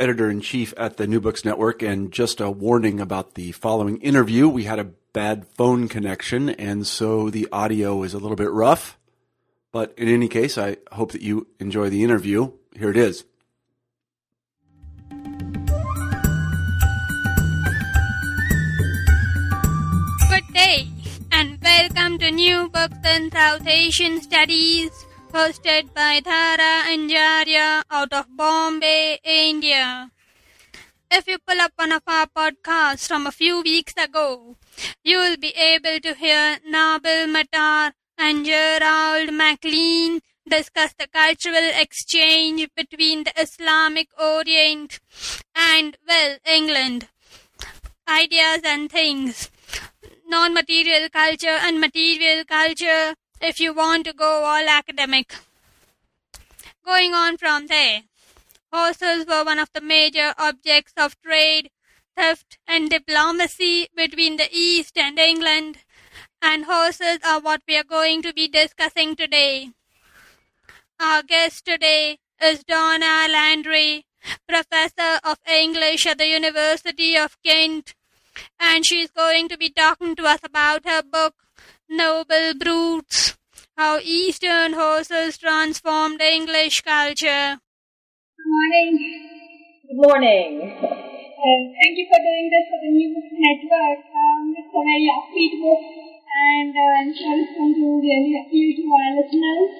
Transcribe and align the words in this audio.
editor 0.00 0.30
in 0.30 0.40
chief 0.40 0.72
at 0.76 0.96
the 0.96 1.06
New 1.06 1.20
Books 1.20 1.44
Network. 1.44 1.82
And 1.82 2.10
just 2.10 2.40
a 2.40 2.50
warning 2.50 2.98
about 2.98 3.34
the 3.34 3.52
following 3.52 3.98
interview. 3.98 4.48
We 4.48 4.64
had 4.64 4.78
a 4.78 4.90
bad 5.12 5.46
phone 5.46 5.86
connection, 5.88 6.48
and 6.48 6.86
so 6.86 7.30
the 7.30 7.48
audio 7.52 8.02
is 8.02 8.14
a 8.14 8.18
little 8.18 8.36
bit 8.36 8.50
rough. 8.50 8.98
But 9.72 9.94
in 9.96 10.08
any 10.08 10.28
case, 10.28 10.56
I 10.56 10.78
hope 10.90 11.12
that 11.12 11.22
you 11.22 11.46
enjoy 11.60 11.90
the 11.90 12.02
interview. 12.02 12.52
Here 12.76 12.90
it 12.90 12.96
is. 12.96 13.24
Good 20.28 20.54
day, 20.54 20.88
and 21.30 21.60
welcome 21.62 22.18
to 22.18 22.30
New 22.30 22.68
Books 22.70 22.98
in 23.04 23.30
South 23.30 23.66
Asian 23.66 24.20
Studies 24.22 24.90
hosted 25.32 25.94
by 25.94 26.20
Thara 26.24 26.84
Anjaria 26.92 27.82
out 27.90 28.12
of 28.12 28.26
Bombay, 28.36 29.18
India. 29.22 30.10
If 31.10 31.28
you 31.28 31.38
pull 31.38 31.60
up 31.60 31.72
one 31.76 31.92
of 31.92 32.02
our 32.06 32.26
podcasts 32.26 33.06
from 33.06 33.26
a 33.26 33.32
few 33.32 33.62
weeks 33.62 33.94
ago, 33.96 34.56
you 35.04 35.18
will 35.18 35.36
be 35.36 35.52
able 35.56 36.00
to 36.00 36.14
hear 36.14 36.58
Nabil 36.68 37.30
Matar 37.34 37.92
and 38.18 38.44
Gerald 38.44 39.32
MacLean 39.32 40.20
discuss 40.48 40.94
the 40.98 41.06
cultural 41.06 41.70
exchange 41.74 42.68
between 42.76 43.24
the 43.24 43.32
Islamic 43.40 44.08
Orient 44.20 44.98
and, 45.54 45.96
well, 46.08 46.38
England. 46.44 47.08
Ideas 48.08 48.62
and 48.64 48.90
things. 48.90 49.50
Non-material 50.26 51.08
culture 51.10 51.58
and 51.62 51.80
material 51.80 52.44
culture 52.44 53.14
if 53.40 53.58
you 53.58 53.72
want 53.72 54.04
to 54.04 54.12
go 54.12 54.44
all 54.44 54.68
academic. 54.68 55.34
Going 56.84 57.14
on 57.14 57.38
from 57.38 57.68
there, 57.68 58.02
horses 58.72 59.26
were 59.26 59.44
one 59.44 59.58
of 59.58 59.70
the 59.72 59.80
major 59.80 60.34
objects 60.38 60.92
of 60.96 61.20
trade, 61.22 61.70
theft, 62.16 62.58
and 62.66 62.90
diplomacy 62.90 63.88
between 63.96 64.36
the 64.36 64.48
East 64.52 64.98
and 64.98 65.18
England, 65.18 65.78
and 66.42 66.64
horses 66.64 67.18
are 67.24 67.40
what 67.40 67.62
we 67.66 67.76
are 67.76 67.84
going 67.84 68.22
to 68.22 68.32
be 68.32 68.48
discussing 68.48 69.16
today. 69.16 69.70
Our 70.98 71.22
guest 71.22 71.64
today 71.64 72.18
is 72.42 72.62
Donna 72.64 73.26
Landry, 73.30 74.04
professor 74.46 75.18
of 75.24 75.38
English 75.48 76.06
at 76.06 76.18
the 76.18 76.26
University 76.26 77.16
of 77.16 77.38
Kent, 77.42 77.94
and 78.58 78.84
she's 78.84 79.10
going 79.10 79.48
to 79.48 79.56
be 79.56 79.70
talking 79.70 80.14
to 80.16 80.24
us 80.24 80.40
about 80.44 80.86
her 80.86 81.02
book, 81.02 81.34
Noble 81.90 82.54
Brutes, 82.54 83.36
How 83.76 83.98
Eastern 83.98 84.74
Horses 84.74 85.36
Transformed 85.36 86.22
English 86.22 86.82
Culture. 86.82 87.58
Good 88.38 88.46
morning. 88.46 88.94
Good 89.82 89.98
morning. 89.98 90.50
Uh, 90.70 91.60
thank 91.82 91.98
you 91.98 92.06
for 92.06 92.20
doing 92.22 92.46
this 92.46 92.66
for 92.70 92.78
the 92.78 92.94
New 92.94 93.10
Books 93.10 93.34
Network. 93.34 94.06
Um, 94.06 94.54
it's 94.54 94.70
a 94.70 94.82
very 94.86 95.10
upbeat 95.10 95.54
book, 95.58 95.82
and 95.82 96.70
uh, 96.70 96.98
I'm 97.02 97.10
sure 97.10 97.34
it's 97.42 97.58
going 97.58 97.74
to 97.74 97.86
really 97.98 98.38
appeal 98.38 98.70
to 98.70 98.84
our 98.86 99.10
listeners. 99.18 99.70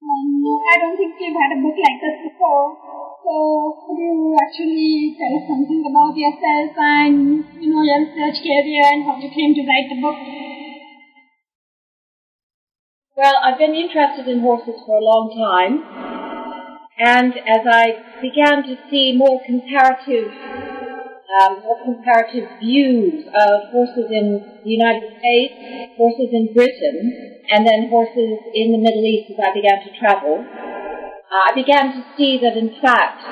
Um, 0.00 0.28
I 0.72 0.74
don't 0.80 0.96
think 0.96 1.20
we've 1.20 1.36
had 1.36 1.52
a 1.52 1.60
book 1.60 1.76
like 1.76 2.00
this 2.00 2.32
before. 2.32 3.07
So, 3.24 3.74
could 3.84 3.98
you 3.98 4.36
actually 4.40 5.16
tell 5.18 5.34
us 5.36 5.44
something 5.50 5.82
about 5.90 6.16
yourself 6.16 6.70
and, 6.78 7.44
you 7.60 7.74
know, 7.74 7.82
your 7.82 8.00
research 8.06 8.38
career 8.40 8.84
and 8.94 9.04
how 9.04 9.18
you 9.18 9.28
came 9.28 9.54
to 9.58 9.62
write 9.66 9.88
the 9.90 10.00
book? 10.00 10.18
Well, 13.16 13.34
I've 13.42 13.58
been 13.58 13.74
interested 13.74 14.28
in 14.28 14.40
horses 14.40 14.78
for 14.86 14.98
a 14.98 15.02
long 15.02 15.34
time, 15.34 15.82
and 16.98 17.34
as 17.34 17.66
I 17.66 17.98
began 18.22 18.62
to 18.62 18.78
see 18.88 19.12
more 19.18 19.42
comparative, 19.44 20.30
um, 21.42 21.58
more 21.66 21.82
comparative 21.82 22.46
views 22.60 23.26
of 23.34 23.74
horses 23.74 24.06
in 24.14 24.62
the 24.62 24.70
United 24.70 25.18
States, 25.18 25.98
horses 25.98 26.30
in 26.30 26.54
Britain, 26.54 27.42
and 27.50 27.66
then 27.66 27.90
horses 27.90 28.38
in 28.54 28.70
the 28.70 28.78
Middle 28.78 29.02
East 29.02 29.34
as 29.34 29.42
I 29.42 29.52
began 29.52 29.82
to 29.82 29.90
travel, 29.98 30.46
Uh, 31.30 31.52
I 31.52 31.52
began 31.54 31.92
to 31.92 32.04
see 32.16 32.40
that 32.42 32.56
in 32.56 32.80
fact 32.80 33.22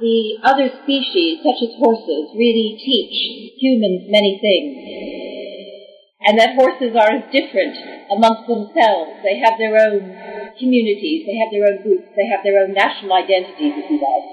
the 0.00 0.38
other 0.42 0.70
species, 0.82 1.42
such 1.42 1.58
as 1.62 1.74
horses, 1.78 2.30
really 2.38 2.78
teach 2.78 3.58
humans 3.58 4.06
many 4.06 4.38
things 4.38 5.18
and 6.28 6.36
that 6.38 6.60
horses 6.60 6.92
are 6.92 7.08
as 7.14 7.24
different 7.30 7.72
amongst 8.10 8.44
themselves. 8.50 9.22
They 9.24 9.40
have 9.40 9.56
their 9.56 9.80
own 9.80 10.52
communities, 10.58 11.24
they 11.24 11.40
have 11.40 11.48
their 11.48 11.70
own 11.70 11.80
groups, 11.80 12.10
they 12.12 12.28
have 12.28 12.44
their 12.44 12.60
own 12.60 12.74
national 12.74 13.16
identities, 13.16 13.80
if 13.80 13.86
you 13.88 13.96
like. 13.96 14.26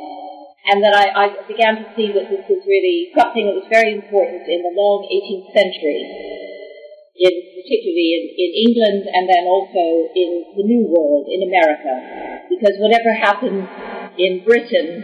And 0.65 0.83
that 0.83 0.91
I, 0.91 1.05
I 1.13 1.25
began 1.47 1.77
to 1.79 1.87
see 1.95 2.09
that 2.11 2.27
this 2.27 2.43
was 2.49 2.65
really 2.65 3.13
something 3.13 3.45
that 3.45 3.55
was 3.55 3.69
very 3.69 3.93
important 3.93 4.49
in 4.49 4.65
the 4.65 4.73
long 4.73 5.05
18th 5.07 5.53
century, 5.53 6.03
in, 7.15 7.33
particularly 7.55 8.09
in, 8.11 8.23
in 8.35 8.51
England 8.67 9.03
and 9.07 9.25
then 9.27 9.43
also 9.47 10.11
in 10.15 10.51
the 10.55 10.65
New 10.67 10.83
World, 10.91 11.31
in 11.31 11.47
America. 11.47 12.43
Because 12.51 12.75
whatever 12.79 13.15
happens 13.15 13.63
in 14.19 14.43
Britain 14.43 14.99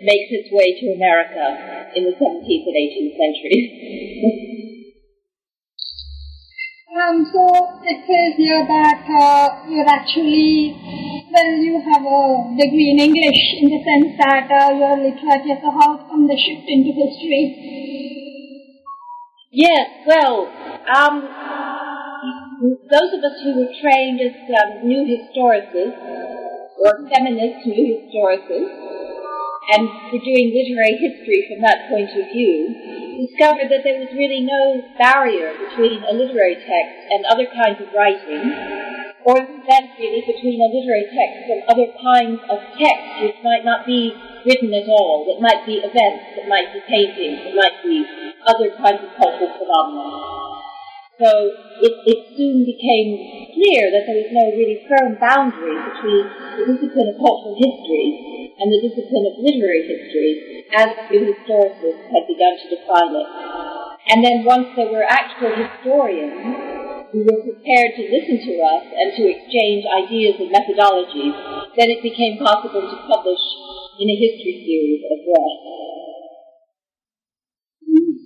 makes 0.00 0.28
its 0.32 0.48
way 0.52 0.76
to 0.80 0.96
America 0.96 1.92
in 1.96 2.04
the 2.04 2.14
17th 2.16 2.64
and 2.68 2.76
18th 2.76 3.14
centuries. 3.16 4.50
Um, 6.94 7.26
so 7.26 7.42
it 7.82 8.06
says 8.06 8.38
here 8.38 8.62
that 8.70 9.02
uh, 9.02 9.66
you're 9.66 9.88
actually, 9.90 10.78
well, 11.26 11.52
you 11.58 11.82
have 11.90 12.06
a 12.06 12.54
degree 12.54 12.94
in 12.94 13.02
English 13.02 13.42
in 13.58 13.66
the 13.66 13.82
sense 13.82 14.14
that 14.22 14.46
uh, 14.46 14.70
you're 14.70 15.02
literate. 15.02 15.58
So 15.58 15.74
how 15.74 16.06
come 16.06 16.28
the 16.28 16.38
shift 16.38 16.70
into 16.70 16.94
history? 16.94 18.23
Yes, 19.54 19.88
well, 20.06 20.48
um, 20.96 21.22
those 22.90 23.10
of 23.14 23.20
us 23.24 23.36
who 23.42 23.54
were 23.56 23.72
trained 23.80 24.20
as 24.20 24.34
um, 24.58 24.86
new 24.86 25.02
historicists, 25.06 25.98
or 26.78 26.92
feminist 27.08 27.66
new 27.66 27.98
historicists, 28.02 28.74
and 29.72 29.88
were 30.12 30.24
doing 30.24 30.52
literary 30.54 30.96
history 30.98 31.46
from 31.48 31.62
that 31.62 31.88
point 31.88 32.10
of 32.10 32.26
view, 32.32 33.03
discovered 33.16 33.70
that 33.70 33.82
there 33.84 34.00
was 34.00 34.10
really 34.12 34.42
no 34.42 34.82
barrier 34.98 35.54
between 35.54 36.02
a 36.04 36.12
literary 36.12 36.56
text 36.56 36.98
and 37.10 37.24
other 37.26 37.46
kinds 37.50 37.80
of 37.80 37.88
writing, 37.94 38.50
or 39.24 39.40
then 39.40 39.84
really 39.98 40.22
between 40.26 40.60
a 40.60 40.68
literary 40.68 41.08
text 41.08 41.48
and 41.48 41.60
other 41.68 41.88
kinds 42.00 42.40
of 42.50 42.58
text 42.76 43.06
which 43.22 43.38
might 43.42 43.64
not 43.64 43.86
be 43.86 44.12
written 44.44 44.72
at 44.74 44.88
all, 44.88 45.24
that 45.24 45.40
might 45.40 45.64
be 45.64 45.80
events, 45.80 46.24
that 46.36 46.48
might 46.48 46.72
be 46.72 46.80
paintings, 46.88 47.40
that 47.44 47.56
might 47.56 47.78
be 47.82 48.04
other 48.46 48.68
kinds 48.76 49.00
of 49.00 49.10
cultural 49.16 49.52
phenomena. 49.56 50.63
So 51.14 51.30
it, 51.78 51.94
it 52.10 52.20
soon 52.34 52.66
became 52.66 53.54
clear 53.54 53.86
that 53.94 54.02
there 54.02 54.18
was 54.18 54.34
no 54.34 54.50
really 54.58 54.82
firm 54.90 55.14
boundary 55.22 55.78
between 55.78 56.26
the 56.58 56.64
discipline 56.74 57.14
of 57.14 57.22
cultural 57.22 57.54
history 57.54 58.50
and 58.58 58.66
the 58.66 58.82
discipline 58.82 59.22
of 59.30 59.38
literary 59.38 59.86
history 59.86 60.66
as 60.74 60.90
the 61.06 61.22
historicists 61.22 62.10
had 62.10 62.26
begun 62.26 62.58
to 62.58 62.66
define 62.66 63.14
it. 63.14 63.30
And 64.10 64.26
then 64.26 64.42
once 64.42 64.74
there 64.74 64.90
were 64.90 65.06
actual 65.06 65.54
historians 65.54 67.14
who 67.14 67.22
were 67.22 67.46
prepared 67.46 67.94
to 67.94 68.10
listen 68.10 68.42
to 68.42 68.52
us 68.74 68.84
and 68.90 69.14
to 69.14 69.22
exchange 69.30 69.86
ideas 69.86 70.42
and 70.42 70.50
methodologies, 70.50 71.34
then 71.78 71.94
it 71.94 72.02
became 72.02 72.42
possible 72.42 72.90
to 72.90 72.98
publish 73.06 73.44
in 74.02 74.10
a 74.10 74.16
history 74.18 74.66
series 74.66 75.06
as 75.06 75.22
well. 75.30 75.93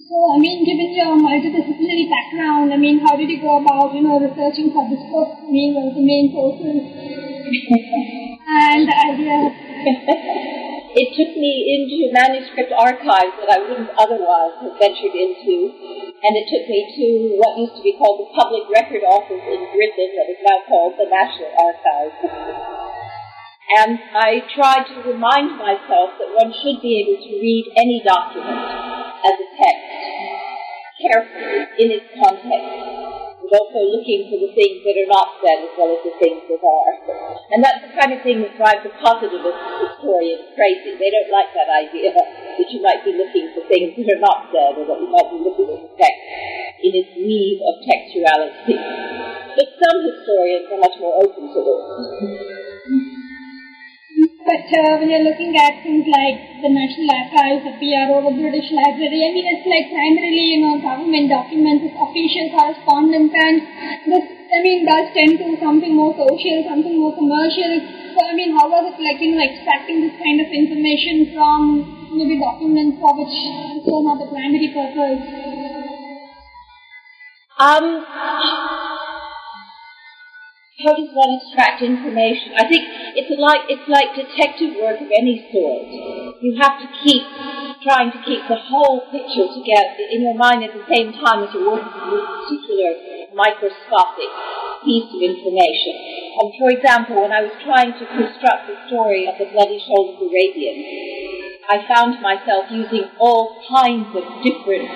So, 0.09 0.17
I 0.17 0.41
mean, 0.41 0.65
given 0.65 0.97
your 0.97 1.21
multidisciplinary 1.21 2.09
background, 2.09 2.73
I 2.73 2.81
mean, 2.81 3.05
how 3.05 3.13
did 3.13 3.29
you 3.29 3.45
go 3.45 3.61
about, 3.61 3.93
you 3.93 4.01
know, 4.01 4.17
researching 4.17 4.73
for 4.73 4.89
this 4.89 5.05
book? 5.13 5.37
I 5.37 5.53
mean, 5.53 5.77
what 5.77 5.93
was 5.93 6.01
the 6.01 6.09
main 6.09 6.33
sources? 6.33 6.81
and 8.49 8.89
the 8.89 8.97
idea? 9.05 9.37
it 10.97 11.09
took 11.13 11.37
me 11.37 11.53
into 11.77 12.09
manuscript 12.09 12.73
archives 12.73 13.37
that 13.37 13.53
I 13.53 13.61
wouldn't 13.61 13.93
otherwise 14.01 14.57
have 14.65 14.81
ventured 14.81 15.13
into, 15.13 15.77
and 15.77 16.33
it 16.41 16.49
took 16.49 16.65
me 16.73 16.89
to 16.89 17.37
what 17.37 17.61
used 17.61 17.77
to 17.77 17.85
be 17.85 17.93
called 18.01 18.25
the 18.25 18.33
Public 18.33 18.65
Record 18.73 19.05
Office 19.05 19.45
in 19.45 19.61
Britain, 19.77 20.09
that 20.17 20.33
is 20.33 20.41
now 20.41 20.65
called 20.73 20.97
the 20.97 21.05
National 21.05 21.53
Archives. 21.53 22.17
And 23.77 24.01
I 24.17 24.41
tried 24.57 24.89
to 24.89 25.05
remind 25.05 25.61
myself 25.61 26.17
that 26.17 26.33
one 26.33 26.49
should 26.65 26.81
be 26.81 26.97
able 27.05 27.21
to 27.21 27.33
read 27.45 27.77
any 27.77 28.01
document 28.01 28.57
as 28.57 29.37
a 29.37 29.49
text 29.61 29.88
carefully 31.01 31.67
in 31.79 31.89
its 31.95 32.07
context 32.15 33.29
but 33.49 33.65
also 33.65 33.81
looking 33.81 34.29
for 34.29 34.37
the 34.37 34.53
things 34.53 34.85
that 34.85 34.93
are 34.93 35.09
not 35.09 35.41
said 35.41 35.65
as 35.65 35.73
well 35.73 35.97
as 35.97 36.03
the 36.05 36.15
things 36.21 36.45
that 36.53 36.61
are. 36.61 36.93
And 37.55 37.65
that's 37.65 37.81
the 37.81 37.93
kind 37.97 38.13
of 38.13 38.21
thing 38.21 38.45
that 38.45 38.53
drives 38.61 38.85
a 38.85 38.93
positivist 39.01 39.57
historian 39.81 40.53
crazy. 40.53 41.01
They 41.01 41.09
don't 41.09 41.33
like 41.33 41.51
that 41.57 41.73
idea 41.73 42.13
that 42.13 42.29
you 42.69 42.85
might 42.85 43.01
be 43.09 43.17
looking 43.17 43.49
for 43.57 43.65
things 43.65 43.97
that 43.97 44.09
are 44.13 44.21
not 44.21 44.53
said 44.53 44.77
or 44.77 44.85
that 44.85 45.01
you 45.01 45.09
might 45.09 45.31
be 45.33 45.41
looking 45.41 45.69
at 45.73 45.81
the 45.81 45.93
text 45.97 46.23
in 46.85 46.93
its 46.93 47.13
weave 47.17 47.61
of 47.65 47.81
textuality. 47.89 48.77
But 49.57 49.69
some 49.81 49.99
historians 50.05 50.69
are 50.69 50.83
much 50.85 50.97
more 51.01 51.25
open 51.25 51.49
to 51.49 51.61
this. 51.65 53.28
But 54.49 54.65
uh, 54.73 54.97
when 54.97 55.13
you're 55.13 55.29
looking 55.29 55.53
at 55.61 55.85
things 55.85 56.09
like 56.09 56.65
the 56.65 56.73
National 56.73 57.13
Archives, 57.13 57.69
the 57.69 57.77
PRO, 57.77 58.25
the 58.25 58.33
British 58.33 58.73
Library, 58.73 59.21
I 59.21 59.31
mean, 59.37 59.45
it's 59.45 59.69
like 59.69 59.93
primarily, 59.93 60.57
you 60.57 60.65
know, 60.65 60.81
government 60.81 61.29
documents, 61.29 61.85
it's 61.85 62.01
official 62.01 62.49
correspondence, 62.57 63.29
and 63.29 63.61
this, 64.09 64.25
I 64.25 64.65
mean, 64.65 64.89
does 64.89 65.13
tend 65.13 65.37
to 65.37 65.53
something 65.61 65.93
more 65.93 66.17
social, 66.17 66.65
something 66.65 66.97
more 66.97 67.13
commercial. 67.13 67.77
So, 68.17 68.25
I 68.25 68.33
mean, 68.33 68.57
how 68.57 68.73
was 68.73 68.89
it 68.89 68.97
like, 68.97 69.21
you 69.21 69.37
know, 69.37 69.45
extracting 69.45 70.01
this 70.01 70.17
kind 70.17 70.41
of 70.41 70.49
information 70.49 71.37
from 71.37 72.17
maybe 72.17 72.41
documents 72.41 72.97
for 73.05 73.13
which 73.21 73.37
was 73.85 74.01
not 74.01 74.17
the 74.17 74.33
primary 74.33 74.73
purpose? 74.73 75.29
Um, 77.61 77.85
how 80.79 80.95
does 80.95 81.11
one 81.11 81.43
extract 81.43 81.83
information? 81.83 82.55
I 82.55 82.63
think 82.71 82.87
it's 83.19 83.35
like 83.35 83.67
it's 83.67 83.83
like 83.91 84.15
detective 84.15 84.79
work 84.79 85.03
of 85.03 85.11
any 85.11 85.43
sort. 85.51 85.91
You 86.39 86.55
have 86.63 86.79
to 86.79 86.87
keep 87.03 87.27
trying 87.83 88.15
to 88.15 88.21
keep 88.23 88.47
the 88.47 88.63
whole 88.63 89.11
picture 89.11 89.51
together 89.59 90.07
in 90.15 90.23
your 90.23 90.39
mind 90.39 90.63
at 90.63 90.71
the 90.71 90.87
same 90.87 91.19
time 91.19 91.43
as 91.43 91.51
you're 91.51 91.67
working 91.67 91.91
with 91.91 92.23
a 92.23 92.31
particular 92.31 92.95
microscopic 93.35 94.31
piece 94.87 95.11
of 95.11 95.19
information. 95.19 95.99
And 96.39 96.55
for 96.63 96.71
example, 96.71 97.27
when 97.27 97.35
I 97.35 97.43
was 97.43 97.59
trying 97.67 97.99
to 97.99 98.05
construct 98.15 98.71
the 98.71 98.79
story 98.87 99.27
of 99.27 99.35
the 99.35 99.51
Bloody 99.51 99.83
Shouldered 99.83 100.31
Arabian, 100.31 100.79
I 101.67 101.83
found 101.91 102.23
myself 102.23 102.71
using 102.71 103.11
all 103.19 103.59
kinds 103.67 104.15
of 104.15 104.23
different 104.47 104.87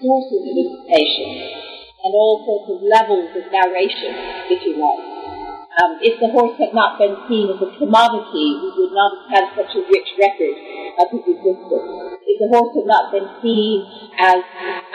sources 0.00 0.40
of 0.40 0.54
information 0.56 1.68
and 2.00 2.16
all 2.16 2.48
sorts 2.48 2.68
of 2.72 2.78
levels 2.80 3.28
of 3.36 3.44
narration, 3.52 4.16
if 4.48 4.64
you 4.64 4.80
like. 4.80 5.07
Um, 5.78 5.94
if 6.02 6.18
the 6.18 6.26
horse 6.34 6.58
had 6.58 6.74
not 6.74 6.98
been 6.98 7.14
seen 7.30 7.54
as 7.54 7.62
a 7.62 7.70
commodity, 7.78 8.46
we 8.58 8.68
would 8.74 8.90
not 8.90 9.14
have 9.14 9.30
had 9.30 9.44
such 9.54 9.78
a 9.78 9.86
rich 9.86 10.10
record 10.18 10.58
of 10.98 11.06
his 11.14 11.22
existence. 11.22 12.18
If 12.26 12.36
the 12.42 12.50
horse 12.50 12.74
had 12.74 12.90
not 12.90 13.14
been 13.14 13.30
seen 13.38 13.86
as 14.18 14.42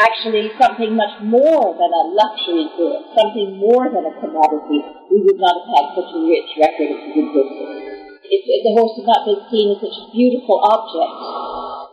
actually 0.03 0.51
something 0.59 0.91
much 0.91 1.24
more 1.24 1.71
than 1.80 1.88
a 1.88 2.03
luxury 2.12 2.68
good, 2.75 3.00
something 3.15 3.56
more 3.63 3.88
than 3.95 4.12
a 4.12 4.15
commodity, 4.19 4.83
we 5.07 5.24
would 5.24 5.39
not 5.39 5.56
have 5.56 5.71
had 5.71 5.85
such 6.03 6.12
a 6.12 6.21
rich 6.27 6.51
record 6.59 6.91
of 6.91 7.00
his 7.00 7.15
existence. 7.15 8.19
If, 8.27 8.44
if 8.44 8.62
the 8.68 8.75
horse 8.75 9.00
had 9.00 9.07
not 9.07 9.24
been 9.24 9.44
seen 9.47 9.71
as 9.71 9.79
such 9.88 9.97
a 10.03 10.06
beautiful 10.12 10.68
object, 10.68 11.15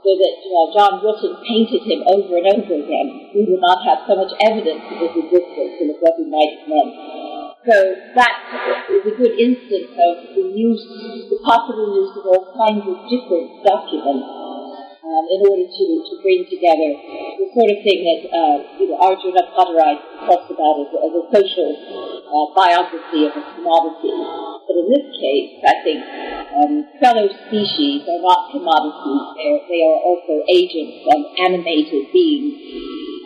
so 0.03 0.11
that 0.19 0.35
John 0.75 0.99
Wootton 0.99 1.39
painted 1.47 1.87
him 1.87 2.03
over 2.11 2.43
and 2.43 2.47
over 2.59 2.75
again, 2.75 3.09
we 3.39 3.55
would 3.55 3.63
not 3.63 3.87
have 3.87 4.03
so 4.11 4.19
much 4.19 4.35
evidence 4.43 4.83
of 4.83 4.99
his 4.99 5.15
existence 5.15 5.79
he 5.79 6.27
might 6.27 6.59
have 6.59 6.67
meant. 6.67 7.20
So 7.61 7.77
that 8.17 8.87
is 8.89 9.05
a 9.05 9.17
good 9.17 9.37
instance 9.39 9.93
of 9.93 10.35
the 10.35 10.49
use, 10.57 10.81
the 11.29 11.39
possible 11.45 11.93
use 11.93 12.17
of 12.17 12.25
all 12.25 12.57
kinds 12.57 12.89
of 12.89 12.97
different 13.05 13.61
documents 13.62 14.50
um, 15.11 15.25
in 15.27 15.41
order 15.43 15.67
to, 15.67 15.87
to 16.07 16.15
bring 16.23 16.47
together 16.47 16.91
the 17.35 17.47
sort 17.51 17.67
of 17.67 17.79
thing 17.83 18.07
that 18.07 18.23
uh, 18.31 18.57
you 18.79 18.87
know, 18.87 18.99
Arjun 19.03 19.35
Appadurai 19.35 19.99
talks 20.23 20.47
about 20.55 20.87
as, 20.87 20.91
as 20.95 21.12
a 21.19 21.25
social 21.35 21.71
uh, 21.75 22.47
biography 22.55 23.27
of 23.27 23.35
a 23.35 23.43
commodity. 23.59 24.15
But 24.71 24.77
in 24.79 24.87
this 24.87 25.07
case, 25.19 25.51
I 25.67 25.75
think 25.83 26.01
um, 26.55 26.73
fellow 27.03 27.27
species 27.27 28.07
are 28.07 28.23
not 28.23 28.55
commodities. 28.55 29.23
They're, 29.35 29.62
they 29.67 29.83
are 29.83 29.99
also 29.99 30.47
agents 30.47 31.03
and 31.11 31.23
animated 31.43 32.15
beings 32.15 32.55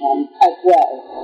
um, 0.00 0.28
as 0.40 0.56
well 0.64 1.14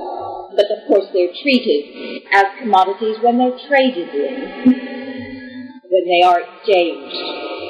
but 0.55 0.65
of 0.67 0.87
course 0.87 1.07
they're 1.13 1.33
treated 1.41 2.21
as 2.33 2.45
commodities 2.59 3.17
when 3.23 3.37
they're 3.37 3.57
traded 3.67 4.09
in, 4.09 4.65
when 5.89 6.05
they 6.05 6.21
are 6.23 6.41
exchanged 6.41 7.60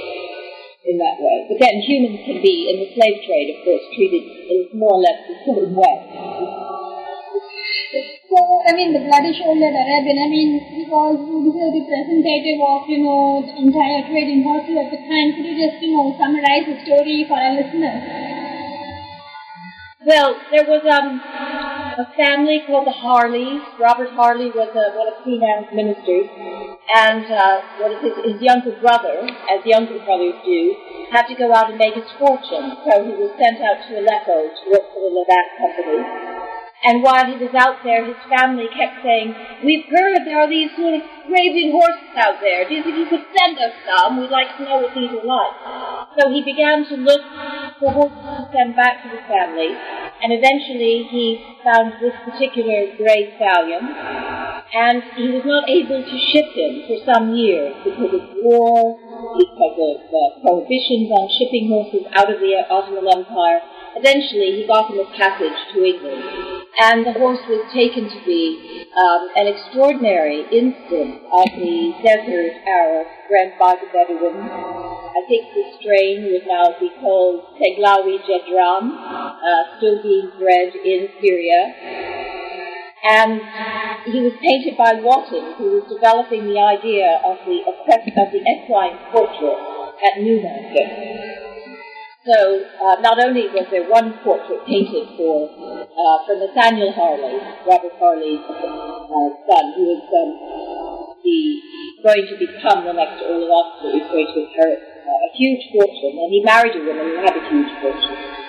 in 0.85 0.97
that 0.97 1.17
way. 1.21 1.45
But 1.49 1.57
then 1.61 1.81
humans 1.81 2.21
can 2.25 2.41
be, 2.41 2.69
in 2.69 2.75
the 2.81 2.89
slave 2.97 3.21
trade, 3.25 3.53
of 3.53 3.57
course, 3.65 3.85
treated 3.93 4.23
in 4.49 4.59
more 4.77 4.97
or 4.97 5.01
less 5.01 5.19
the 5.29 5.35
same 5.45 5.75
way. 5.75 5.97
So, 8.31 8.39
I 8.63 8.71
mean, 8.71 8.95
the 8.95 9.03
bloody 9.03 9.35
shouldered 9.35 9.75
Arabian, 9.75 10.17
I 10.23 10.29
mean, 10.31 10.51
because 10.71 11.19
this 11.19 11.51
is 11.51 11.83
representative 11.83 12.59
of, 12.63 12.87
you 12.87 13.03
know, 13.03 13.43
the 13.43 13.51
entire 13.59 14.07
trading 14.07 14.47
horses 14.47 14.79
at 14.79 14.87
the 14.87 15.01
time, 15.11 15.35
could 15.35 15.43
you 15.43 15.59
just, 15.59 15.83
you 15.83 15.91
know, 15.91 16.15
summarize 16.15 16.63
the 16.63 16.79
story 16.87 17.27
for 17.27 17.35
our 17.35 17.51
listeners? 17.59 17.99
Well, 20.07 20.39
there 20.49 20.63
was 20.63 20.81
um, 20.87 21.19
a 22.01 22.09
family 22.18 22.65
called 22.65 22.88
the 22.88 22.98
Harleys. 22.98 23.62
Robert 23.77 24.09
Harley 24.18 24.50
was 24.50 24.74
uh, 24.74 24.89
one 24.98 25.06
of 25.06 25.21
Queen 25.21 25.45
Anne's 25.45 25.69
ministers, 25.69 26.25
and 26.98 27.25
uh, 27.30 27.62
one 27.77 27.94
of 27.94 28.01
his, 28.01 28.18
his 28.25 28.42
younger 28.42 28.74
brother, 28.81 29.21
as 29.53 29.62
younger 29.65 30.01
brothers 30.01 30.33
do, 30.42 30.62
had 31.13 31.30
to 31.30 31.36
go 31.38 31.53
out 31.53 31.69
and 31.69 31.77
make 31.77 31.94
his 31.94 32.09
fortune. 32.18 32.74
So 32.89 33.06
he 33.06 33.13
was 33.13 33.30
sent 33.38 33.62
out 33.62 33.86
to 33.86 34.01
Aleppo 34.01 34.50
to 34.50 34.63
work 34.74 34.86
for 34.89 35.01
the 35.06 35.13
Levant 35.13 35.50
Company. 35.62 36.40
And 36.81 37.05
while 37.05 37.29
he 37.29 37.37
was 37.37 37.53
out 37.53 37.85
there, 37.85 38.01
his 38.01 38.17
family 38.25 38.65
kept 38.73 39.05
saying, 39.05 39.37
We've 39.61 39.85
heard 39.85 40.25
there 40.25 40.41
are 40.41 40.49
these 40.49 40.73
sort 40.73 40.97
of 40.97 41.05
horses 41.29 42.13
out 42.17 42.41
there. 42.41 42.65
Do 42.65 42.73
you 42.73 42.81
think 42.81 42.97
you 42.97 43.05
could 43.05 43.21
send 43.37 43.61
us 43.61 43.73
some? 43.85 44.17
We'd 44.17 44.33
like 44.33 44.57
to 44.57 44.65
know 44.65 44.81
what 44.81 44.93
these 44.97 45.13
are 45.13 45.21
like. 45.21 45.53
So 46.17 46.33
he 46.33 46.41
began 46.41 46.81
to 46.89 46.97
look 46.97 47.21
for 47.77 47.93
horses 47.93 48.17
to 48.17 48.49
send 48.49 48.73
back 48.73 49.05
to 49.05 49.13
the 49.13 49.21
family. 49.29 49.77
And 50.25 50.33
eventually 50.33 51.05
he 51.05 51.37
found 51.61 52.01
this 52.01 52.17
particular 52.25 52.97
grey 52.97 53.29
stallion. 53.37 53.85
And 54.73 55.05
he 55.21 55.29
was 55.37 55.45
not 55.45 55.69
able 55.69 56.01
to 56.01 56.17
ship 56.33 56.49
him 56.57 56.89
for 56.89 56.97
some 57.05 57.37
years 57.37 57.77
because 57.85 58.09
of 58.09 58.25
war, 58.41 58.97
because 59.37 59.77
of 59.77 59.97
uh, 60.09 60.21
prohibitions 60.41 61.13
on 61.13 61.29
shipping 61.37 61.69
horses 61.69 62.09
out 62.17 62.33
of 62.33 62.41
the 62.41 62.57
Ottoman 62.73 63.05
Empire. 63.05 63.61
Eventually 64.01 64.57
he 64.57 64.65
got 64.65 64.89
him 64.89 64.97
a 64.97 65.07
passage 65.13 65.57
to 65.77 65.85
England 65.85 66.61
and 66.81 67.05
the 67.05 67.13
horse 67.13 67.39
was 67.45 67.61
taken 67.69 68.09
to 68.09 68.19
be 68.25 68.89
um, 68.97 69.29
an 69.38 69.45
extraordinary 69.45 70.41
instance 70.50 71.21
of 71.29 71.45
the 71.53 71.93
desert 72.01 72.57
Arab 72.65 73.05
by 73.59 73.77
the 73.77 73.88
Bedouin. 73.93 74.41
I 74.41 75.21
think 75.29 75.53
the 75.53 75.77
strain 75.79 76.25
would 76.33 76.47
now 76.47 76.73
be 76.79 76.89
called 77.00 77.45
Seglawi 77.61 78.17
Jedran, 78.25 78.97
uh, 78.97 79.77
still 79.77 80.01
being 80.01 80.31
bred 80.38 80.73
in 80.73 81.07
Syria. 81.21 81.71
And 83.03 83.41
he 84.11 84.19
was 84.21 84.33
painted 84.41 84.75
by 84.75 84.93
Wootton, 84.97 85.55
who 85.57 85.79
was 85.79 85.85
developing 85.88 86.50
the 86.50 86.59
idea 86.59 87.21
of 87.23 87.38
the, 87.45 87.61
of 87.61 88.31
the 88.33 88.41
equine 88.41 88.97
portrait 89.13 89.57
at 90.01 90.21
Newmarket. 90.21 91.50
So 92.21 92.37
uh, 92.37 93.01
not 93.01 93.17
only 93.17 93.49
was 93.49 93.65
there 93.73 93.89
one 93.89 94.13
portrait 94.21 94.61
painted 94.69 95.09
for 95.17 95.49
uh, 95.49 96.17
for 96.29 96.37
Nathaniel 96.37 96.93
Harley, 96.93 97.41
Robert 97.65 97.97
Harley's 97.97 98.45
uh, 98.45 99.41
son, 99.49 99.65
who 99.73 99.89
was 99.89 100.05
um, 100.05 101.17
the, 101.25 101.37
going 102.05 102.29
to 102.29 102.37
become 102.37 102.85
the 102.85 102.93
next 102.93 103.25
Earl 103.25 103.41
of 103.41 103.49
Oxford, 103.49 103.97
who's 103.97 104.05
going 104.13 104.29
to 104.37 104.39
inherit 104.45 104.81
uh, 105.01 105.17
a 105.17 105.29
huge 105.33 105.65
fortune, 105.73 106.21
and 106.21 106.29
he 106.29 106.45
married 106.45 106.77
a 106.77 106.85
woman 106.85 107.09
who 107.09 107.17
had 107.25 107.33
a 107.33 107.43
huge 107.49 107.73
fortune. 107.81 108.40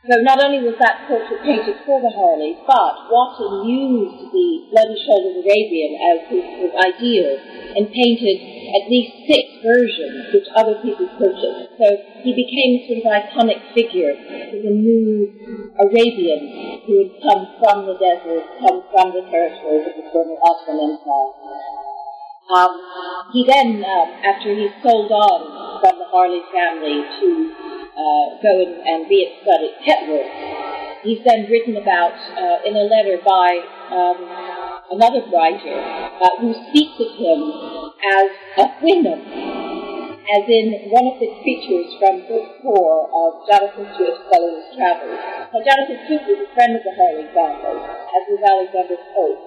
So 0.00 0.16
not 0.24 0.40
only 0.40 0.64
was 0.64 0.80
that 0.80 1.04
portrait 1.04 1.44
painted 1.44 1.76
for 1.84 2.00
the 2.00 2.08
Harleys, 2.08 2.56
but 2.64 3.12
Wootton 3.12 3.68
used 3.68 4.32
the 4.32 4.72
Bloody 4.72 4.96
Shouldered 5.04 5.44
Arabian 5.44 5.92
as 6.00 6.18
his, 6.32 6.44
his 6.56 6.72
ideal 6.72 7.36
and 7.76 7.84
painted 7.92 8.40
at 8.80 8.88
least 8.88 9.28
six 9.28 9.60
versions 9.60 10.32
which 10.32 10.48
other 10.56 10.80
people 10.80 11.04
purchased. 11.20 11.76
So 11.76 11.86
he 12.24 12.32
became 12.32 12.80
a 12.80 12.88
sort 12.88 12.98
of 13.04 13.06
an 13.12 13.16
iconic 13.28 13.60
figure 13.76 14.16
as 14.16 14.64
a 14.64 14.72
new 14.72 15.36
Arabian 15.76 16.80
who 16.88 17.04
had 17.04 17.12
come 17.20 17.42
from 17.60 17.84
the 17.84 18.00
desert, 18.00 18.56
come 18.56 18.80
from 18.88 19.12
the 19.12 19.28
territories 19.28 19.84
of 19.84 19.94
the 20.00 20.06
former 20.16 20.40
Ottoman 20.40 20.96
Empire. 20.96 21.32
Um, 22.56 22.72
he 23.36 23.44
then, 23.44 23.84
um, 23.84 24.08
after 24.24 24.48
he 24.56 24.72
sold 24.80 25.12
on 25.12 25.80
from 25.84 26.00
the 26.00 26.08
Harley 26.08 26.40
family 26.48 27.04
to 27.20 27.69
uh, 28.00 28.40
go 28.40 28.52
and, 28.64 28.80
and 28.80 29.08
be 29.08 29.28
at 29.28 29.42
stud 29.44 29.60
at 29.60 29.74
Petworth. 29.84 30.32
He's 31.02 31.20
then 31.24 31.48
written 31.48 31.76
about 31.76 32.16
uh, 32.16 32.68
in 32.68 32.76
a 32.76 32.84
letter 32.88 33.16
by 33.24 33.60
um, 33.92 34.18
another 34.90 35.22
writer, 35.32 35.76
uh, 35.76 36.36
who 36.40 36.52
speaks 36.68 36.96
of 37.00 37.10
him 37.16 37.40
as 38.00 38.28
a 38.58 38.64
Houyhnhnm, 38.80 39.69
as 40.28 40.44
in 40.46 40.92
one 40.92 41.06
of 41.10 41.16
the 41.18 41.30
creatures 41.42 41.96
from 41.96 42.22
book 42.28 42.60
four 42.62 43.08
of 43.08 43.48
Jonathan 43.48 43.88
Swift's 43.96 44.24
Gulliver's 44.28 44.68
Travels. 44.76 45.18
Now, 45.50 45.60
Jonathan 45.64 45.98
Swift 46.06 46.24
was 46.28 46.40
a 46.44 46.50
friend 46.54 46.76
of 46.76 46.82
the 46.84 46.94
Harley 46.94 47.26
family, 47.32 47.80
as 47.80 48.22
was 48.28 48.42
Alexander 48.44 48.98
Pope. 49.16 49.40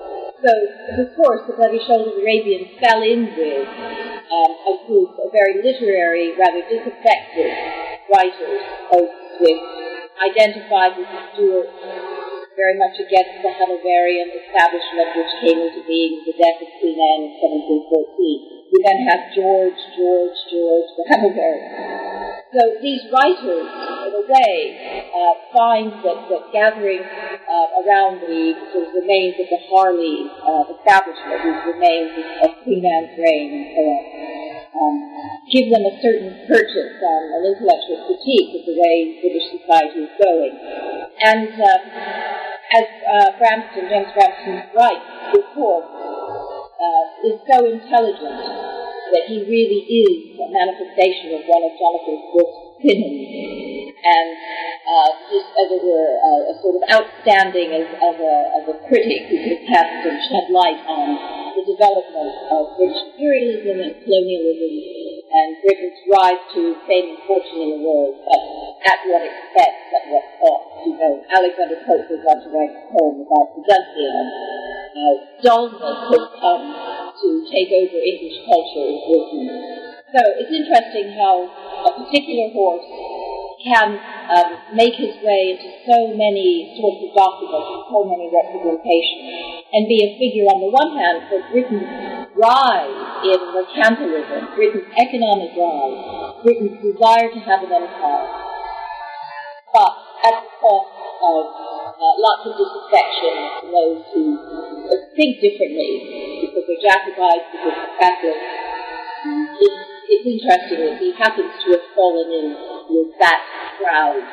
So, 0.43 0.51
of 0.99 1.09
course, 1.15 1.41
the 1.47 1.55
Bloody 1.55 1.79
Shouldered 1.87 2.19
Arabian 2.19 2.75
fell 2.83 2.99
in 2.99 3.31
with 3.31 3.63
um, 3.63 4.51
a 4.51 4.75
group 4.89 5.15
of 5.23 5.31
very 5.31 5.61
literary, 5.61 6.35
rather 6.35 6.65
disaffected 6.67 7.53
writers, 8.11 8.61
Pope, 8.91 9.13
Swift, 9.39 9.67
identified 10.19 10.99
with 10.99 11.07
the 11.07 11.21
Stuarts, 11.31 11.73
very 12.59 12.77
much 12.77 12.99
against 12.99 13.39
the 13.39 13.49
Hanoverian 13.55 14.29
establishment 14.35 15.09
which 15.15 15.31
came 15.41 15.59
into 15.63 15.81
being 15.87 16.21
with 16.21 16.33
the 16.33 16.37
death 16.37 16.59
of 16.59 16.69
Queen 16.81 16.99
Anne 16.99 17.23
in 17.29 17.33
1714. 17.39 18.62
We 18.73 18.81
then 18.81 19.05
have 19.05 19.29
George, 19.37 19.77
George, 19.93 20.39
George, 20.49 20.89
Hanoverian. 21.05 22.41
So 22.57 22.61
these 22.81 23.05
writers, 23.13 23.69
in 23.69 24.13
a 24.17 24.25
way, 24.25 24.57
uh, 25.13 25.33
find 25.53 25.93
that, 26.01 26.25
that 26.25 26.43
gathering 26.49 27.05
uh, 27.05 27.81
around 27.85 28.25
the 28.25 28.57
sort 28.73 28.89
of 28.89 28.97
remains 28.97 29.37
of 29.37 29.45
the 29.53 29.61
Harley 29.69 30.25
uh, 30.41 30.73
establishment, 30.73 31.37
these 31.45 31.63
remains 31.69 32.17
of 32.41 32.49
Queen 32.65 32.81
Anne's 32.81 33.13
reign 33.13 33.49
and 33.53 33.67
so 33.77 33.83
on, 33.85 34.01
um, 34.73 34.95
give 35.53 35.69
them 35.69 35.85
a 35.85 35.93
certain 36.01 36.33
purchase 36.49 36.97
on 36.97 37.21
an 37.29 37.53
intellectual 37.53 38.09
critique 38.09 38.57
of 38.57 38.65
the 38.65 38.73
way 38.73 39.21
British 39.21 39.53
society 39.53 40.09
is 40.09 40.13
going. 40.17 40.53
And 41.21 41.53
um, 41.61 41.81
as 42.73 42.87
uh, 43.05 43.37
Bramston, 43.37 43.85
James 43.85 44.09
Bramston 44.17 44.73
writes, 44.73 45.05
before, 45.29 45.85
uh, 46.93 47.27
is 47.27 47.37
so 47.49 47.57
intelligent 47.65 48.37
that 49.13 49.25
he 49.29 49.45
really 49.49 49.81
is 49.89 50.37
a 50.37 50.47
manifestation 50.49 51.37
of 51.37 51.41
one 51.49 51.63
of 51.65 51.73
Jonathan's 51.77 52.23
Swift's 52.33 52.59
opinions. 52.77 53.93
And 54.03 54.29
uh, 54.83 55.09
just, 55.31 55.49
as 55.53 55.67
it 55.71 55.81
were, 55.81 56.11
uh, 56.19 56.51
a 56.51 56.53
sort 56.59 56.75
of 56.75 56.83
outstanding 56.91 57.71
as, 57.71 57.87
as, 57.87 58.15
a, 58.19 58.35
as 58.59 58.63
a 58.67 58.75
critic 58.89 59.31
who 59.31 59.37
could 59.37 59.63
cast 59.69 60.01
and 60.05 60.17
shed 60.27 60.51
light 60.51 60.81
on 60.85 61.07
the 61.55 61.63
development 61.63 62.33
of 62.51 62.75
British 62.75 62.99
imperialism 63.15 63.79
and 63.79 63.93
colonialism 64.03 64.73
and 65.33 65.49
Britain's 65.65 66.01
rise 66.11 66.43
to 66.53 66.61
fame 66.85 67.17
and 67.17 67.21
fortune 67.25 67.57
in 67.57 67.69
the 67.79 67.81
world, 67.81 68.21
but 68.27 68.41
at 68.85 68.99
what 69.07 69.23
expense, 69.25 69.81
at 69.93 70.05
what 70.11 70.25
cost. 70.37 70.65
You 70.85 70.93
know, 70.99 71.13
Alexander 71.31 71.79
Pope 71.87 72.05
was 72.11 72.21
on 72.27 72.37
to 72.43 72.49
write 72.51 72.75
a 72.75 72.81
poem 72.91 73.23
about 73.23 73.55
the 73.55 73.61
Dunciad. 73.65 74.82
Uh, 74.93 75.41
dullness 75.41 75.81
has 75.81 76.25
come 76.37 76.65
to 77.17 77.29
take 77.49 77.65
over 77.73 77.97
English 77.97 78.45
culture 78.45 78.85
in 78.93 78.97
Britain. 79.09 79.49
So 80.13 80.21
it's 80.37 80.53
interesting 80.53 81.17
how 81.17 81.49
a 81.49 81.91
particular 81.97 82.53
horse 82.53 82.85
can 83.65 83.97
um, 84.29 84.77
make 84.77 84.93
his 84.93 85.17
way 85.25 85.57
into 85.57 85.65
so 85.89 86.13
many 86.13 86.77
sorts 86.77 87.09
of 87.09 87.09
documents, 87.09 87.89
so 87.89 88.05
many 88.05 88.29
representations, 88.29 89.65
and 89.73 89.89
be 89.89 89.97
a 90.05 90.09
figure 90.21 90.45
on 90.45 90.61
the 90.61 90.69
one 90.69 90.93
hand 90.93 91.25
for 91.25 91.41
Britain's 91.49 92.29
rise 92.37 92.93
in 93.25 93.39
mercantilism, 93.49 94.53
Britain's 94.53 94.93
economic 94.93 95.57
rise, 95.57 96.37
Britain's 96.45 96.77
desire 96.85 97.33
to 97.33 97.39
have 97.49 97.65
an 97.65 97.73
empire, 97.81 98.29
but 99.73 99.93
at 100.21 100.37
the 100.37 100.53
cost 100.61 100.93
of 101.17 101.72
uh, 102.03 102.19
lots 102.19 102.43
of 102.43 102.51
disaffection 102.59 103.63
to 103.63 103.65
those 103.71 104.03
who 104.11 104.35
think 105.15 105.39
differently, 105.39 106.43
because 106.43 106.67
they're 106.67 106.83
Jacobites, 106.83 107.47
because 107.55 107.75
they're 107.79 107.95
Catholics. 107.95 109.92
It's 110.09 110.25
interesting 110.27 110.79
that 110.85 110.97
he 110.99 111.11
happens 111.15 111.51
to 111.63 111.67
have 111.77 111.85
fallen 111.95 112.27
in 112.31 112.47
with 112.89 113.15
that 113.19 113.41
crowd 113.79 114.23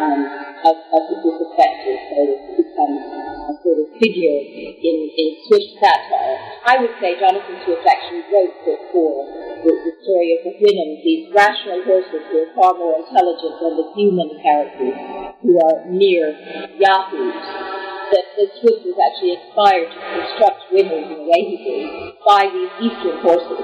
um, 0.00 0.20
of, 0.64 0.76
of 0.90 1.02
the 1.12 1.16
disaffected, 1.22 1.98
so 2.08 2.18
it's 2.24 2.48
become 2.64 2.94
a 2.98 3.54
sort 3.62 3.78
of 3.78 3.88
figure 4.00 4.38
in, 4.42 4.96
in 5.14 5.28
Swift 5.46 5.78
satire. 5.78 6.36
I 6.66 6.80
would 6.82 6.94
say 7.00 7.14
Jonathan 7.20 7.56
Swift 7.64 7.84
actually 7.86 8.26
wrote 8.32 8.52
four, 8.92 9.24
the, 9.64 9.72
the 9.86 9.94
story 10.02 10.38
of 10.38 10.40
the 10.46 10.52
Houyhnhnms, 10.58 11.00
these 11.04 11.30
rational 11.34 11.84
horses 11.84 12.22
who 12.30 12.36
are 12.42 12.52
far 12.58 12.72
more 12.74 12.98
intelligent 12.98 13.54
than 13.60 13.74
the 13.78 13.88
human 13.94 14.30
characters 14.42 14.96
who 15.42 15.52
are 15.60 15.86
mere 15.88 16.34
yahoos. 16.78 17.86
That, 18.08 18.24
that 18.40 18.50
Swift 18.56 18.88
was 18.88 18.96
actually 18.96 19.36
inspired 19.36 19.92
to 19.92 20.00
construct 20.00 20.72
Houyhnhnms 20.72 21.12
in 21.12 21.18
the 21.20 21.28
way 21.28 21.40
he 21.44 21.56
did 21.60 21.84
by 22.24 22.48
these 22.48 22.72
eastern 22.88 23.20
horses, 23.20 23.60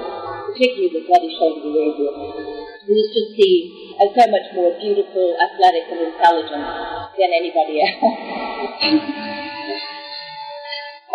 particularly 0.55 0.87
the 0.87 1.03
bloody 1.03 1.35
Arabian. 1.35 2.15
He 2.87 2.91
was 2.95 3.09
just 3.11 3.35
seen 3.35 3.63
as 3.99 4.07
so 4.15 4.23
much 4.31 4.47
more 4.55 4.71
beautiful, 4.79 5.35
athletic, 5.35 5.91
and 5.91 6.15
intelligent 6.15 6.63
than 7.19 7.29
anybody 7.35 7.83
else. 7.83 9.11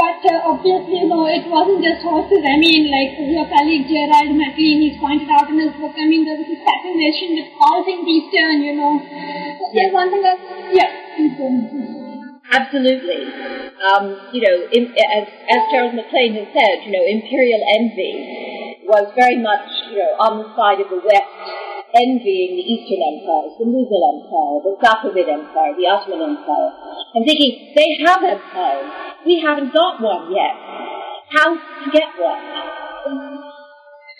But 0.01 0.25
uh, 0.33 0.49
obviously, 0.49 1.05
you 1.05 1.13
know, 1.13 1.29
it 1.29 1.45
wasn't 1.45 1.85
just 1.85 2.01
horses. 2.01 2.41
I 2.41 2.57
mean, 2.57 2.89
like 2.89 3.21
your 3.21 3.45
colleague 3.53 3.85
Gerard 3.85 4.33
MacLean, 4.33 4.81
he's 4.81 4.97
pointed 4.97 5.29
out 5.29 5.53
in 5.53 5.61
his 5.61 5.77
book, 5.77 5.93
I 5.93 6.09
mean, 6.09 6.25
there 6.25 6.41
was 6.41 6.49
this 6.49 6.65
fascination 6.65 7.37
with 7.37 7.53
all 7.61 7.85
things 7.85 8.09
Eastern, 8.09 8.65
you 8.65 8.81
know. 8.81 8.97
So 8.97 9.65
there's 9.77 9.93
one 9.93 10.09
thing 10.09 10.25
that, 10.25 10.41
yeah, 10.73 10.89
please 11.21 11.37
go 11.37 11.53
on. 11.53 12.41
Absolutely. 12.49 13.29
Um, 13.93 14.05
you 14.33 14.41
know, 14.41 14.57
in, 14.73 14.89
as, 14.89 15.29
as 15.53 15.61
Gerald 15.69 15.93
MacLean 15.93 16.33
has 16.33 16.49
said, 16.49 16.81
you 16.89 16.97
know, 16.97 17.05
imperial 17.05 17.61
envy 17.77 18.50
was 18.91 19.07
very 19.15 19.39
much, 19.39 19.71
you 19.95 20.03
know, 20.03 20.19
on 20.19 20.43
the 20.43 20.51
side 20.59 20.83
of 20.83 20.91
the 20.91 20.99
West, 20.99 21.39
envying 21.95 22.59
the 22.59 22.67
Eastern 22.67 22.99
empires, 23.07 23.55
the 23.63 23.67
Mughal 23.71 24.03
Empire, 24.19 24.57
the 24.67 24.75
Safavid 24.83 25.31
Empire, 25.31 25.73
the 25.79 25.87
Ottoman 25.87 26.35
Empire, 26.35 26.71
and 27.15 27.23
thinking, 27.23 27.71
they 27.79 28.03
have 28.03 28.19
empires. 28.19 28.91
We 29.23 29.39
haven't 29.39 29.71
got 29.71 30.03
one 30.03 30.35
yet. 30.35 30.59
How 31.31 31.55
to 31.55 31.85
get 31.95 32.11
one? 32.19 32.43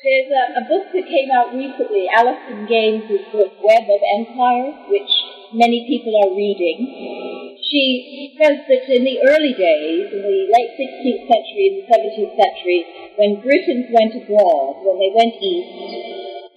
There's 0.01 0.31
a, 0.33 0.45
a 0.57 0.65
book 0.65 0.87
that 0.95 1.05
came 1.05 1.29
out 1.35 1.53
recently, 1.53 2.07
Alison 2.09 2.65
Games's 2.71 3.27
book, 3.35 3.53
Web 3.61 3.85
of 3.85 4.03
Empires, 4.23 4.87
which 4.89 5.11
many 5.53 5.85
people 5.91 6.15
are 6.15 6.33
reading. 6.33 7.50
She 7.71 8.35
says 8.35 8.67
that 8.67 8.83
in 8.91 9.07
the 9.07 9.23
early 9.31 9.55
days, 9.55 10.11
in 10.11 10.21
the 10.27 10.39
late 10.51 10.75
16th 10.75 11.23
century 11.31 11.65
and 11.71 11.77
the 11.79 11.87
17th 11.87 12.35
century, 12.35 12.83
when 13.15 13.39
Britons 13.47 13.87
went 13.95 14.11
abroad, 14.19 14.83
when 14.83 14.99
they 14.99 15.15
went 15.15 15.39
east, 15.39 15.71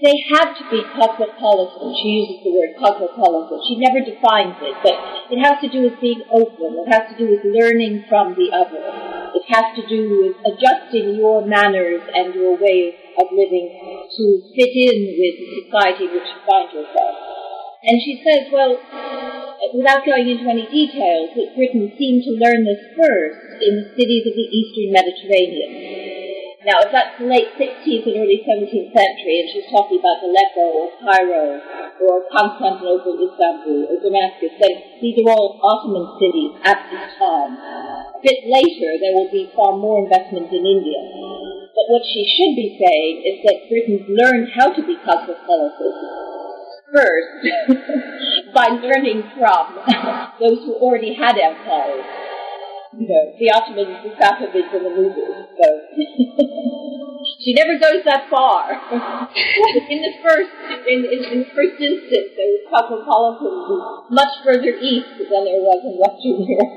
they 0.01 0.17
had 0.34 0.58
to 0.58 0.65
be 0.74 0.82
cosmopolitan. 0.98 1.93
She 2.01 2.17
uses 2.17 2.41
the 2.41 2.51
word 2.51 2.74
cosmopolitan. 2.82 3.62
She 3.70 3.77
never 3.77 4.01
defines 4.01 4.58
it, 4.60 4.75
but 4.82 4.98
it 5.29 5.38
has 5.38 5.62
to 5.62 5.70
do 5.70 5.86
with 5.86 6.01
being 6.01 6.25
open. 6.34 6.82
It 6.82 6.89
has 6.89 7.13
to 7.13 7.15
do 7.15 7.29
with 7.29 7.46
learning 7.46 8.10
from 8.10 8.34
the 8.34 8.50
other. 8.50 8.82
It 9.38 9.46
has 9.53 9.70
to 9.77 9.86
do 9.86 10.17
with 10.17 10.36
adjusting 10.50 11.13
your 11.13 11.46
manners 11.46 12.01
and 12.10 12.34
your 12.34 12.58
way 12.58 12.98
of 13.22 13.29
living 13.32 13.70
to 14.17 14.24
fit 14.58 14.74
in 14.74 14.98
with 15.13 15.36
the 15.39 15.48
society 15.62 16.10
in 16.10 16.12
which 16.17 16.25
you 16.25 16.41
find 16.41 16.67
yourself. 16.74 17.15
And 17.86 18.01
she 18.01 18.24
says, 18.25 18.51
well, 18.51 18.82
without 19.72 20.03
going 20.03 20.27
into 20.27 20.43
any 20.50 20.67
details, 20.67 21.32
that 21.39 21.55
Britain 21.55 21.88
seemed 21.96 22.27
to 22.27 22.36
learn 22.36 22.67
this 22.67 22.84
first 23.00 23.39
in 23.63 23.79
the 23.79 23.88
cities 23.96 24.27
of 24.27 24.36
the 24.36 24.48
eastern 24.51 24.91
Mediterranean. 24.91 26.03
Now, 26.63 26.79
if 26.79 26.96
that's 26.96 27.20
the 27.20 27.27
late 27.27 27.51
16th 27.60 28.08
and 28.08 28.24
early 28.24 28.39
17th 28.39 28.96
century, 28.96 29.36
and 29.43 29.48
she's 29.51 29.67
talking 29.67 30.00
about 30.00 30.24
Aleppo 30.24 30.63
or 30.63 30.88
Cairo 30.96 31.60
or 32.08 32.24
Constantinople, 32.32 33.20
Istanbul 33.20 33.91
or 33.91 34.00
Damascus, 34.00 34.55
then 34.63 34.75
these 35.03 35.20
are 35.20 35.27
all 35.27 35.60
Ottoman 35.60 36.08
cities 36.24 36.55
at 36.63 36.79
this 36.88 37.20
time. 37.20 37.60
A 37.60 38.20
bit 38.24 38.48
later, 38.48 38.96
there 38.96 39.12
will 39.12 39.27
be 39.27 39.51
far 39.51 39.75
more 39.75 40.08
investment 40.08 40.48
in 40.55 40.63
India. 40.63 41.03
But 41.75 41.91
what 41.91 42.08
she 42.08 42.24
should 42.32 42.55
be 42.55 42.79
saying 42.79 43.15
is 43.27 43.38
that 43.43 43.67
Britain's 43.67 44.08
learned 44.08 44.55
how 44.55 44.72
to 44.72 44.82
be 44.88 44.96
cosmopolitan 45.03 46.43
first 46.94 48.54
by 48.54 48.68
learning 48.68 49.24
from 49.38 49.80
those 50.40 50.60
who 50.66 50.76
already 50.76 51.16
had 51.16 51.38
empires 51.38 52.06
you 52.98 53.10
know, 53.10 53.34
the 53.40 53.50
Ottomans, 53.50 54.06
the 54.06 54.14
Safavids, 54.22 54.70
and 54.70 54.86
the 54.86 54.94
Mughals. 54.94 55.50
So 55.58 55.68
she 57.42 57.54
never 57.54 57.78
goes 57.80 58.06
that 58.06 58.30
far. 58.30 58.70
in 59.90 60.00
the 60.06 60.14
first, 60.22 60.54
in, 60.86 61.06
in, 61.06 61.20
in, 61.26 61.38
the 61.42 61.52
first 61.58 61.82
instance, 61.82 62.38
there 62.38 62.50
was 62.54 62.64
cosmopolitanism 62.70 64.14
much 64.14 64.34
further 64.46 64.78
east 64.78 65.18
than 65.18 65.42
there 65.42 65.64
was 65.66 65.82
in 65.90 65.98
Western 65.98 66.46
Europe. 66.46 66.74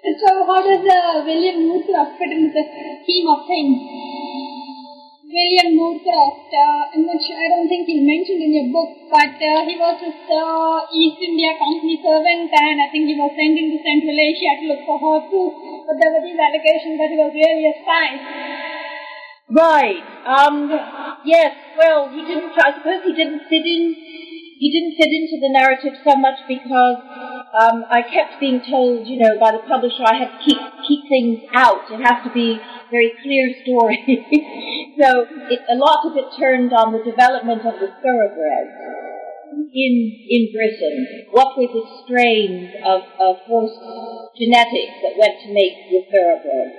And 0.00 0.16
so, 0.16 0.44
how 0.44 0.60
does 0.64 0.84
uh, 0.84 1.24
William 1.24 1.68
Wordsworth 1.68 2.16
fit 2.16 2.32
into 2.32 2.52
the 2.52 2.64
scheme 3.04 3.28
of 3.28 3.44
things? 3.48 4.09
William 5.30 5.78
Moorcroft. 5.78 6.50
Uh, 6.50 6.90
I'm 6.90 7.06
not 7.06 7.22
sure, 7.22 7.38
I 7.38 7.46
don't 7.54 7.70
think 7.70 7.86
he 7.86 8.02
mentioned 8.02 8.42
in 8.42 8.50
your 8.50 8.68
book, 8.74 8.90
but 9.14 9.38
uh, 9.38 9.62
he 9.62 9.78
was 9.78 9.94
this 10.02 10.18
uh, 10.26 10.82
East 10.90 11.22
India 11.22 11.54
Company 11.54 12.02
servant 12.02 12.50
and 12.50 12.76
I 12.82 12.90
think 12.90 13.06
he 13.06 13.14
was 13.14 13.30
sent 13.38 13.54
into 13.54 13.78
Central 13.78 14.18
Asia 14.18 14.52
to 14.58 14.64
look 14.74 14.82
for 14.82 14.98
horses. 14.98 15.54
But 15.86 16.02
there 16.02 16.10
were 16.10 16.26
these 16.26 16.34
allegations 16.34 16.98
that 16.98 17.14
he 17.14 17.18
was 17.18 17.30
really 17.30 17.62
a 17.62 17.74
spy. 17.78 18.06
Right. 19.54 20.02
Um, 20.26 20.66
yes, 21.22 21.54
well, 21.78 22.10
he 22.10 22.26
didn't, 22.26 22.50
I 22.58 22.74
suppose 22.82 23.06
he 23.06 23.14
didn't 23.14 23.46
fit 23.46 23.62
in, 23.62 23.94
he 24.58 24.66
didn't 24.74 24.98
fit 24.98 25.14
into 25.14 25.38
the 25.38 25.50
narrative 25.54 25.94
so 26.02 26.18
much 26.18 26.42
because 26.50 26.98
um, 27.54 27.86
I 27.86 28.02
kept 28.02 28.42
being 28.42 28.66
told, 28.66 29.06
you 29.06 29.22
know, 29.22 29.38
by 29.38 29.54
the 29.54 29.62
publisher 29.70 30.02
I 30.02 30.26
had 30.26 30.30
to 30.34 30.38
keep, 30.42 30.58
keep 30.86 31.06
things 31.06 31.46
out. 31.54 31.86
It 31.90 32.02
has 32.02 32.18
to 32.26 32.34
be 32.34 32.58
very 32.90 33.12
clear 33.22 33.54
story. 33.62 34.02
so 35.00 35.26
it, 35.50 35.60
a 35.70 35.78
lot 35.78 36.04
of 36.06 36.16
it 36.16 36.28
turned 36.38 36.72
on 36.72 36.92
the 36.92 37.02
development 37.02 37.62
of 37.62 37.78
the 37.78 37.90
thoroughbred 38.02 38.68
in 39.74 39.94
in 40.28 40.52
Britain. 40.52 41.26
What 41.30 41.56
were 41.56 41.70
the 41.70 41.86
strains 42.04 42.74
of, 42.84 43.02
of 43.18 43.34
horse 43.46 43.76
genetics 44.36 44.96
that 45.06 45.14
went 45.18 45.36
to 45.46 45.48
make 45.54 45.74
the 45.90 46.02
thoroughbred? 46.10 46.70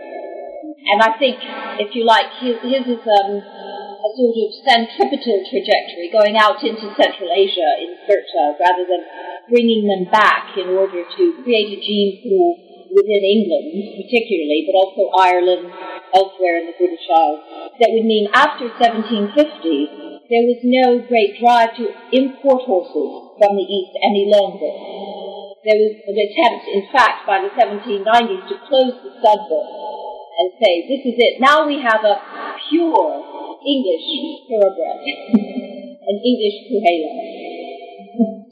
And 0.81 1.01
I 1.01 1.13
think, 1.19 1.37
if 1.77 1.93
you 1.93 2.05
like, 2.05 2.25
his, 2.41 2.57
his 2.65 2.83
is 2.89 3.03
um, 3.05 3.31
a 3.37 4.09
sort 4.17 4.33
of 4.33 4.49
centripetal 4.65 5.45
trajectory 5.45 6.09
going 6.09 6.37
out 6.37 6.57
into 6.63 6.89
Central 6.97 7.29
Asia 7.29 7.69
in 7.85 8.01
search 8.09 8.31
of, 8.33 8.57
rather 8.57 8.83
than 8.89 9.05
bringing 9.47 9.85
them 9.85 10.09
back 10.09 10.57
in 10.57 10.73
order 10.73 11.05
to 11.05 11.23
create 11.43 11.77
a 11.77 11.79
gene 11.79 12.23
pool 12.25 12.70
within 12.91 13.24
England, 13.24 13.71
particularly, 14.03 14.67
but 14.67 14.75
also 14.75 15.12
Ireland, 15.15 15.71
elsewhere 16.13 16.60
in 16.60 16.65
the 16.71 16.77
British 16.77 17.07
Isles, 17.07 17.41
that 17.79 17.91
would 17.91 18.05
mean 18.05 18.27
after 18.36 18.67
1750, 18.67 20.27
there 20.31 20.48
was 20.48 20.60
no 20.63 21.00
great 21.07 21.39
drive 21.39 21.75
to 21.75 21.91
import 22.15 22.63
horses 22.63 23.36
from 23.39 23.51
the 23.55 23.67
East 23.67 23.95
any 24.00 24.31
longer. 24.31 24.71
There 25.63 25.77
was 25.77 25.93
an 26.07 26.17
attempt, 26.17 26.63
in 26.71 26.83
fact, 26.91 27.27
by 27.27 27.43
the 27.43 27.51
1790s 27.53 28.48
to 28.50 28.55
close 28.67 28.95
the 29.03 29.12
stud 29.19 29.43
and 30.39 30.48
say, 30.57 30.88
this 30.88 31.03
is 31.05 31.17
it. 31.19 31.39
Now 31.39 31.67
we 31.67 31.83
have 31.83 32.03
a 32.03 32.15
pure 32.69 33.12
English 33.62 34.07
thoroughbred, 34.50 35.00
an 36.10 36.17
English 36.24 36.57
Puhela. 36.65 37.50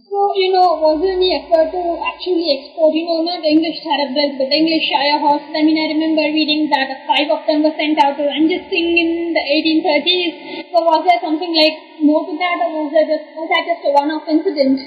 So, 0.10 0.34
you 0.34 0.50
know, 0.50 0.74
was 0.82 0.98
there 1.06 1.14
any 1.14 1.38
effort 1.38 1.70
to 1.70 1.82
actually 2.02 2.50
export, 2.50 2.98
you 2.98 3.06
know, 3.06 3.22
not 3.22 3.46
English 3.46 3.78
thoroughbreds, 3.86 4.42
but 4.42 4.50
English 4.50 4.90
Shire 4.90 5.22
horses? 5.22 5.54
I 5.54 5.62
mean, 5.62 5.78
I 5.78 5.94
remember 5.94 6.26
reading 6.34 6.66
that 6.74 6.90
five 7.06 7.30
of 7.30 7.46
them 7.46 7.62
were 7.62 7.78
sent 7.78 8.02
out 8.02 8.18
to 8.18 8.26
Ranjit 8.26 8.74
Singh 8.74 8.90
in 8.98 9.38
the 9.38 9.44
1830s. 9.46 10.66
So 10.74 10.82
was 10.82 11.06
there 11.06 11.22
something 11.22 11.54
like 11.54 12.02
more 12.02 12.26
to 12.26 12.34
that, 12.42 12.58
or 12.58 12.70
was, 12.74 12.90
there 12.90 13.06
just, 13.06 13.38
was 13.38 13.54
that 13.54 13.70
just 13.70 13.86
a 13.86 13.92
one-off 13.94 14.26
incident? 14.26 14.82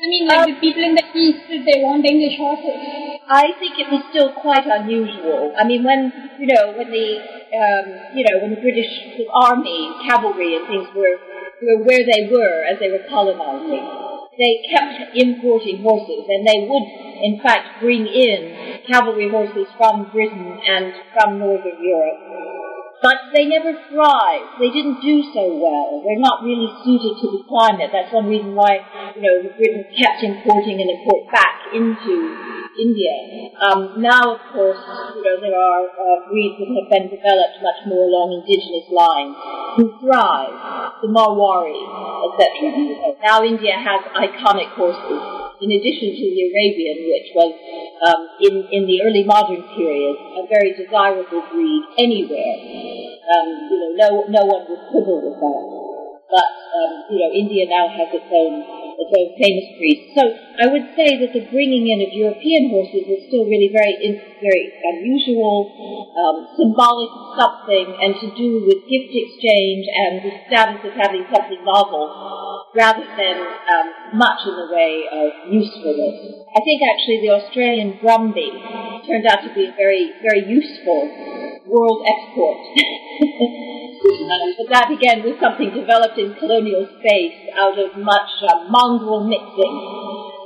I 0.00 0.04
mean, 0.08 0.24
like 0.24 0.48
the 0.48 0.56
people 0.64 0.80
in 0.80 0.96
the 0.96 1.04
East, 1.12 1.44
they 1.52 1.84
want 1.84 2.08
English 2.08 2.40
horses. 2.40 2.80
I 3.28 3.52
think 3.60 3.76
it 3.84 3.92
was 3.92 4.00
still 4.08 4.32
quite 4.40 4.64
unusual. 4.64 5.52
I 5.52 5.68
mean, 5.68 5.84
when 5.84 6.08
you 6.40 6.48
know, 6.48 6.72
when 6.72 6.88
the 6.88 7.08
um, 7.52 8.16
you 8.16 8.24
know, 8.24 8.40
when 8.40 8.56
the 8.56 8.64
British 8.64 8.88
army, 9.28 9.92
cavalry, 10.08 10.56
and 10.56 10.64
things 10.72 10.88
were 10.96 11.20
were 11.62 11.84
where 11.84 12.04
they 12.04 12.28
were 12.30 12.64
as 12.64 12.78
they 12.80 12.90
were 12.90 13.04
colonizing, 13.08 13.84
they 14.38 14.64
kept 14.72 15.16
importing 15.16 15.82
horses, 15.82 16.24
and 16.28 16.46
they 16.46 16.64
would, 16.64 16.86
in 17.22 17.40
fact, 17.42 17.80
bring 17.80 18.06
in 18.06 18.80
cavalry 18.88 19.28
horses 19.28 19.66
from 19.76 20.10
Britain 20.10 20.58
and 20.64 20.94
from 21.12 21.38
Northern 21.38 21.76
Europe. 21.82 22.20
But 23.02 23.32
they 23.34 23.46
never 23.46 23.72
thrived. 23.88 24.60
They 24.60 24.68
didn't 24.68 25.00
do 25.00 25.24
so 25.32 25.48
well. 25.56 26.04
They're 26.04 26.20
not 26.20 26.44
really 26.44 26.68
suited 26.84 27.16
to 27.20 27.26
the 27.32 27.44
climate. 27.48 27.88
That's 27.92 28.12
one 28.12 28.28
reason 28.28 28.54
why, 28.54 28.80
you 29.16 29.22
know, 29.22 29.48
Britain 29.56 29.84
kept 29.96 30.22
importing 30.22 30.80
and 30.80 30.90
import 30.90 31.32
back 31.32 31.72
into 31.72 32.59
India. 32.78 33.50
Um, 33.58 33.98
now, 33.98 34.38
of 34.38 34.42
course, 34.54 34.78
you 35.16 35.22
know, 35.22 35.36
there 35.40 35.58
are 35.58 35.84
uh, 35.90 36.28
breeds 36.30 36.58
that 36.62 36.70
have 36.70 36.88
been 36.90 37.06
developed 37.10 37.58
much 37.62 37.80
more 37.86 38.06
along 38.06 38.38
indigenous 38.38 38.86
lines 38.92 39.34
who 39.76 39.90
thrive, 39.98 40.54
the 41.02 41.08
Marwari, 41.10 41.74
etc. 42.30 43.16
Now 43.22 43.42
India 43.42 43.74
has 43.74 44.06
iconic 44.14 44.70
horses, 44.78 45.22
in 45.60 45.68
addition 45.74 46.14
to 46.14 46.24
the 46.30 46.42
Arabian, 46.50 46.98
which 47.10 47.28
was, 47.34 47.52
um, 48.06 48.20
in, 48.40 48.54
in 48.70 48.86
the 48.86 49.02
early 49.02 49.24
modern 49.24 49.62
period, 49.74 50.16
a 50.38 50.46
very 50.46 50.72
desirable 50.72 51.42
breed 51.50 51.82
anywhere. 51.98 52.54
Um, 53.30 53.46
you 53.70 53.76
know, 53.78 53.90
no, 53.98 54.08
no 54.28 54.42
one 54.46 54.62
would 54.70 54.82
quibble 54.90 55.20
with 55.22 55.38
that. 55.38 55.79
But, 56.30 56.46
um, 56.46 56.92
you 57.10 57.18
know, 57.18 57.30
India 57.34 57.66
now 57.66 57.90
has 57.90 58.08
its 58.14 58.30
own 58.30 58.62
its 59.00 59.12
own 59.16 59.32
famous 59.40 59.66
breed. 59.80 60.12
So 60.12 60.22
I 60.60 60.68
would 60.68 60.92
say 60.92 61.16
that 61.24 61.32
the 61.32 61.48
bringing 61.48 61.88
in 61.88 62.04
of 62.04 62.12
European 62.12 62.68
horses 62.68 63.08
is 63.08 63.32
still 63.32 63.48
really 63.48 63.72
very, 63.72 63.96
very 64.44 64.64
unusual, 64.84 65.72
um, 66.20 66.44
symbolic 66.60 67.08
of 67.08 67.24
something, 67.40 67.86
and 67.96 68.12
to 68.20 68.28
do 68.36 68.68
with 68.68 68.84
gift 68.84 69.10
exchange 69.10 69.88
and 69.88 70.20
the 70.20 70.32
status 70.46 70.84
of 70.84 70.92
having 71.00 71.24
something 71.32 71.64
novel, 71.64 72.68
rather 72.76 73.08
than 73.16 73.36
um, 73.40 73.86
much 74.20 74.44
in 74.44 74.54
the 74.54 74.68
way 74.68 75.08
of 75.08 75.48
usefulness. 75.48 76.44
I 76.52 76.60
think 76.60 76.84
actually 76.84 77.24
the 77.24 77.32
Australian 77.40 77.98
Brumby 78.04 78.52
turned 79.08 79.26
out 79.26 79.40
to 79.48 79.50
be 79.56 79.64
a 79.66 79.74
very, 79.74 80.12
very 80.20 80.44
useful 80.44 81.08
world 81.66 82.04
export. 82.04 82.58
but 84.00 84.68
that 84.72 84.90
again 84.90 85.22
was 85.22 85.36
something 85.40 85.72
developed 85.72 86.18
in 86.20 86.34
colonial 86.36 86.86
space 87.00 87.48
out 87.56 87.78
of 87.78 87.96
much 87.96 88.30
uh, 88.44 88.68
mongrel 88.68 89.24
mixing, 89.24 89.76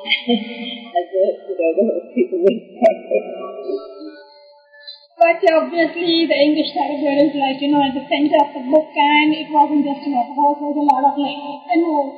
as 0.95 1.07
the, 1.11 1.25
you 1.51 1.83
know, 1.83 1.99
the 1.99 2.15
people 2.15 2.39
would 2.39 2.61
say. 2.79 3.45
But 5.15 5.41
obviously, 5.47 6.27
the 6.27 6.35
English 6.37 6.75
thoroughbred 6.75 7.23
is 7.23 7.35
like, 7.39 7.63
you 7.63 7.71
know, 7.71 7.81
at 7.81 7.95
the 7.95 8.03
center 8.11 8.35
of 8.45 8.51
the 8.51 8.67
book, 8.67 8.91
and 8.93 9.31
it 9.31 9.47
wasn't 9.47 9.87
just 9.87 10.03
horse, 10.05 10.59
there 10.59 10.75
was 10.75 10.81
a 10.83 10.89
lot 10.91 11.07
of, 11.07 11.15
like, 11.15 11.39
you 11.71 11.81
know, 11.87 12.13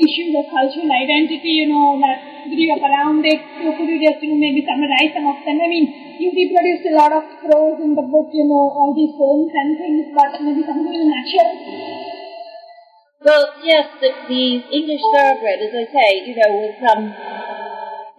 issues 0.00 0.32
of 0.32 0.48
cultural 0.48 0.88
identity, 0.88 1.60
you 1.60 1.68
know, 1.68 2.00
that 2.00 2.48
grew 2.48 2.72
up 2.72 2.82
around 2.82 3.20
it. 3.28 3.38
So 3.62 3.76
could 3.76 3.86
you 3.92 4.00
just, 4.00 4.24
you 4.24 4.32
know, 4.32 4.40
maybe 4.40 4.64
summarize 4.64 5.12
some 5.12 5.28
of 5.28 5.38
them? 5.44 5.60
I 5.60 5.68
mean, 5.68 5.86
you 6.18 6.32
reproduced 6.32 6.88
a 6.88 6.96
lot 6.96 7.12
of 7.12 7.28
prose 7.44 7.84
in 7.84 7.92
the 7.92 8.06
book, 8.08 8.32
you 8.32 8.48
know, 8.48 8.72
all 8.72 8.96
these 8.96 9.12
poems 9.12 9.52
and 9.52 9.76
things, 9.76 10.08
but 10.16 10.40
maybe 10.40 10.64
something 10.64 10.88
in 10.88 11.04
a 11.04 11.08
nutshell. 11.14 12.07
Well, 13.20 13.50
yes, 13.64 13.90
the, 14.00 14.14
the 14.30 14.44
English 14.70 15.02
thoroughbred, 15.10 15.58
as 15.58 15.74
I 15.74 15.86
say, 15.90 16.08
you 16.22 16.38
know, 16.38 16.54
was 16.54 16.78
um, 16.86 17.02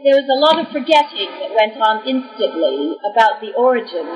there 0.03 0.19
was 0.19 0.27
a 0.27 0.35
lot 0.43 0.59
of 0.59 0.67
forgetting 0.75 1.31
that 1.39 1.55
went 1.55 1.79
on 1.79 2.03
instantly 2.03 2.99
about 3.07 3.39
the 3.39 3.55
origins 3.55 4.11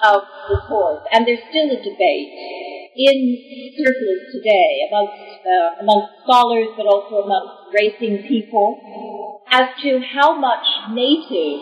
of 0.00 0.24
the 0.48 0.56
horse, 0.72 1.04
and 1.12 1.28
there's 1.28 1.44
still 1.52 1.68
a 1.68 1.76
debate 1.84 2.32
in 2.96 3.36
circles 3.76 4.32
today 4.32 4.88
amongst 4.88 5.44
uh, 5.44 5.84
amongst 5.84 6.16
scholars, 6.24 6.72
but 6.80 6.88
also 6.88 7.20
amongst 7.28 7.76
racing 7.76 8.24
people, 8.24 8.80
as 9.52 9.68
to 9.84 10.00
how 10.00 10.32
much 10.32 10.64
native 10.96 11.60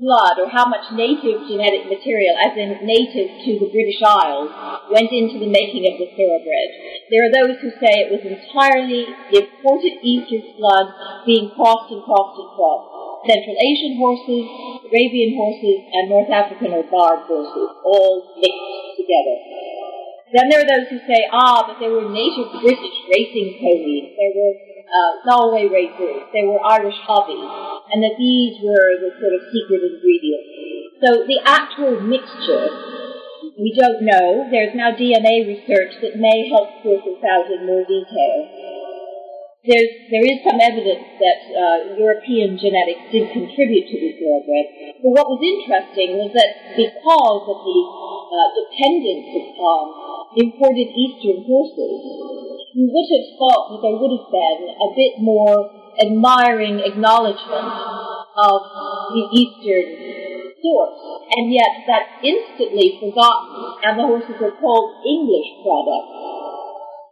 blood 0.00 0.40
or 0.40 0.48
how 0.48 0.64
much 0.64 0.88
native 0.96 1.44
genetic 1.44 1.84
material, 1.84 2.32
as 2.40 2.56
in 2.56 2.80
native 2.82 3.28
to 3.44 3.60
the 3.60 3.68
British 3.68 4.00
Isles, 4.00 4.48
went 4.88 5.12
into 5.12 5.36
the 5.36 5.52
making 5.52 5.84
of 5.92 6.00
the 6.00 6.08
thoroughbred. 6.16 6.68
There 7.12 7.28
are 7.28 7.34
those 7.36 7.60
who 7.60 7.70
say 7.76 8.08
it 8.08 8.10
was 8.10 8.24
entirely 8.24 9.04
imported 9.28 10.00
Eastern 10.00 10.56
blood 10.56 10.88
being 11.28 11.52
crossed 11.52 11.92
and 11.92 12.00
crossed 12.02 12.40
and 12.40 12.50
crossed. 12.56 12.88
Central 13.28 13.56
Asian 13.60 14.00
horses, 14.00 14.48
Arabian 14.88 15.36
horses, 15.36 15.84
and 15.92 16.08
North 16.08 16.32
African 16.32 16.72
or 16.72 16.88
Barb 16.88 17.28
horses, 17.28 17.68
all 17.84 18.32
mixed 18.40 18.96
together. 18.96 19.36
Then 20.32 20.48
there 20.48 20.64
are 20.64 20.70
those 20.72 20.88
who 20.88 20.98
say, 21.04 21.28
ah, 21.28 21.68
but 21.68 21.76
there 21.82 21.92
were 21.92 22.08
native 22.08 22.48
British 22.64 22.96
racing 23.12 23.60
ponies. 23.60 24.16
There 24.16 24.32
were 24.32 24.54
uh, 24.88 25.12
Galway 25.26 25.66
racers. 25.68 26.22
There 26.32 26.46
were 26.46 26.62
Irish 26.64 26.96
hobbies, 27.02 27.50
and 27.92 28.02
that 28.02 28.14
these 28.18 28.62
were 28.62 28.98
the 28.98 29.10
sort 29.18 29.34
of 29.34 29.42
secret 29.50 29.82
ingredients. 29.82 30.60
So 31.02 31.24
the 31.24 31.40
actual 31.42 32.00
mixture, 32.04 32.68
we 33.56 33.72
don't 33.72 34.04
know. 34.04 34.46
There's 34.52 34.76
now 34.76 34.92
DNA 34.92 35.48
research 35.48 35.96
that 36.04 36.20
may 36.20 36.48
help 36.52 36.82
sort 36.84 37.02
this 37.02 37.20
out 37.24 37.50
in 37.50 37.66
more 37.66 37.82
detail. 37.88 38.36
There's, 39.60 39.92
there 40.08 40.24
is 40.24 40.40
some 40.40 40.56
evidence 40.56 41.20
that 41.20 41.40
uh, 41.52 41.78
European 42.00 42.56
genetics 42.56 43.12
did 43.12 43.28
contribute 43.28 43.92
to 43.92 43.96
the 43.96 44.12
thoroughbred. 44.16 44.66
But 45.04 45.12
what 45.20 45.28
was 45.28 45.40
interesting 45.44 46.16
was 46.16 46.32
that 46.32 46.80
because 46.80 47.44
of 47.44 47.58
the 47.60 47.80
uh, 47.80 48.48
dependence 48.56 49.28
upon 49.36 49.82
imported 50.36 50.88
Eastern 50.96 51.44
horses, 51.44 52.00
you 52.72 52.88
would 52.88 53.08
have 53.12 53.26
thought 53.36 53.64
that 53.72 53.80
there 53.84 53.96
would 54.00 54.14
have 54.16 54.28
been 54.32 54.60
a 54.68 54.88
bit 54.96 55.20
more 55.20 55.79
admiring 56.00 56.80
acknowledgement 56.80 57.68
of 58.36 58.60
the 59.12 59.24
Eastern 59.36 59.86
source. 60.62 60.98
And 61.36 61.52
yet 61.52 61.86
that's 61.86 62.24
instantly 62.24 62.98
forgotten, 62.98 63.80
and 63.84 63.98
the 63.98 64.06
horses 64.06 64.40
are 64.40 64.56
called 64.58 65.04
English 65.06 65.48
products. 65.62 66.16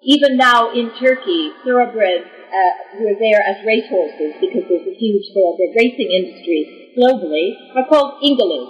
Even 0.03 0.37
now 0.37 0.73
in 0.73 0.91
Turkey, 0.99 1.53
thoroughbreds 1.65 2.27
uh, 2.49 2.73
who 2.97 3.13
are 3.13 3.19
there 3.19 3.43
as 3.45 3.61
racehorses, 3.67 4.41
because 4.41 4.65
there's 4.71 4.89
a 4.89 4.97
huge 4.97 5.27
thoroughbred 5.35 5.75
racing 5.77 6.11
industry 6.11 6.95
globally, 6.97 7.55
are 7.77 7.87
called 7.87 8.23
Ingelis. 8.23 8.69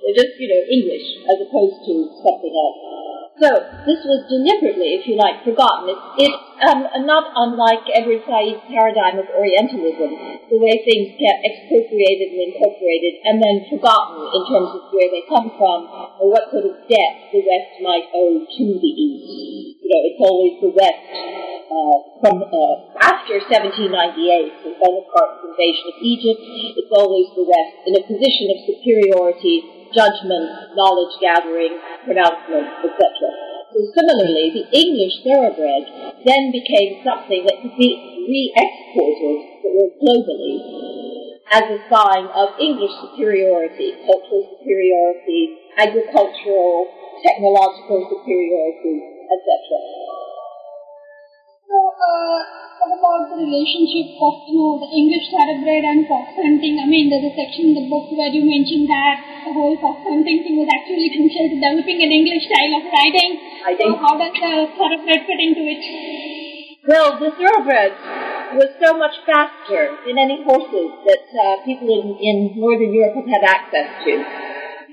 They're 0.00 0.16
just, 0.16 0.36
you 0.40 0.48
know, 0.48 0.62
English 0.68 1.06
as 1.28 1.38
opposed 1.44 1.80
to 1.86 1.94
something 2.20 2.52
else. 2.52 2.93
So 3.34 3.50
this 3.82 3.98
was 4.06 4.30
deliberately, 4.30 4.94
if 4.94 5.10
you 5.10 5.18
like, 5.18 5.42
forgotten. 5.42 5.90
It's, 5.90 6.30
it's 6.30 6.38
um, 6.70 6.86
not 7.02 7.34
unlike 7.34 7.82
Edward 7.90 8.22
Said's 8.30 8.62
paradigm 8.70 9.18
of 9.18 9.26
Orientalism, 9.26 10.46
the 10.46 10.58
way 10.62 10.78
things 10.86 11.18
get 11.18 11.42
expropriated 11.42 12.30
and 12.30 12.54
incorporated 12.54 13.26
and 13.26 13.42
then 13.42 13.66
forgotten 13.66 14.30
in 14.30 14.42
terms 14.46 14.70
of 14.78 14.86
where 14.94 15.10
they 15.10 15.26
come 15.26 15.50
from 15.58 15.90
or 16.22 16.30
what 16.30 16.46
sort 16.54 16.62
of 16.62 16.78
debt 16.86 17.34
the 17.34 17.42
West 17.42 17.74
might 17.82 18.06
owe 18.14 18.38
to 18.38 18.64
the 18.78 18.92
East. 19.02 19.82
You 19.82 19.88
know, 19.90 20.02
it's 20.14 20.22
always 20.22 20.54
the 20.62 20.70
West 20.70 21.02
uh, 21.74 21.96
from 22.22 22.38
uh, 22.38 22.74
after 23.02 23.42
1798, 23.50 24.62
the 24.62 24.78
Bonaparte 24.78 25.42
invasion 25.42 25.86
of 25.90 25.98
Egypt. 25.98 26.38
It's 26.78 26.94
always 26.94 27.34
the 27.34 27.50
West 27.50 27.82
in 27.90 27.98
a 27.98 28.02
position 28.06 28.54
of 28.54 28.62
superiority 28.62 29.73
judgment, 29.94 30.74
knowledge 30.74 31.14
gathering, 31.22 31.78
pronouncement, 32.04 32.66
etc. 32.82 33.00
So 33.72 33.78
similarly, 33.94 34.50
the 34.54 34.66
English 34.70 35.22
thoroughbred 35.22 36.18
then 36.26 36.52
became 36.52 37.02
something 37.02 37.46
that 37.46 37.58
could 37.62 37.76
be 37.78 37.90
re-exported 38.28 39.54
globally 39.98 40.56
as 41.52 41.64
a 41.70 41.80
sign 41.90 42.26
of 42.34 42.58
English 42.58 42.92
superiority, 43.02 43.94
cultural 44.06 44.58
superiority, 44.58 45.58
agricultural, 45.78 46.88
technological 47.22 48.08
superiority, 48.10 48.96
etc. 49.30 50.13
So, 51.64 51.80
uh, 51.80 52.38
what 52.76 52.92
about 52.92 53.32
the 53.32 53.40
relationship 53.40 54.20
of, 54.20 54.44
you 54.44 54.60
know, 54.60 54.76
the 54.76 54.90
English 54.92 55.32
thoroughbred 55.32 55.80
and 55.80 56.04
fox 56.04 56.36
hunting? 56.36 56.76
I 56.76 56.84
mean, 56.84 57.08
there's 57.08 57.24
a 57.24 57.32
section 57.32 57.72
in 57.72 57.74
the 57.80 57.88
book 57.88 58.12
where 58.12 58.28
you 58.28 58.44
mentioned 58.44 58.84
that 58.84 59.48
the 59.48 59.52
whole 59.56 59.72
fox 59.80 60.04
hunting 60.04 60.44
thing 60.44 60.60
was 60.60 60.68
actually 60.68 61.08
crucial 61.16 61.48
to 61.48 61.56
developing 61.56 62.04
an 62.04 62.12
English 62.12 62.44
style 62.52 62.72
of 62.76 62.84
riding. 62.84 63.32
I 63.64 63.72
think. 63.80 63.96
So, 63.96 63.96
how 63.96 64.12
does 64.20 64.36
the 64.36 64.54
thoroughbred 64.76 65.20
fit 65.24 65.40
into 65.40 65.64
it? 65.64 65.82
Well, 66.84 67.16
the 67.16 67.32
thoroughbred 67.32 67.96
was 68.60 68.70
so 68.76 69.00
much 69.00 69.16
faster 69.24 69.96
than 70.04 70.20
any 70.20 70.44
horses 70.44 70.92
that 71.08 71.24
uh, 71.32 71.64
people 71.64 71.88
in, 71.88 72.12
in 72.20 72.60
Northern 72.60 72.92
Europe 72.92 73.24
have 73.24 73.40
had 73.40 73.44
access 73.48 73.88
to. 74.04 74.12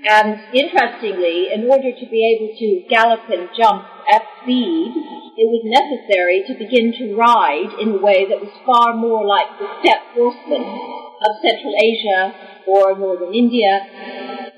And 0.07 0.39
interestingly, 0.55 1.51
in 1.51 1.67
order 1.67 1.91
to 1.91 2.05
be 2.07 2.19
able 2.31 2.55
to 2.55 2.67
gallop 2.88 3.27
and 3.27 3.51
jump 3.60 3.84
at 4.07 4.23
speed, 4.39 5.20
it 5.38 5.48
was 5.48 5.63
necessary 5.63 6.44
to 6.48 6.54
begin 6.60 6.91
to 7.00 7.15
ride 7.15 7.72
in 7.80 7.96
a 7.96 8.02
way 8.04 8.28
that 8.28 8.41
was 8.44 8.52
far 8.67 8.96
more 8.96 9.24
like 9.24 9.48
the 9.60 9.67
steppe 9.80 10.12
horsemen 10.12 10.60
of 10.60 11.32
Central 11.39 11.72
Asia 11.80 12.36
or 12.67 12.98
Northern 13.00 13.34
India, 13.34 13.80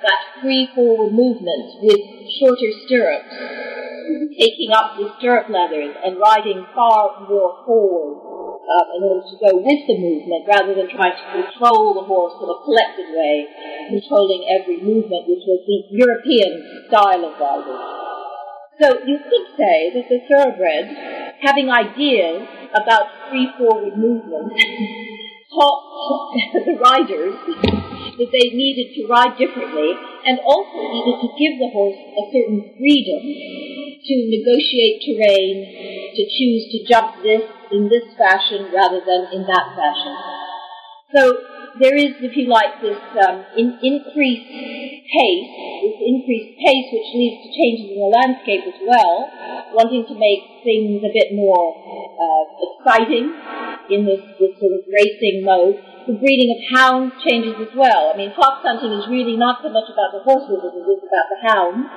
that 0.02 0.22
free 0.42 0.68
forward 0.74 1.14
movement 1.14 1.78
with 1.78 2.02
shorter 2.42 2.72
stirrups, 2.86 3.38
taking 4.34 4.74
up 4.74 4.98
the 4.98 5.14
stirrup 5.20 5.48
leathers 5.48 5.96
and 6.04 6.18
riding 6.18 6.66
far 6.74 7.22
more 7.30 7.64
forward 7.66 8.34
um, 8.66 8.88
in 8.98 9.02
order 9.04 9.24
to 9.30 9.38
go 9.40 9.52
with 9.62 9.82
the 9.86 9.98
movement 10.00 10.48
rather 10.48 10.74
than 10.74 10.90
trying 10.90 11.16
to 11.16 11.28
control 11.38 11.94
the 11.94 12.06
horse 12.08 12.34
in 12.42 12.50
a 12.50 12.58
collected 12.66 13.14
way, 13.14 13.46
controlling 13.94 14.42
every 14.50 14.82
movement, 14.82 15.30
which 15.30 15.46
was 15.46 15.62
the 15.70 15.80
European 15.94 16.88
style 16.90 17.24
of 17.30 17.38
riding. 17.38 18.13
So 18.82 18.90
you 19.06 19.20
could 19.22 19.48
say 19.58 19.94
that 19.94 20.10
the 20.10 20.20
thoroughbreds, 20.26 20.94
having 21.42 21.70
ideas 21.70 22.48
about 22.74 23.30
free 23.30 23.50
forward 23.58 23.98
movement, 23.98 24.54
taught 25.54 26.34
the 26.66 26.74
riders 26.82 27.38
that 28.18 28.30
they 28.34 28.50
needed 28.50 28.94
to 28.98 29.08
ride 29.08 29.38
differently 29.38 29.94
and 30.26 30.40
also 30.46 30.78
needed 30.90 31.18
to 31.22 31.30
give 31.38 31.54
the 31.62 31.70
horse 31.70 31.98
a 31.98 32.24
certain 32.34 32.74
freedom 32.78 33.22
to 33.22 34.14
negotiate 34.28 35.06
terrain, 35.06 36.14
to 36.18 36.24
choose 36.26 36.66
to 36.74 36.78
jump 36.90 37.22
this 37.24 37.46
in 37.72 37.90
this 37.90 38.10
fashion 38.18 38.74
rather 38.74 39.00
than 39.06 39.30
in 39.32 39.46
that 39.46 39.66
fashion. 39.78 40.14
So 41.16 41.53
there 41.80 41.96
is, 41.98 42.14
if 42.22 42.38
you 42.38 42.46
like, 42.50 42.82
this 42.82 43.02
um, 43.26 43.46
in, 43.58 43.80
increased 43.82 44.50
pace, 45.10 45.50
this 45.82 45.98
increased 46.06 46.54
pace 46.62 46.88
which 46.94 47.10
leads 47.18 47.40
to 47.42 47.50
changes 47.50 47.88
in 47.94 48.00
the 48.00 48.12
landscape 48.14 48.62
as 48.70 48.78
well, 48.86 49.30
wanting 49.74 50.06
to 50.06 50.14
make 50.14 50.53
things 50.64 51.04
a 51.04 51.12
bit 51.12 51.36
more 51.36 51.76
uh, 51.78 52.44
exciting 52.64 53.32
in 53.90 54.08
this, 54.08 54.24
this 54.40 54.56
sort 54.60 54.74
of 54.74 54.84
racing 54.88 55.44
mode. 55.44 55.78
The 56.08 56.20
breeding 56.20 56.52
of 56.52 56.60
hounds 56.76 57.16
changes 57.24 57.56
as 57.64 57.72
well. 57.76 58.12
I 58.12 58.18
mean, 58.18 58.36
fox 58.36 58.60
hunting 58.60 58.92
is 58.92 59.08
really 59.08 59.40
not 59.40 59.64
so 59.64 59.72
much 59.72 59.88
about 59.88 60.12
the 60.12 60.20
horses 60.24 60.60
as 60.60 60.74
it 60.76 60.84
is 60.84 61.00
about 61.04 61.28
the 61.32 61.40
hounds. 61.48 61.88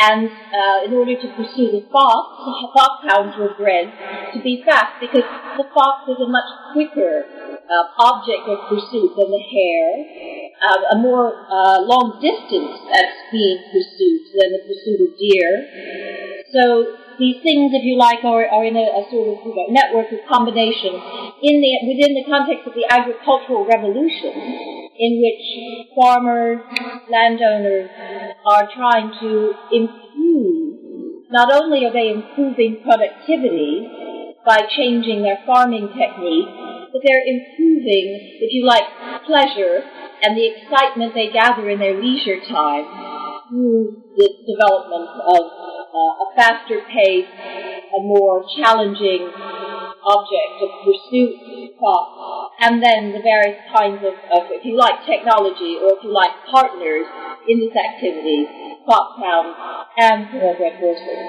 And 0.00 0.26
uh, 0.26 0.86
in 0.86 0.94
order 0.94 1.14
to 1.14 1.28
pursue 1.36 1.70
the 1.70 1.86
fox, 1.92 2.42
the 2.42 2.70
foxhounds 2.74 3.38
were 3.38 3.54
bred 3.54 3.86
to 4.34 4.38
be 4.42 4.62
fast 4.66 4.98
because 4.98 5.26
the 5.58 5.66
fox 5.70 6.10
is 6.10 6.18
a 6.18 6.30
much 6.30 6.50
quicker 6.72 7.22
uh, 7.70 8.02
object 8.02 8.50
of 8.50 8.66
pursuit 8.66 9.14
than 9.14 9.30
the 9.30 9.44
hare, 9.46 9.94
uh, 10.58 10.94
a 10.94 10.98
more 10.98 11.46
uh, 11.46 11.78
long 11.86 12.18
distance 12.18 12.82
at 12.90 13.06
speed 13.28 13.62
pursuit 13.70 14.22
than 14.34 14.48
the 14.58 14.62
pursuit 14.66 14.98
of 15.06 15.10
deer. 15.14 15.50
So 16.50 16.62
these 17.20 17.44
things, 17.44 17.70
if 17.76 17.84
you 17.84 18.00
like, 18.00 18.24
are, 18.24 18.48
are 18.48 18.64
in 18.64 18.74
a, 18.74 18.86
a 18.88 19.04
sort 19.12 19.36
of 19.36 19.44
you 19.44 19.52
know, 19.52 19.68
network 19.68 20.08
of 20.08 20.24
combination 20.24 20.96
in 21.44 21.60
the, 21.60 21.72
within 21.84 22.16
the 22.16 22.24
context 22.24 22.64
of 22.64 22.72
the 22.72 22.88
agricultural 22.88 23.68
revolution, 23.68 24.32
in 24.96 25.20
which 25.20 25.44
farmers, 25.92 26.64
landowners 27.12 27.92
are 28.48 28.64
trying 28.72 29.12
to 29.20 29.52
improve. 29.70 31.28
Not 31.28 31.52
only 31.52 31.84
are 31.84 31.92
they 31.92 32.08
improving 32.08 32.80
productivity 32.82 33.86
by 34.44 34.64
changing 34.72 35.22
their 35.22 35.38
farming 35.44 35.92
techniques, 35.92 36.50
but 36.90 37.04
they're 37.04 37.22
improving, 37.22 38.40
if 38.40 38.50
you 38.50 38.64
like, 38.64 38.88
pleasure 39.28 39.84
and 40.22 40.36
the 40.36 40.48
excitement 40.56 41.14
they 41.14 41.30
gather 41.30 41.68
in 41.68 41.78
their 41.78 42.00
leisure 42.00 42.40
time 42.40 42.84
through 43.48 44.02
the 44.16 44.28
development 44.48 45.08
of 45.22 45.79
uh, 45.92 46.24
a 46.24 46.26
faster 46.36 46.80
pace, 46.88 47.28
a 47.28 48.00
more 48.00 48.44
challenging 48.56 49.30
object 49.30 50.54
of 50.62 50.70
pursuit 50.84 51.60
and 52.60 52.82
then 52.82 53.12
the 53.12 53.22
various 53.24 53.56
kinds 53.72 54.04
of, 54.04 54.12
of, 54.12 54.52
if 54.52 54.64
you 54.64 54.76
like, 54.76 55.00
technology 55.08 55.80
or 55.80 55.96
if 55.96 56.04
you 56.04 56.12
like, 56.12 56.30
partners 56.50 57.08
in 57.48 57.60
this 57.60 57.72
activity, 57.72 58.46
foxhounds 58.84 59.56
and 59.96 60.28
thoroughbred 60.28 60.76
horses. 60.76 61.24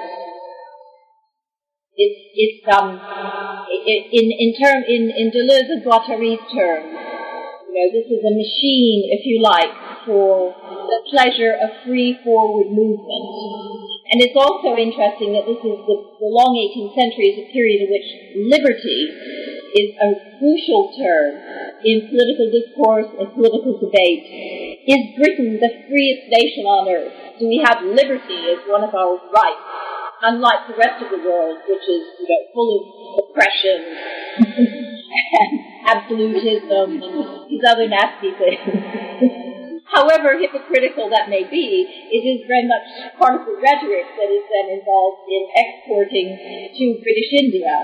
It's, 1.96 2.20
it's 2.34 2.64
um, 2.72 3.00
it, 3.68 4.08
in 4.16 4.26
in 4.32 4.50
term 4.56 4.80
in 4.88 5.12
in 5.12 5.28
Deleuze 5.28 5.68
and 5.68 5.84
Guattari's 5.84 6.40
terms, 6.48 6.88
you 6.88 7.74
know, 7.76 7.88
this 7.92 8.08
is 8.08 8.24
a 8.24 8.32
machine, 8.32 9.12
if 9.12 9.26
you 9.28 9.42
like, 9.44 10.06
for 10.06 10.56
the 10.56 10.98
pleasure 11.12 11.52
of 11.52 11.84
free 11.84 12.16
forward 12.24 12.72
movement. 12.72 13.91
And 14.12 14.20
it's 14.20 14.36
also 14.36 14.76
interesting 14.76 15.32
that 15.32 15.48
this 15.48 15.56
is 15.64 15.76
the, 15.88 15.96
the 16.20 16.28
long 16.28 16.52
18th 16.52 16.92
century 16.92 17.32
is 17.32 17.36
a 17.40 17.46
period 17.48 17.80
in 17.80 17.88
which 17.88 18.08
liberty 18.44 19.08
is 19.72 19.96
a 19.96 20.36
crucial 20.36 20.92
term 20.92 21.32
in 21.80 22.12
political 22.12 22.52
discourse 22.52 23.08
and 23.16 23.32
political 23.32 23.80
debate. 23.80 24.84
Is 24.84 25.16
Britain 25.16 25.56
the 25.56 25.88
freest 25.88 26.28
nation 26.28 26.68
on 26.68 26.92
earth? 26.92 27.40
Do 27.40 27.48
we 27.48 27.64
have 27.64 27.80
liberty 27.88 28.52
as 28.52 28.60
one 28.68 28.84
of 28.84 28.92
our 28.92 29.16
rights? 29.32 29.64
Unlike 30.20 30.68
the 30.68 30.76
rest 30.76 31.00
of 31.00 31.08
the 31.08 31.24
world, 31.24 31.64
which 31.64 31.88
is 31.88 32.04
you 32.20 32.28
know, 32.28 32.42
full 32.52 32.68
of 32.68 32.82
oppression 33.16 33.80
and 35.40 35.52
absolutism 35.88 37.00
and 37.00 37.48
these 37.48 37.64
other 37.64 37.88
nasty 37.88 38.36
things. 38.36 39.40
however 39.92 40.40
hypocritical 40.40 41.12
that 41.12 41.28
may 41.28 41.44
be, 41.44 41.84
it 42.10 42.24
is 42.24 42.48
very 42.48 42.66
much 42.66 42.84
part 43.20 43.40
of 43.40 43.46
the 43.46 43.56
rhetoric 43.60 44.08
that 44.16 44.30
is 44.32 44.44
then 44.48 44.80
involved 44.80 45.28
in 45.28 45.42
exporting 45.52 46.28
to 46.72 46.84
British 47.04 47.30
India, 47.36 47.76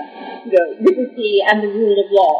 you 0.45 0.51
know, 0.51 0.67
liberty 0.81 1.39
and 1.45 1.63
the 1.63 1.69
rule 1.69 1.97
of 1.97 2.09
law. 2.09 2.35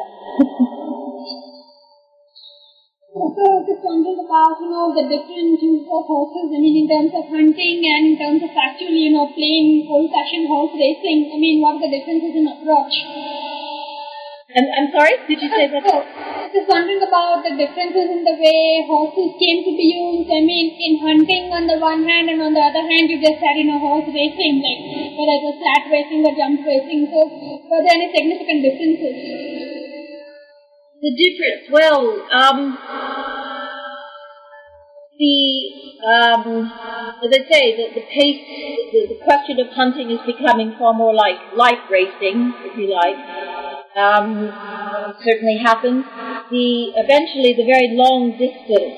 Also, 3.10 3.66
just 3.66 3.82
about, 3.82 4.54
you 4.62 4.70
know, 4.70 4.94
the 4.94 5.06
different 5.10 5.58
use 5.58 5.86
of 5.86 6.06
horses, 6.06 6.50
I 6.54 6.60
mean, 6.62 6.86
in 6.86 6.88
terms 6.88 7.14
of 7.14 7.26
hunting 7.26 7.82
and 7.82 8.14
in 8.14 8.16
terms 8.22 8.42
of 8.46 8.54
actually, 8.54 9.10
you 9.10 9.14
know, 9.18 9.26
playing 9.34 9.90
old-fashioned 9.90 10.46
horse 10.46 10.74
racing, 10.78 11.34
I 11.34 11.38
mean, 11.42 11.58
what 11.62 11.82
are 11.82 11.90
the 11.90 11.90
differences 11.90 12.38
in 12.38 12.46
approach? 12.46 13.49
I'm, 14.50 14.66
I'm 14.66 14.90
sorry, 14.90 15.14
did 15.30 15.46
you 15.46 15.50
say 15.54 15.70
that? 15.70 15.86
So, 15.86 15.94
was 15.94 16.50
just 16.50 16.66
wondering 16.66 16.98
about 17.06 17.46
the 17.46 17.54
differences 17.54 18.10
in 18.10 18.26
the 18.26 18.34
way 18.34 18.82
horses 18.90 19.38
came 19.38 19.62
to 19.62 19.74
be 19.78 19.94
used. 19.94 20.26
I 20.26 20.42
mean, 20.42 20.74
in 20.74 20.94
hunting 21.06 21.54
on 21.54 21.70
the 21.70 21.78
one 21.78 22.02
hand, 22.02 22.34
and 22.34 22.42
on 22.42 22.58
the 22.58 22.66
other 22.66 22.82
hand, 22.82 23.14
you 23.14 23.22
just 23.22 23.38
had, 23.38 23.54
you 23.62 23.70
know, 23.70 23.78
horse 23.78 24.10
racing, 24.10 24.58
like 24.66 24.82
whether 25.14 25.38
it 25.38 25.46
was 25.46 25.58
flat 25.62 25.86
racing 25.94 26.26
or 26.26 26.34
jump 26.34 26.66
racing. 26.66 27.14
So, 27.14 27.30
were 27.30 27.82
there 27.86 27.94
any 27.94 28.10
significant 28.10 28.60
differences? 28.66 29.18
The 30.98 31.14
difference, 31.14 31.64
well, 31.70 32.10
um, 32.34 32.74
the, 35.14 35.38
um, 36.02 36.44
as 37.22 37.30
I 37.38 37.42
say, 37.54 37.64
the, 37.78 38.02
the 38.02 38.06
pace, 38.10 38.42
the, 38.98 39.14
the 39.14 39.20
question 39.22 39.62
of 39.62 39.70
hunting 39.78 40.10
is 40.10 40.26
becoming 40.26 40.74
far 40.74 40.98
more 40.98 41.14
like 41.14 41.38
light 41.54 41.86
racing, 41.94 42.50
if 42.66 42.74
you 42.74 42.90
like. 42.90 43.49
Um, 43.96 44.54
certainly 45.26 45.58
happens. 45.58 46.06
The 46.52 46.94
eventually 46.96 47.54
the 47.58 47.66
very 47.66 47.90
long 47.98 48.38
distance 48.38 48.96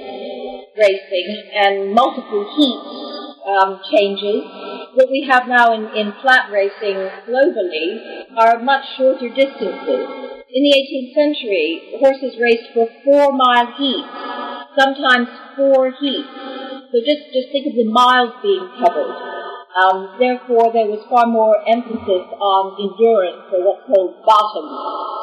racing 0.78 1.30
and 1.56 1.94
multiple 1.94 2.44
heat 2.56 2.80
um, 3.48 3.80
changes. 3.92 4.44
What 4.94 5.10
we 5.10 5.28
have 5.30 5.48
now 5.48 5.74
in, 5.74 5.88
in 5.96 6.14
flat 6.22 6.52
racing 6.52 6.98
globally 7.28 8.28
are 8.38 8.60
much 8.60 8.86
shorter 8.98 9.30
distances. 9.30 10.08
In 10.52 10.64
the 10.64 10.74
18th 10.76 11.14
century, 11.16 11.96
horses 12.00 12.38
raced 12.40 12.74
for 12.74 12.88
four 13.04 13.32
mile 13.32 13.72
heats, 13.78 14.08
sometimes 14.78 15.28
four 15.56 15.92
heats. 16.00 16.28
So 16.92 17.00
just, 17.00 17.32
just 17.32 17.52
think 17.52 17.68
of 17.68 17.76
the 17.76 17.88
miles 17.88 18.36
being 18.44 18.68
covered. 18.84 19.41
Um, 19.72 20.20
therefore, 20.20 20.68
there 20.76 20.92
was 20.92 21.00
far 21.08 21.32
more 21.32 21.56
emphasis 21.64 22.28
on 22.28 22.76
endurance, 22.76 23.48
or 23.56 23.64
what's 23.64 23.88
called 23.88 24.20
bottom, 24.28 24.68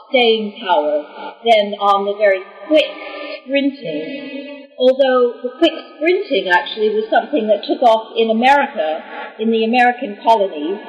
staying 0.09 0.57
power, 0.57 1.05
than 1.45 1.77
on 1.77 2.09
the 2.09 2.17
very 2.17 2.41
quick 2.65 2.89
sprinting. 3.45 4.73
Although 4.81 5.45
the 5.45 5.53
quick 5.61 5.77
sprinting 5.97 6.49
actually 6.49 6.97
was 6.97 7.13
something 7.13 7.45
that 7.53 7.61
took 7.69 7.85
off 7.85 8.17
in 8.17 8.33
America, 8.33 9.37
in 9.37 9.53
the 9.53 9.69
American 9.69 10.17
colonies, 10.25 10.81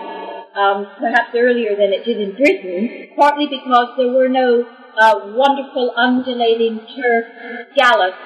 um, 0.56 0.88
perhaps 0.96 1.36
earlier 1.36 1.76
than 1.76 1.92
it 1.92 2.08
did 2.08 2.16
in 2.16 2.40
Britain, 2.40 3.12
partly 3.20 3.48
because 3.52 3.92
there 4.00 4.16
were 4.16 4.32
no 4.32 4.64
uh, 4.96 5.36
wonderful 5.36 5.92
undulating 6.00 6.80
turf 6.96 7.28
gallops 7.76 8.24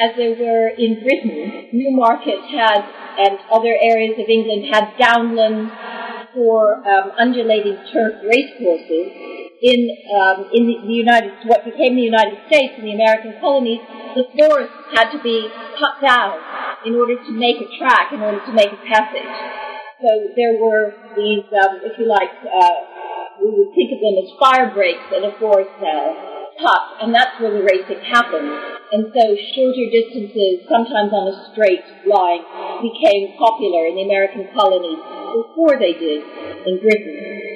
as 0.00 0.16
there 0.16 0.32
were 0.32 0.68
in 0.72 1.04
Britain. 1.04 1.68
Newmarket 1.72 2.40
had, 2.48 2.80
and 3.20 3.38
other 3.52 3.76
areas 3.76 4.16
of 4.16 4.26
England 4.28 4.72
had 4.72 4.96
downlands 4.96 5.70
for 6.34 6.80
um, 6.88 7.12
undulating 7.18 7.76
turf 7.92 8.24
racecourses. 8.24 9.36
In 9.60 9.92
um, 10.08 10.48
in 10.56 10.64
the, 10.64 10.76
the 10.88 10.96
United, 11.04 11.32
what 11.44 11.68
became 11.68 11.92
the 11.92 12.08
United 12.08 12.48
States 12.48 12.80
and 12.80 12.88
the 12.88 12.96
American 12.96 13.36
colonies, 13.44 13.84
the 14.16 14.24
forests 14.32 14.72
had 14.96 15.12
to 15.12 15.20
be 15.20 15.52
cut 15.76 16.00
down 16.00 16.40
in 16.86 16.96
order 16.96 17.12
to 17.12 17.32
make 17.36 17.60
a 17.60 17.68
track, 17.76 18.08
in 18.08 18.24
order 18.24 18.40
to 18.40 18.52
make 18.56 18.72
a 18.72 18.80
passage. 18.88 19.28
So 20.00 20.32
there 20.32 20.56
were 20.56 20.96
these, 21.12 21.44
um, 21.52 21.84
if 21.84 22.00
you 22.00 22.08
like, 22.08 22.32
uh, 22.40 23.36
we 23.44 23.52
would 23.52 23.76
think 23.76 23.92
of 23.92 24.00
them 24.00 24.16
as 24.16 24.32
fire 24.40 24.72
breaks 24.72 25.04
in 25.12 25.28
a 25.28 25.32
forest 25.36 25.76
now, 25.76 26.39
and 27.00 27.14
that's 27.14 27.40
where 27.40 27.52
the 27.52 27.64
racing 27.64 28.04
happened. 28.04 28.50
And 28.92 29.08
so 29.14 29.22
shorter 29.54 29.86
distances, 29.88 30.66
sometimes 30.68 31.12
on 31.14 31.30
a 31.30 31.36
straight 31.52 31.84
line, 32.04 32.42
became 32.82 33.38
popular 33.38 33.86
in 33.86 33.96
the 33.96 34.04
American 34.04 34.50
colonies 34.52 35.00
before 35.32 35.78
they 35.78 35.94
did 35.94 36.20
in 36.66 36.80
Britain. 36.82 37.50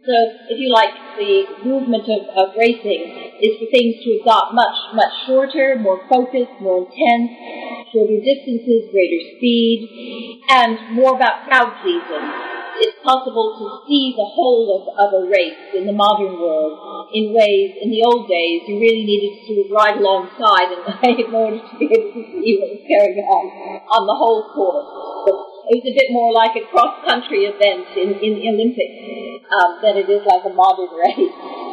So, 0.00 0.16
if 0.48 0.56
you 0.56 0.72
like, 0.72 0.96
the 1.20 1.44
movement 1.68 2.08
of, 2.08 2.32
of 2.32 2.56
racing 2.56 3.36
is 3.44 3.60
for 3.60 3.68
things 3.68 4.00
to 4.00 4.08
have 4.16 4.24
got 4.24 4.44
much, 4.56 4.96
much 4.96 5.12
shorter, 5.28 5.76
more 5.76 6.00
focused, 6.08 6.56
more 6.58 6.88
intense, 6.88 7.30
shorter 7.92 8.16
distances, 8.24 8.88
greater 8.90 9.20
speed, 9.36 10.40
and 10.48 10.96
more 10.96 11.14
about 11.14 11.44
crowd 11.44 11.76
pleasing. 11.84 12.26
It's 12.80 12.98
possible 13.04 13.54
to 13.60 13.64
see 13.86 14.14
the 14.16 14.24
whole 14.24 14.80
of, 14.80 14.82
of 14.96 15.08
a 15.20 15.28
race 15.28 15.76
in 15.76 15.86
the 15.86 15.92
modern 15.92 16.40
world 16.40 17.00
in 17.12 17.34
ways, 17.34 17.74
in 17.82 17.90
the 17.90 18.02
old 18.06 18.30
days, 18.30 18.62
you 18.70 18.78
really 18.78 19.02
needed 19.02 19.34
to 19.34 19.40
sort 19.50 19.58
of 19.66 19.68
ride 19.74 19.96
alongside 19.98 20.70
and 20.70 20.82
in 21.18 21.34
order 21.34 21.58
to 21.58 21.74
be 21.78 21.90
able 21.90 22.14
to 22.14 22.22
see 22.38 22.54
what 22.62 22.70
was 22.70 22.84
going 22.86 23.18
on 23.18 23.44
on 23.90 24.02
the 24.06 24.14
whole 24.14 24.46
course. 24.54 24.86
It 25.70 25.82
was 25.82 25.86
a 25.90 25.94
bit 25.94 26.10
more 26.14 26.30
like 26.30 26.54
a 26.54 26.66
cross-country 26.70 27.50
event 27.50 27.86
in, 27.98 28.14
in 28.22 28.32
the 28.38 28.46
Olympics 28.50 28.98
um, 29.50 29.82
than 29.82 29.98
it 29.98 30.06
is 30.06 30.22
like 30.26 30.46
a 30.46 30.54
modern 30.54 30.90
race. 30.94 31.69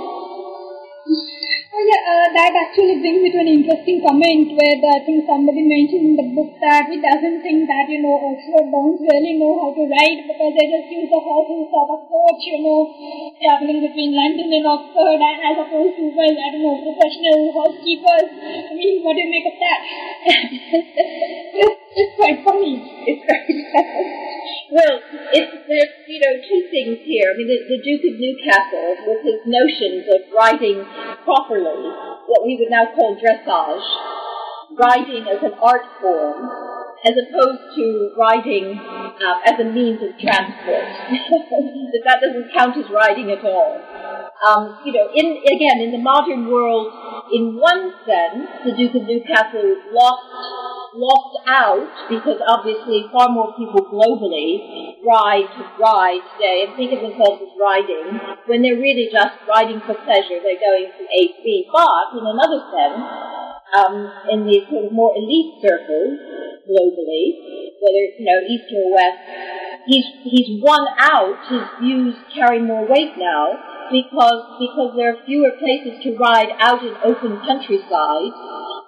Oh 1.08 1.84
yeah, 1.88 2.04
uh, 2.04 2.28
that 2.36 2.52
actually 2.52 3.00
brings 3.00 3.24
me 3.24 3.32
to 3.32 3.40
an 3.40 3.48
interesting 3.48 4.04
comment 4.04 4.52
where 4.60 4.76
the, 4.76 4.90
I 4.92 5.00
think 5.08 5.24
somebody 5.24 5.64
mentioned 5.64 6.04
in 6.04 6.16
the 6.20 6.28
book 6.36 6.52
that 6.60 6.92
he 6.92 7.00
doesn't 7.00 7.40
think 7.48 7.64
that, 7.64 7.88
you 7.88 8.04
know, 8.04 8.20
Oxford 8.28 8.68
don't 8.68 9.00
really 9.00 9.40
know 9.40 9.56
how 9.56 9.72
to 9.72 9.88
ride 9.88 10.20
because 10.28 10.52
they 10.52 10.68
just 10.68 10.92
use 10.92 11.08
the 11.08 11.22
horse 11.24 11.48
as 11.48 11.72
sort 11.72 11.96
of 11.96 12.12
coach, 12.12 12.44
you 12.44 12.60
know, 12.60 12.92
traveling 13.40 13.88
between 13.88 14.20
London 14.20 14.52
and 14.52 14.68
Oxford 14.68 15.24
and 15.24 15.38
as 15.48 15.56
opposed 15.64 15.96
to, 15.96 16.12
well, 16.12 16.36
I 16.36 16.48
don't 16.52 16.66
know, 16.68 16.76
professional 16.76 17.56
horse 17.56 17.80
keepers. 17.80 18.28
I 18.28 18.74
mean, 18.76 19.00
what 19.00 19.16
do 19.16 19.24
you 19.24 19.32
make 19.32 19.48
of 19.48 19.56
that? 19.64 19.80
it's, 20.28 21.84
it's 22.04 22.16
quite 22.20 22.44
funny. 22.44 22.84
It's 23.08 23.24
very 23.24 24.28
Well, 24.72 24.96
it's, 25.32 25.54
there's, 25.68 25.94
you 26.08 26.20
know, 26.20 26.34
two 26.44 26.62
things 26.72 27.00
here. 27.08 27.32
I 27.32 27.38
mean, 27.38 27.48
the, 27.48 27.60
the 27.72 27.80
Duke 27.80 28.04
of 28.04 28.16
Newcastle, 28.20 28.90
with 29.08 29.22
his 29.24 29.40
notions 29.48 30.04
of 30.12 30.28
riding 30.36 30.84
properly, 31.24 31.88
what 32.28 32.44
we 32.44 32.60
would 32.60 32.70
now 32.70 32.92
call 32.92 33.16
dressage, 33.16 33.88
riding 34.76 35.24
as 35.28 35.40
an 35.44 35.56
art 35.64 35.88
form, 36.02 36.52
as 37.06 37.16
opposed 37.16 37.64
to 37.80 38.12
riding 38.18 38.76
uh, 38.76 39.40
as 39.48 39.56
a 39.60 39.68
means 39.72 40.04
of 40.04 40.12
transport. 40.20 40.88
that 41.96 42.04
that 42.04 42.20
doesn't 42.20 42.52
count 42.54 42.76
as 42.78 42.92
riding 42.92 43.32
at 43.32 43.44
all. 43.44 43.80
Um, 44.46 44.78
you 44.86 44.94
know, 44.94 45.10
in 45.16 45.42
again, 45.48 45.82
in 45.82 45.92
the 45.92 46.04
modern 46.04 46.52
world, 46.52 46.94
in 47.34 47.58
one 47.58 47.94
sense, 48.06 48.46
the 48.66 48.76
Duke 48.76 48.94
of 48.94 49.08
Newcastle 49.08 49.82
lost 49.92 50.67
lost 50.96 51.36
out 51.48 51.92
because 52.10 52.40
obviously 52.48 53.08
far 53.12 53.30
more 53.30 53.52
people 53.58 53.84
globally 53.88 54.96
ride 55.04 55.50
ride 55.80 56.24
today 56.36 56.68
and 56.68 56.76
think 56.76 56.94
of 56.94 57.02
themselves 57.02 57.42
as 57.44 57.54
riding 57.60 58.20
when 58.48 58.62
they're 58.62 58.80
really 58.80 59.10
just 59.12 59.36
riding 59.48 59.80
for 59.84 59.96
pleasure. 60.08 60.40
They're 60.40 60.60
going 60.60 60.92
from 60.96 61.08
A 61.12 61.22
to 61.28 61.40
B. 61.44 61.68
But 61.72 62.16
in 62.16 62.24
another 62.24 62.62
sense, 62.72 63.02
um, 63.76 63.96
in 64.32 64.48
these 64.48 64.64
sort 64.72 64.86
of 64.86 64.92
more 64.92 65.12
elite 65.16 65.60
circles 65.60 66.20
globally, 66.64 67.26
whether 67.84 68.04
you 68.16 68.26
know 68.26 68.40
east 68.48 68.72
or 68.72 68.96
west, 68.96 69.20
he's 69.88 70.08
he's 70.24 70.64
won 70.64 70.88
out. 71.00 71.38
His 71.50 71.66
views 71.82 72.16
carry 72.34 72.62
more 72.62 72.88
weight 72.88 73.16
now 73.18 73.60
because 73.92 74.60
because 74.60 74.96
there 74.96 75.16
are 75.16 75.26
fewer 75.26 75.52
places 75.60 76.02
to 76.04 76.16
ride 76.18 76.52
out 76.60 76.84
in 76.84 76.96
open 77.04 77.40
countryside. 77.46 78.36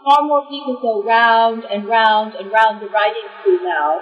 Far 0.04 0.24
more 0.24 0.48
people 0.48 0.80
go 0.82 1.04
round 1.04 1.64
and 1.66 1.88
round 1.88 2.34
and 2.36 2.52
round 2.52 2.82
the 2.82 2.88
riding 2.88 3.28
school 3.42 3.60
now 3.64 4.00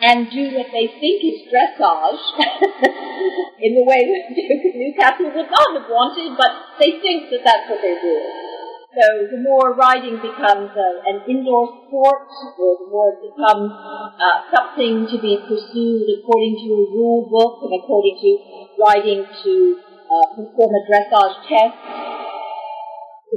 and 0.00 0.30
do 0.30 0.50
what 0.56 0.66
they 0.72 0.86
think 0.98 1.22
is 1.22 1.46
dressage 1.48 2.24
in 3.62 3.74
the 3.78 3.84
way 3.86 4.02
that 4.02 4.24
Newcastle 4.76 5.30
would 5.30 5.50
not 5.50 5.70
have 5.78 5.88
wanted, 5.88 6.36
but 6.36 6.76
they 6.80 6.98
think 7.00 7.30
that 7.30 7.42
that's 7.44 7.70
what 7.70 7.78
they're 7.80 8.02
doing. 8.02 8.52
So 8.92 9.24
the 9.24 9.40
more 9.40 9.72
riding 9.72 10.20
becomes 10.20 10.68
a, 10.76 10.88
an 11.08 11.24
indoor 11.24 11.64
sport, 11.88 12.28
or 12.60 12.76
the 12.76 12.88
more 12.92 13.16
it 13.16 13.24
becomes 13.24 13.72
uh, 13.72 14.52
something 14.52 15.08
to 15.08 15.16
be 15.16 15.40
pursued 15.48 16.20
according 16.20 16.60
to 16.60 16.68
a 16.76 16.84
rule 16.92 17.24
book 17.24 17.64
and 17.64 17.72
according 17.72 18.20
to 18.20 18.30
riding 18.76 19.24
to 19.24 19.80
uh, 20.12 20.26
perform 20.36 20.76
a 20.76 20.82
dressage 20.84 21.36
test, 21.48 21.78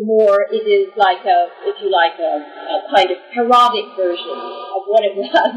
more 0.04 0.48
it 0.52 0.68
is 0.68 0.92
like 1.00 1.24
a, 1.24 1.48
if 1.64 1.80
you 1.80 1.88
like, 1.88 2.20
a, 2.20 2.34
a 2.44 2.78
kind 2.92 3.12
of 3.12 3.18
parodic 3.32 3.88
version 3.96 4.36
of 4.36 4.82
what 4.92 5.04
it 5.08 5.16
was 5.20 5.52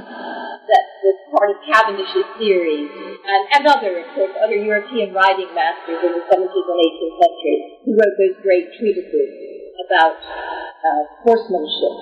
that 0.68 0.85
was 1.03 1.16
part 1.33 1.48
of 1.51 1.57
Cavendish's 1.64 2.29
theory, 2.37 2.87
and, 2.87 3.42
and 3.57 3.62
other, 3.66 3.98
of 3.98 4.07
course, 4.14 4.35
other 4.38 4.57
European 4.57 5.16
riding 5.16 5.48
masters 5.57 5.98
in 6.05 6.12
the 6.12 6.24
17th 6.29 6.68
and 6.68 6.81
18th 6.85 7.16
century 7.24 7.59
who 7.85 7.92
wrote 7.96 8.16
those 8.20 8.37
great 8.44 8.68
treatises 8.77 9.33
about 9.88 10.20
uh, 10.20 11.03
horsemanship 11.24 11.96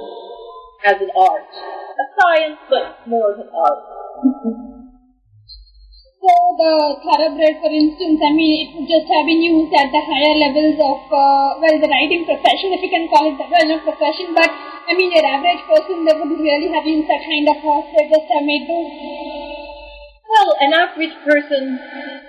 as 0.85 0.97
an 1.01 1.11
art, 1.15 1.51
a 1.51 2.07
science, 2.21 2.59
but 2.69 3.07
more 3.07 3.33
of 3.33 3.41
an 3.41 3.51
art. 3.55 4.75
So 6.27 6.35
the 6.59 6.99
thoroughbred, 7.07 7.63
for 7.63 7.71
instance, 7.71 8.19
I 8.19 8.35
mean, 8.35 8.67
it 8.67 8.69
would 8.75 8.91
just 8.91 9.07
have 9.15 9.31
been 9.31 9.47
used 9.47 9.71
at 9.79 9.95
the 9.95 10.03
higher 10.03 10.35
levels 10.43 10.75
of, 10.75 11.07
uh, 11.07 11.55
well, 11.63 11.77
the 11.79 11.87
riding 11.87 12.27
profession, 12.27 12.75
if 12.75 12.83
you 12.83 12.91
can 12.91 13.07
call 13.07 13.31
it 13.31 13.39
the 13.39 13.47
well, 13.47 13.63
not 13.63 13.87
profession, 13.87 14.35
but 14.35 14.51
I 14.51 14.99
mean, 14.99 15.15
your 15.15 15.23
average 15.23 15.63
person 15.71 16.03
that 16.03 16.19
would 16.19 16.35
really 16.35 16.67
have 16.75 16.83
used 16.83 17.07
that 17.07 17.23
kind 17.23 17.47
of 17.47 17.63
horse, 17.63 17.87
they 17.95 18.11
just 18.11 18.27
have 18.27 18.43
made 18.43 18.67
do. 18.67 18.81
Well, 20.27 20.51
an 20.67 20.75
average 20.75 21.15
person, 21.23 21.79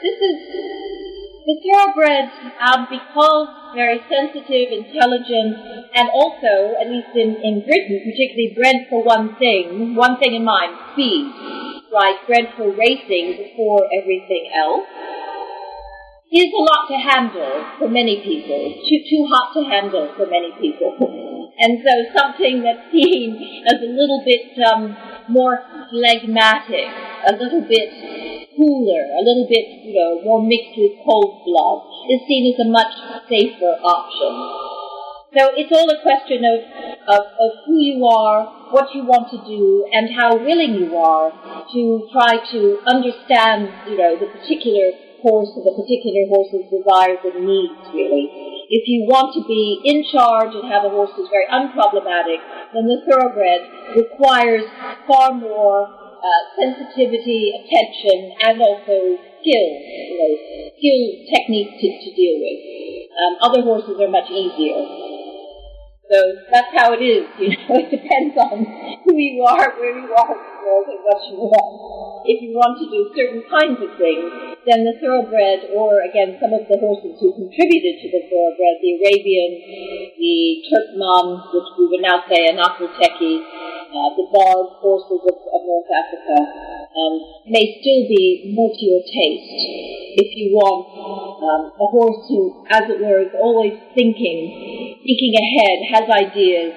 this 0.05 0.17
is 0.21 0.37
The 1.47 1.57
thoroughbred, 1.63 2.29
um, 2.59 2.85
because 2.91 3.49
very 3.73 4.03
sensitive, 4.11 4.67
intelligent, 4.77 5.57
and 5.95 6.11
also, 6.13 6.75
at 6.77 6.91
least 6.91 7.15
in, 7.15 7.39
in 7.41 7.65
Britain, 7.65 8.03
particularly 8.05 8.53
bred 8.53 8.85
for 8.91 9.01
one 9.01 9.33
thing, 9.41 9.95
one 9.95 10.19
thing 10.19 10.35
in 10.35 10.43
mind, 10.43 10.75
speed, 10.91 11.76
Bred 12.27 12.53
for 12.55 12.69
racing 12.77 13.41
before 13.41 13.89
everything 13.89 14.51
else, 14.53 14.85
is 16.31 16.51
a 16.53 16.61
lot 16.61 16.85
to 16.91 16.97
handle 16.99 17.65
for 17.79 17.89
many 17.89 18.21
people. 18.21 18.83
Too, 18.85 19.01
too 19.09 19.25
hot 19.31 19.53
to 19.55 19.63
handle 19.63 20.13
for 20.15 20.27
many 20.27 20.51
people. 20.59 20.93
and 21.59 21.79
so 21.81 21.91
something 22.13 22.61
that's 22.61 22.91
seen 22.91 23.63
as 23.65 23.81
a 23.81 23.89
little 23.89 24.21
bit 24.25 24.51
um, 24.67 24.95
more 25.29 25.63
phlegmatic, 25.89 26.91
a 27.25 27.31
little 27.31 27.61
bit 27.61 27.89
cooler, 28.55 29.03
a 29.17 29.23
little 29.23 29.47
bit, 29.49 29.65
you 29.87 29.95
know, 29.95 30.21
more 30.21 30.43
mixed 30.43 30.77
with 30.77 30.99
cold 31.05 31.41
blood, 31.45 31.87
is 32.11 32.21
seen 32.27 32.53
as 32.53 32.59
a 32.65 32.69
much 32.69 32.93
safer 33.29 33.73
option. 33.81 34.76
So 35.37 35.53
it's 35.53 35.69
all 35.69 35.85
a 35.85 36.01
question 36.01 36.41
of, 36.41 36.65
of, 37.13 37.23
of 37.37 37.51
who 37.69 37.77
you 37.77 38.01
are, 38.09 38.73
what 38.73 38.89
you 38.97 39.05
want 39.05 39.29
to 39.29 39.37
do, 39.45 39.85
and 39.93 40.09
how 40.09 40.33
willing 40.33 40.81
you 40.81 40.97
are 40.97 41.29
to 41.29 42.09
try 42.09 42.41
to 42.57 42.81
understand, 42.89 43.69
you 43.85 44.01
know, 44.01 44.17
the 44.17 44.33
particular 44.33 44.97
horse 45.21 45.53
a 45.53 45.73
particular 45.77 46.25
horse's 46.25 46.65
desires 46.73 47.21
and 47.21 47.45
needs, 47.45 47.85
really. 47.93 48.33
If 48.73 48.89
you 48.89 49.05
want 49.05 49.37
to 49.37 49.45
be 49.45 49.77
in 49.85 50.09
charge 50.09 50.57
and 50.57 50.65
have 50.73 50.89
a 50.89 50.89
horse 50.89 51.13
who's 51.13 51.29
very 51.29 51.45
unproblematic, 51.53 52.41
then 52.73 52.89
the 52.89 53.05
thoroughbred 53.05 53.93
requires 53.93 54.65
far 55.05 55.37
more 55.37 55.85
uh, 55.85 56.41
sensitivity, 56.57 57.53
attention, 57.61 58.33
and 58.41 58.57
also 58.57 59.21
skill, 59.37 59.69
you 59.85 60.17
know, 60.17 60.33
skill 60.81 61.01
techniques 61.29 61.77
to, 61.77 61.87
to 61.93 62.09
deal 62.17 62.41
with. 62.41 62.59
Um, 63.13 63.33
other 63.45 63.61
horses 63.61 64.01
are 64.01 64.09
much 64.09 64.33
easier. 64.33 65.16
So 66.07 66.15
that's 66.47 66.71
how 66.71 66.95
it 66.95 67.03
is, 67.03 67.27
you 67.35 67.51
know, 67.51 67.75
it 67.83 67.91
depends 67.91 68.31
on 68.39 68.63
who 69.03 69.19
you 69.19 69.43
are, 69.43 69.75
where 69.75 69.91
you 69.91 70.07
are 70.07 70.31
in 70.31 70.39
the 70.39 70.55
world, 70.63 70.87
and 70.87 71.03
what 71.03 71.19
you 71.27 71.35
want. 71.35 72.23
If 72.23 72.39
you 72.39 72.55
want 72.55 72.79
to 72.79 72.87
do 72.87 73.11
certain 73.11 73.43
kinds 73.51 73.75
of 73.83 73.91
things, 73.99 74.55
then 74.63 74.87
the 74.87 74.95
thoroughbred, 75.03 75.67
or 75.75 75.99
again, 76.07 76.39
some 76.39 76.55
of 76.55 76.63
the 76.71 76.79
horses 76.79 77.19
who 77.19 77.35
contributed 77.35 77.99
to 77.99 78.07
the 78.07 78.23
thoroughbred, 78.23 78.79
the 78.79 79.03
Arabian, 79.03 79.51
the 80.15 80.63
Turkman, 80.71 81.43
which 81.51 81.69
we 81.75 81.91
would 81.91 82.03
now 82.03 82.23
say 82.31 82.47
an 82.47 82.55
Akhal-Teke, 82.55 83.76
uh, 83.87 84.09
the 84.15 84.27
Barb 84.31 84.79
horses 84.83 85.21
of, 85.23 85.37
of 85.37 85.61
North 85.63 85.91
Africa 85.91 86.37
um, 86.91 87.13
may 87.47 87.79
still 87.79 88.03
be 88.07 88.51
more 88.55 88.71
to 88.73 88.83
your 88.83 89.03
taste 89.03 89.97
if 90.17 90.33
you 90.33 90.57
want 90.57 90.89
um, 91.45 91.69
a 91.77 91.87
horse 91.93 92.25
who, 92.25 92.65
as 92.73 92.89
it 92.89 92.97
were, 92.97 93.21
is 93.21 93.33
always 93.37 93.77
thinking, 93.93 94.97
thinking 95.05 95.33
ahead, 95.37 95.77
has 95.93 96.05
ideas, 96.09 96.73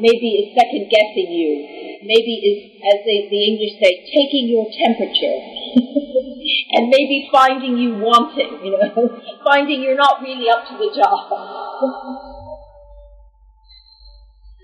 maybe 0.00 0.40
is 0.40 0.56
second 0.56 0.88
guessing 0.88 1.28
you, 1.28 2.00
maybe 2.08 2.32
is, 2.40 2.58
as 2.80 3.04
they, 3.04 3.28
the 3.28 3.40
English 3.44 3.76
say, 3.76 4.08
taking 4.08 4.48
your 4.48 4.64
temperature. 4.72 5.36
and 6.72 6.88
maybe 6.88 7.28
finding 7.30 7.76
you 7.76 8.00
wanting, 8.00 8.64
you 8.64 8.72
know, 8.72 9.20
finding 9.44 9.82
you're 9.82 10.00
not 10.00 10.22
really 10.22 10.48
up 10.48 10.64
to 10.64 10.80
the 10.80 10.88
job. 10.96 12.34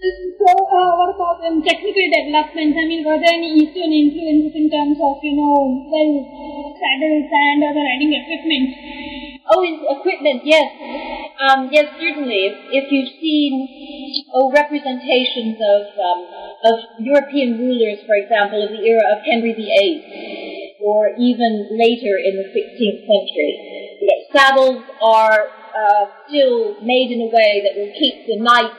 So, 0.04 0.52
uh, 0.52 0.92
what 1.00 1.16
about 1.16 1.40
um, 1.48 1.64
technical 1.64 2.04
developments? 2.12 2.76
I 2.76 2.84
mean, 2.84 3.08
were 3.08 3.16
there 3.16 3.32
any 3.32 3.56
Eastern 3.56 3.88
influences 3.88 4.52
in 4.52 4.68
terms 4.68 5.00
of, 5.00 5.16
you 5.24 5.32
know, 5.40 5.80
well, 5.88 6.12
saddles 6.76 7.28
and 7.32 7.64
other 7.64 7.80
riding 7.80 8.12
equipment? 8.12 8.68
Oh, 9.48 9.64
equipment, 9.64 10.44
yes. 10.44 10.68
Um, 11.40 11.72
yes, 11.72 11.88
certainly. 11.96 12.52
If, 12.52 12.84
if 12.84 12.84
you've 12.92 13.16
seen 13.16 14.28
oh, 14.36 14.52
representations 14.52 15.56
of, 15.56 15.82
um, 15.96 16.20
of 16.68 16.76
European 17.00 17.56
rulers, 17.64 18.04
for 18.04 18.20
example, 18.20 18.60
of 18.60 18.76
the 18.76 18.84
era 18.84 19.08
of 19.08 19.24
Henry 19.24 19.56
VIII, 19.56 20.84
or 20.84 21.16
even 21.16 21.80
later 21.80 22.20
in 22.20 22.44
the 22.44 22.48
16th 22.52 23.08
century, 23.08 23.52
saddles 24.36 24.84
are 25.00 25.63
uh, 25.74 26.06
still 26.30 26.78
made 26.80 27.10
in 27.10 27.26
a 27.26 27.30
way 27.34 27.66
that 27.66 27.74
will 27.74 27.90
keep 27.98 28.26
the 28.30 28.38
knight 28.38 28.70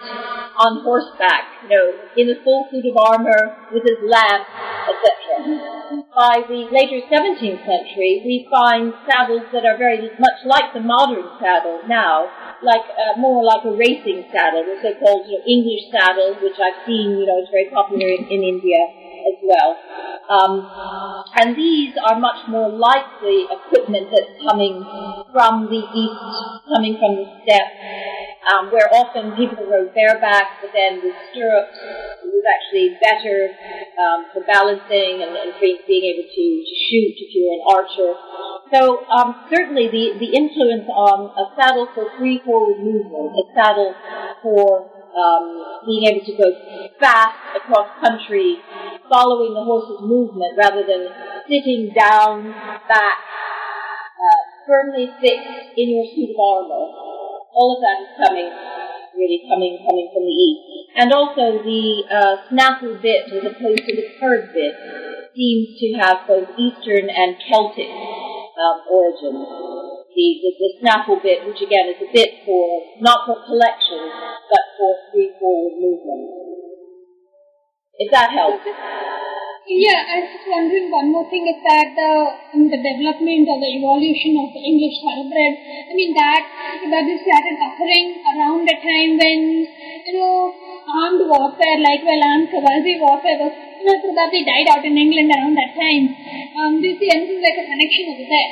on 0.55 0.79
horseback, 0.88 1.67
you 1.67 1.69
know, 1.69 1.88
in 2.15 2.31
the 2.31 2.39
full 2.43 2.67
suit 2.71 2.88
of 2.88 2.95
armor 2.95 3.67
with 3.75 3.84
his 3.84 3.99
lance, 4.08 4.47
etc. 4.88 6.08
By 6.15 6.47
the 6.47 6.71
later 6.71 7.03
17th 7.12 7.62
century, 7.67 8.23
we 8.23 8.47
find 8.47 8.95
saddles 9.03 9.43
that 9.51 9.67
are 9.67 9.77
very 9.77 10.08
much 10.15 10.39
like 10.47 10.71
the 10.73 10.79
modern 10.79 11.27
saddle 11.43 11.84
now, 11.88 12.31
like 12.63 12.88
uh, 12.95 13.19
more 13.19 13.43
like 13.43 13.67
a 13.67 13.75
racing 13.75 14.23
saddle, 14.31 14.63
the 14.63 14.79
so-called 14.79 15.27
you 15.27 15.36
know, 15.36 15.43
English 15.43 15.91
saddle, 15.91 16.39
which 16.39 16.55
I've 16.55 16.88
seen, 16.88 17.19
you 17.19 17.27
know, 17.27 17.43
is 17.43 17.51
very 17.51 17.67
popular 17.69 18.08
in, 18.08 18.23
in 18.31 18.41
India 18.41 19.05
as 19.25 19.38
well. 19.43 19.77
Um, 20.29 20.53
and 21.35 21.55
these 21.55 21.93
are 22.01 22.19
much 22.19 22.47
more 22.47 22.69
like 22.69 23.21
the 23.21 23.47
equipment 23.49 24.09
that's 24.13 24.38
coming 24.41 24.81
from 25.33 25.65
the 25.69 25.81
east, 25.81 26.21
coming 26.69 26.97
from 26.97 27.15
the 27.17 27.27
steppe, 27.43 27.71
um, 28.53 28.71
where 28.71 28.89
often 28.93 29.33
people 29.35 29.65
rode 29.65 29.93
bareback, 29.93 30.61
but 30.61 30.71
then 30.73 31.01
with 31.01 31.15
stirrups, 31.31 31.77
was 32.35 32.45
actually 32.45 32.93
better 33.01 33.49
um, 33.97 34.29
for 34.33 34.45
balancing 34.45 35.25
and, 35.25 35.33
and 35.33 35.53
being, 35.59 35.79
being 35.88 36.05
able 36.13 36.27
to, 36.29 36.45
to 36.61 36.75
shoot 36.89 37.13
if 37.17 37.33
you 37.33 37.49
were 37.49 37.57
an 37.57 37.65
archer. 37.65 38.11
So 38.73 39.05
um, 39.09 39.45
certainly 39.49 39.88
the, 39.89 40.19
the 40.19 40.29
influence 40.35 40.85
on 40.89 41.33
a 41.33 41.45
saddle 41.57 41.88
for 41.93 42.11
free 42.17 42.41
forward 42.45 42.81
movement, 42.81 43.33
a 43.33 43.45
saddle 43.55 43.95
for 44.41 44.94
um, 45.15 45.84
being 45.88 46.04
able 46.12 46.25
to 46.25 46.36
go 46.36 46.49
fast 46.99 47.39
across 47.56 47.88
country, 48.04 48.60
following 49.10 49.56
the 49.56 49.63
horse's 49.63 50.04
movement 50.04 50.60
rather 50.60 50.84
than 50.84 51.08
sitting 51.47 51.95
down, 51.95 52.51
back, 52.88 53.17
uh, 54.19 54.41
firmly 54.67 55.08
fixed 55.21 55.78
in 55.78 55.95
your 55.95 56.06
suit 56.12 56.36
of 56.36 56.39
armor. 56.39 56.86
All 57.56 57.80
of 57.80 57.80
that 57.80 57.97
is 58.04 58.12
coming, 58.19 58.49
really 59.15 59.47
coming, 59.47 59.80
coming 59.88 60.12
from 60.12 60.28
the 60.28 60.36
east. 60.36 60.91
And 60.99 61.12
also 61.12 61.63
the 61.63 62.04
uh, 62.12 62.36
snaffle 62.51 62.99
bit 63.01 63.32
as 63.32 63.43
opposed 63.43 63.84
to 63.88 63.93
the 63.95 64.19
curved 64.19 64.51
bit 64.54 64.75
seems 65.36 65.80
to 65.80 65.88
have 65.99 66.28
both 66.28 66.47
Eastern 66.60 67.08
and 67.12 67.36
Celtic 67.47 67.91
um, 67.91 68.78
origins 68.88 69.74
the, 70.15 70.28
the, 70.41 70.51
the 70.56 70.69
snaffle 70.80 71.19
bit, 71.19 71.43
which 71.43 71.60
again 71.60 71.91
is 71.91 71.99
a 71.99 72.10
bit 72.10 72.47
for, 72.47 72.95
not 73.04 73.28
for 73.28 73.36
collection, 73.43 73.99
but 74.47 74.65
for 74.80 74.91
free 75.12 75.36
forward 75.38 75.75
movement. 75.75 76.32
If 77.99 78.12
that 78.12 78.32
helps. 78.32 78.63
Yeah, 79.65 79.97
I 79.97 80.21
was 80.21 80.30
just 80.30 80.45
wondering 80.45 80.93
one 80.93 81.10
more 81.10 81.25
thing 81.25 81.41
is 81.49 81.58
that 81.65 81.89
the, 81.97 82.12
the 82.69 82.80
development 82.86 83.49
or 83.49 83.58
the 83.58 83.71
evolution 83.82 84.38
of 84.38 84.54
the 84.54 84.62
English 84.62 85.01
thoroughbred, 85.01 85.54
I 85.89 85.93
mean 85.97 86.13
that 86.13 86.43
that 86.86 87.06
is 87.10 87.25
started 87.25 87.58
occurring 87.58 88.21
around 88.30 88.62
the 88.69 88.78
time 88.78 89.17
when, 89.17 89.65
you 90.06 90.13
know, 90.21 90.54
armed 90.86 91.25
warfare, 91.25 91.82
like 91.82 92.06
well 92.06 92.23
armed 92.30 92.54
Khawazi 92.54 93.01
warfare 93.01 93.41
was 93.41 93.58
you 93.58 93.89
know, 93.89 93.97
probably 94.13 94.45
died 94.45 94.69
out 94.69 94.86
in 94.86 95.01
England 95.01 95.34
around 95.34 95.58
that 95.58 95.73
time. 95.73 96.13
Um, 96.62 96.78
do 96.78 96.86
you 96.86 96.97
see 97.01 97.10
anything 97.10 97.41
like 97.41 97.58
a 97.58 97.65
connection 97.65 98.13
over 98.13 98.28
there? 98.30 98.51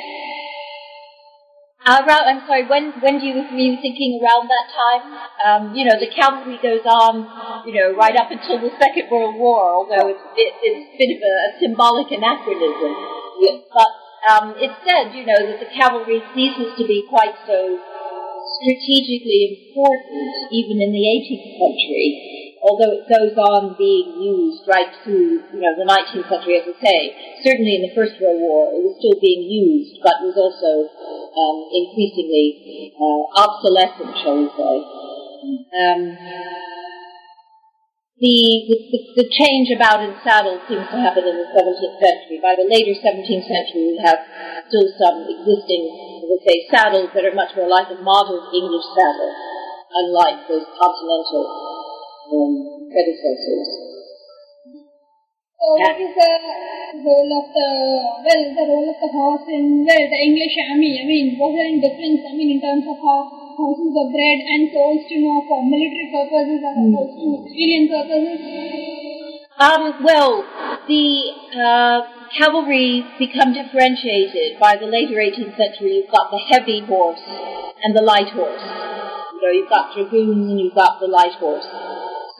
Around, 1.84 2.24
I'm 2.24 2.40
sorry, 2.48 2.64
when, 2.64 2.96
when 3.04 3.20
do 3.20 3.28
you, 3.28 3.44
you 3.44 3.76
thinking 3.76 4.16
around 4.16 4.48
that 4.48 4.72
time? 4.72 5.04
Um, 5.44 5.62
you 5.76 5.84
know, 5.84 6.00
the 6.00 6.08
cavalry 6.08 6.56
goes 6.64 6.80
on, 6.88 7.28
you 7.68 7.76
know, 7.76 7.92
right 7.92 8.16
up 8.16 8.32
until 8.32 8.56
the 8.56 8.72
Second 8.80 9.12
World 9.12 9.36
War, 9.36 9.84
although 9.84 10.08
it's, 10.08 10.24
it, 10.32 10.50
it's 10.64 10.88
a 10.88 10.96
bit 10.96 11.10
of 11.12 11.20
a, 11.20 11.34
a 11.44 11.50
symbolic 11.60 12.08
anachronism. 12.08 12.92
But 13.68 13.92
um, 14.32 14.56
it's 14.56 14.80
said, 14.80 15.12
you 15.12 15.28
know, 15.28 15.36
that 15.36 15.60
the 15.60 15.68
cavalry 15.76 16.24
ceases 16.32 16.72
to 16.80 16.88
be 16.88 17.04
quite 17.04 17.36
so 17.44 17.76
strategically 18.64 19.68
important 19.68 20.32
even 20.56 20.80
in 20.80 20.88
the 20.88 21.04
18th 21.04 21.52
century 21.60 22.43
although 22.64 22.96
it 22.96 23.04
goes 23.04 23.36
on 23.36 23.76
being 23.76 24.24
used 24.24 24.64
right 24.64 24.88
through, 25.04 25.44
you 25.52 25.60
know, 25.60 25.76
the 25.76 25.84
19th 25.84 26.32
century, 26.32 26.56
as 26.56 26.64
I 26.64 26.74
say, 26.80 26.98
certainly 27.44 27.76
in 27.76 27.84
the 27.84 27.92
First 27.92 28.16
World 28.16 28.40
War, 28.40 28.72
it 28.72 28.80
was 28.80 28.96
still 28.96 29.20
being 29.20 29.44
used, 29.44 30.00
but 30.00 30.24
was 30.24 30.32
also 30.32 30.88
um, 30.88 31.56
increasingly 31.68 32.96
uh, 32.96 33.22
obsolescent, 33.36 34.16
shall 34.16 34.40
we 34.40 34.48
say. 34.56 34.74
Um, 35.76 36.00
the, 38.16 38.38
the, 38.64 39.00
the, 39.20 39.28
change 39.28 39.68
about 39.68 40.00
in 40.00 40.16
saddles 40.24 40.64
seems 40.64 40.88
to 40.88 40.96
happen 40.96 41.28
in 41.28 41.36
the 41.36 41.50
17th 41.52 42.00
century. 42.00 42.40
By 42.40 42.56
the 42.56 42.64
later 42.64 42.96
17th 42.96 43.44
century, 43.44 43.92
we 43.92 44.00
have 44.00 44.24
still 44.72 44.88
some 44.96 45.28
existing, 45.28 45.84
let's 46.32 46.48
say, 46.48 46.64
saddles 46.72 47.12
that 47.12 47.28
are 47.28 47.36
much 47.36 47.52
more 47.52 47.68
like 47.68 47.92
a 47.92 48.00
modern 48.00 48.40
English 48.56 48.88
saddle, 48.96 49.32
unlike 49.92 50.48
those 50.48 50.64
continental 50.80 51.73
um, 52.32 52.88
predecessors. 52.88 53.94
So 55.64 55.80
what 55.80 55.96
is 55.96 56.12
the 56.12 56.32
role 57.00 57.30
of 57.40 57.46
the, 57.56 57.70
well, 58.20 58.44
the 58.52 58.66
role 58.68 58.84
of 58.84 58.98
the 59.00 59.10
horse 59.16 59.48
in, 59.48 59.80
well, 59.88 60.04
the 60.12 60.20
English 60.20 60.56
army? 60.60 61.00
I 61.00 61.04
mean, 61.08 61.40
was 61.40 61.56
there 61.56 61.64
any 61.72 61.80
difference, 61.80 62.20
I 62.20 62.36
mean, 62.36 62.56
in 62.56 62.60
terms 62.60 62.84
of 62.84 63.00
how 63.00 63.32
horses 63.56 63.88
were 63.96 64.12
bred 64.12 64.38
and 64.44 64.68
sold 64.76 65.00
to 65.08 65.16
know 65.24 65.40
for 65.48 65.64
military 65.64 66.12
purposes 66.12 66.60
as 66.60 66.74
opposed 66.76 67.16
to 67.16 67.28
civilian 67.48 67.84
purposes? 67.88 68.38
Um, 69.56 69.82
well, 70.04 70.44
the 70.84 71.32
uh, 71.56 72.00
cavalry 72.36 73.00
become 73.16 73.56
differentiated 73.56 74.60
by 74.60 74.76
the 74.76 74.84
later 74.84 75.16
18th 75.16 75.56
century. 75.56 76.04
You've 76.04 76.12
got 76.12 76.28
the 76.28 76.44
heavy 76.52 76.84
horse 76.84 77.24
and 77.24 77.96
the 77.96 78.02
light 78.02 78.28
horse. 78.36 78.60
You 78.60 79.40
know, 79.40 79.52
you've 79.54 79.72
got 79.72 79.94
dragoons 79.94 80.50
and 80.50 80.60
you've 80.60 80.74
got 80.74 81.00
the 81.00 81.08
light 81.08 81.40
horse. 81.40 81.64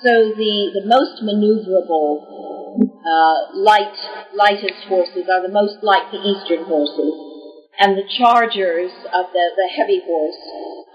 So 0.04 0.36
the, 0.36 0.68
the 0.76 0.84
most 0.84 1.24
maneuverable, 1.24 2.28
uh, 2.76 3.56
light, 3.56 3.96
lightest 4.36 4.84
horses 4.84 5.32
are 5.32 5.40
the 5.40 5.48
most 5.48 5.80
like 5.80 6.12
the 6.12 6.20
eastern 6.20 6.68
horses. 6.68 7.08
And 7.80 7.96
the 7.96 8.04
chargers 8.20 8.92
of 9.16 9.32
the, 9.32 9.44
the 9.56 9.68
heavy 9.72 10.04
horse 10.04 10.36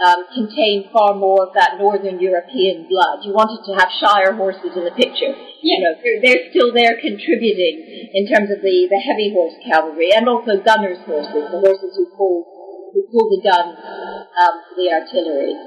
um, 0.06 0.30
contain 0.30 0.94
far 0.94 1.18
more 1.18 1.50
of 1.50 1.58
that 1.58 1.82
northern 1.82 2.22
European 2.22 2.86
blood. 2.86 3.26
You 3.26 3.34
wanted 3.34 3.66
to 3.66 3.82
have 3.82 3.90
Shire 3.98 4.38
horses 4.38 4.78
in 4.78 4.86
the 4.86 4.94
picture. 4.94 5.34
You 5.66 5.78
know, 5.82 5.98
they're, 6.06 6.22
they're 6.22 6.46
still 6.54 6.70
there 6.70 7.02
contributing 7.02 8.14
in 8.14 8.30
terms 8.30 8.54
of 8.54 8.62
the, 8.62 8.78
the 8.94 9.02
heavy 9.02 9.34
horse 9.34 9.58
cavalry 9.66 10.14
and 10.14 10.30
also 10.30 10.62
gunners' 10.62 11.02
horses, 11.10 11.50
the 11.50 11.58
horses 11.58 11.98
who 11.98 12.14
pull, 12.14 12.46
who 12.94 13.02
pull 13.10 13.26
the 13.34 13.42
gun 13.42 13.74
um, 13.74 14.54
for 14.70 14.78
the 14.78 14.94
artillery. 14.94 15.58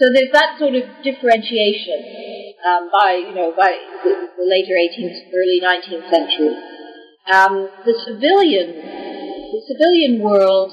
So 0.00 0.08
there's 0.08 0.32
that 0.32 0.56
sort 0.56 0.72
of 0.72 0.88
differentiation 1.04 2.37
um, 2.66 2.90
by, 2.92 3.14
you 3.14 3.34
know, 3.34 3.52
by 3.56 3.76
the, 4.04 4.28
the 4.36 4.44
later 4.44 4.74
18th, 4.74 5.30
early 5.34 5.60
19th 5.62 6.10
century. 6.10 6.56
Um, 7.30 7.68
the 7.84 7.94
civilian, 8.06 8.72
the 9.52 9.62
civilian 9.68 10.22
world 10.22 10.72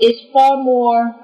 is 0.00 0.20
far 0.32 0.56
more 0.62 1.14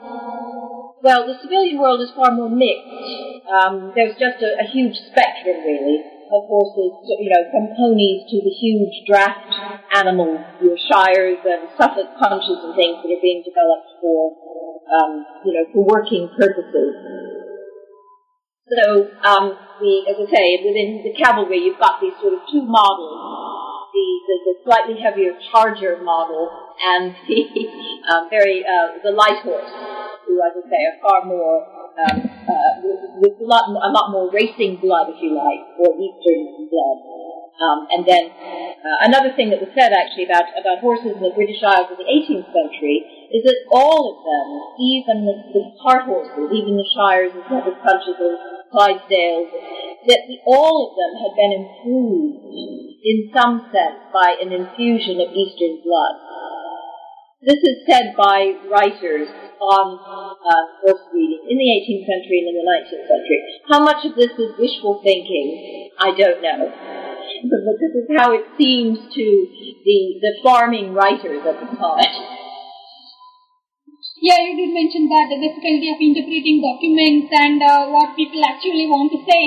well, 1.03 1.25
the 1.27 1.41
civilian 1.41 1.81
world 1.81 2.01
is 2.05 2.13
far 2.13 2.31
more 2.31 2.53
mixed. 2.53 3.49
Um, 3.49 3.93
there's 3.97 4.21
just 4.21 4.37
a, 4.45 4.61
a, 4.61 4.67
huge 4.69 4.93
spectrum, 5.09 5.65
really, 5.65 6.05
of 6.29 6.45
horses, 6.45 6.93
you 7.09 7.33
know, 7.33 7.43
from 7.49 7.73
ponies 7.73 8.29
to 8.29 8.37
the 8.45 8.53
huge 8.53 9.09
draft 9.09 9.49
animals, 9.97 10.45
your 10.61 10.77
shires 10.77 11.41
and 11.41 11.73
Suffolk 11.81 12.21
punches 12.21 12.61
and 12.63 12.77
things 12.77 13.01
that 13.01 13.11
are 13.11 13.25
being 13.25 13.43
developed 13.43 13.97
for, 14.05 14.37
um, 14.93 15.25
you 15.45 15.57
know, 15.57 15.65
for 15.73 15.89
working 15.89 16.29
purposes. 16.37 17.30
So, 18.71 19.11
um, 19.27 19.59
the, 19.83 20.07
as 20.07 20.15
I 20.15 20.27
say, 20.31 20.47
within 20.63 21.03
the 21.03 21.11
cavalry, 21.19 21.59
you've 21.67 21.83
got 21.83 21.99
these 22.01 22.15
sort 22.23 22.35
of 22.35 22.47
two 22.47 22.63
models. 22.63 23.19
The, 23.91 24.07
the, 24.31 24.37
the 24.47 24.55
slightly 24.63 25.03
heavier 25.03 25.35
charger 25.51 25.99
model 25.99 26.47
and 26.79 27.11
the 27.27 27.43
um, 28.07 28.31
very 28.31 28.63
uh, 28.63 29.03
the 29.03 29.11
light 29.11 29.43
horse 29.43 29.67
who, 30.23 30.39
as 30.39 30.55
I 30.55 30.63
say, 30.71 30.81
are 30.87 30.99
far 31.03 31.27
more 31.27 31.67
um, 31.99 32.17
uh, 32.23 32.73
with, 32.87 33.03
with 33.19 33.35
a 33.43 33.49
lot, 33.51 33.67
a 33.67 33.91
lot 33.91 34.15
more 34.15 34.31
racing 34.31 34.79
blood, 34.79 35.11
if 35.11 35.19
you 35.19 35.35
like, 35.35 35.67
or 35.83 35.91
Eastern 35.99 36.71
blood. 36.71 36.99
Um, 37.61 37.79
and 37.93 38.03
then 38.07 38.25
uh, 38.31 39.05
another 39.05 39.37
thing 39.37 39.51
that 39.51 39.61
was 39.61 39.69
said 39.77 39.93
actually 39.93 40.25
about, 40.25 40.49
about 40.57 40.81
horses 40.81 41.13
in 41.19 41.21
the 41.21 41.35
British 41.35 41.61
Isles 41.61 41.93
in 41.93 42.01
the 42.01 42.09
18th 42.09 42.49
century 42.55 43.05
is 43.35 43.45
that 43.45 43.69
all 43.69 44.17
of 44.17 44.17
them, 44.25 44.47
even 44.81 45.29
the, 45.29 45.37
the 45.53 45.63
cart 45.83 46.09
horses, 46.09 46.49
even 46.57 46.81
the 46.81 46.89
Shires 46.97 47.37
and 47.37 47.45
Suffolk 47.51 47.77
Punches 47.85 48.17
and 48.17 48.60
Clydesdales, 48.73 49.51
that 50.07 50.23
all 50.47 50.89
of 50.89 50.91
them 50.97 51.13
had 51.21 51.33
been 51.37 51.53
improved 51.61 52.51
in 53.03 53.31
some 53.35 53.69
sense 53.73 54.01
by 54.13 54.37
an 54.41 54.53
infusion 54.53 55.21
of 55.21 55.35
Eastern 55.35 55.83
blood. 55.85 56.17
This 57.43 57.61
is 57.65 57.89
said 57.89 58.13
by 58.17 58.53
writers 58.69 59.29
on 59.61 59.87
uh, 59.97 60.63
horse 60.85 61.05
breeding 61.11 61.41
in 61.49 61.57
the 61.57 61.69
18th 61.73 62.05
century 62.05 62.45
and 62.45 62.49
in 62.53 62.57
the 62.61 62.69
19th 62.69 63.09
century. 63.09 63.41
How 63.65 63.81
much 63.81 64.05
of 64.05 64.15
this 64.15 64.33
is 64.37 64.53
wishful 64.61 65.01
thinking, 65.03 65.89
I 65.99 66.13
don't 66.13 66.43
know. 66.43 66.69
But, 66.69 67.61
but 67.65 67.77
this 67.81 67.97
is 67.97 68.09
how 68.17 68.33
it 68.33 68.45
seems 68.59 68.99
to 69.15 69.25
the, 69.85 70.21
the 70.21 70.33
farming 70.45 70.93
writers 70.93 71.41
at 71.49 71.61
the 71.61 71.77
time. 71.77 72.40
Yeah, 74.21 74.37
you 74.37 74.53
did 74.53 74.71
mention 74.77 75.09
that 75.09 75.33
the 75.33 75.41
difficulty 75.41 75.89
of 75.89 75.97
interpreting 75.97 76.61
documents 76.61 77.33
and 77.33 77.57
uh, 77.57 77.89
what 77.89 78.13
people 78.15 78.45
actually 78.45 78.85
want 78.85 79.09
to 79.17 79.21
say. 79.25 79.45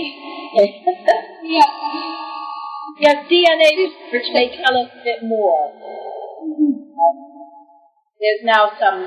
yeah. 1.46 1.70
Yes, 2.98 3.18
DNA 3.30 3.70
which 4.10 4.30
may 4.34 4.50
tell 4.58 4.74
us 4.74 4.90
a 4.90 5.02
bit 5.06 5.22
more. 5.22 5.70
There's 8.18 8.42
now 8.44 8.72
some, 8.82 9.04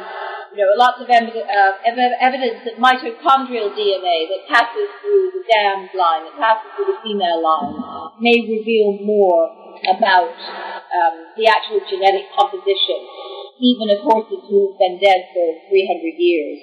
you 0.55 0.63
know, 0.63 0.75
lots 0.79 1.03
of 1.03 1.09
ev- 1.11 1.35
uh, 1.35 1.73
ev- 1.83 2.19
evidence 2.21 2.63
that 2.63 2.79
mitochondrial 2.79 3.75
DNA 3.75 4.19
that 4.31 4.43
passes 4.47 4.87
through 5.03 5.35
the 5.35 5.43
dam 5.51 5.89
line, 5.99 6.31
that 6.31 6.37
passes 6.39 6.71
through 6.77 6.95
the 6.95 6.99
female 7.03 7.43
line, 7.43 7.75
may 8.21 8.39
reveal 8.47 9.03
more 9.03 9.51
about 9.91 10.31
um, 10.37 11.17
the 11.35 11.49
actual 11.49 11.81
genetic 11.91 12.31
composition, 12.39 13.01
even 13.61 13.89
of 13.91 14.05
horses 14.05 14.43
who 14.49 14.73
have 14.73 14.79
been 14.79 14.97
dead 15.01 15.21
for 15.33 15.47
300 15.69 16.17
years. 16.21 16.59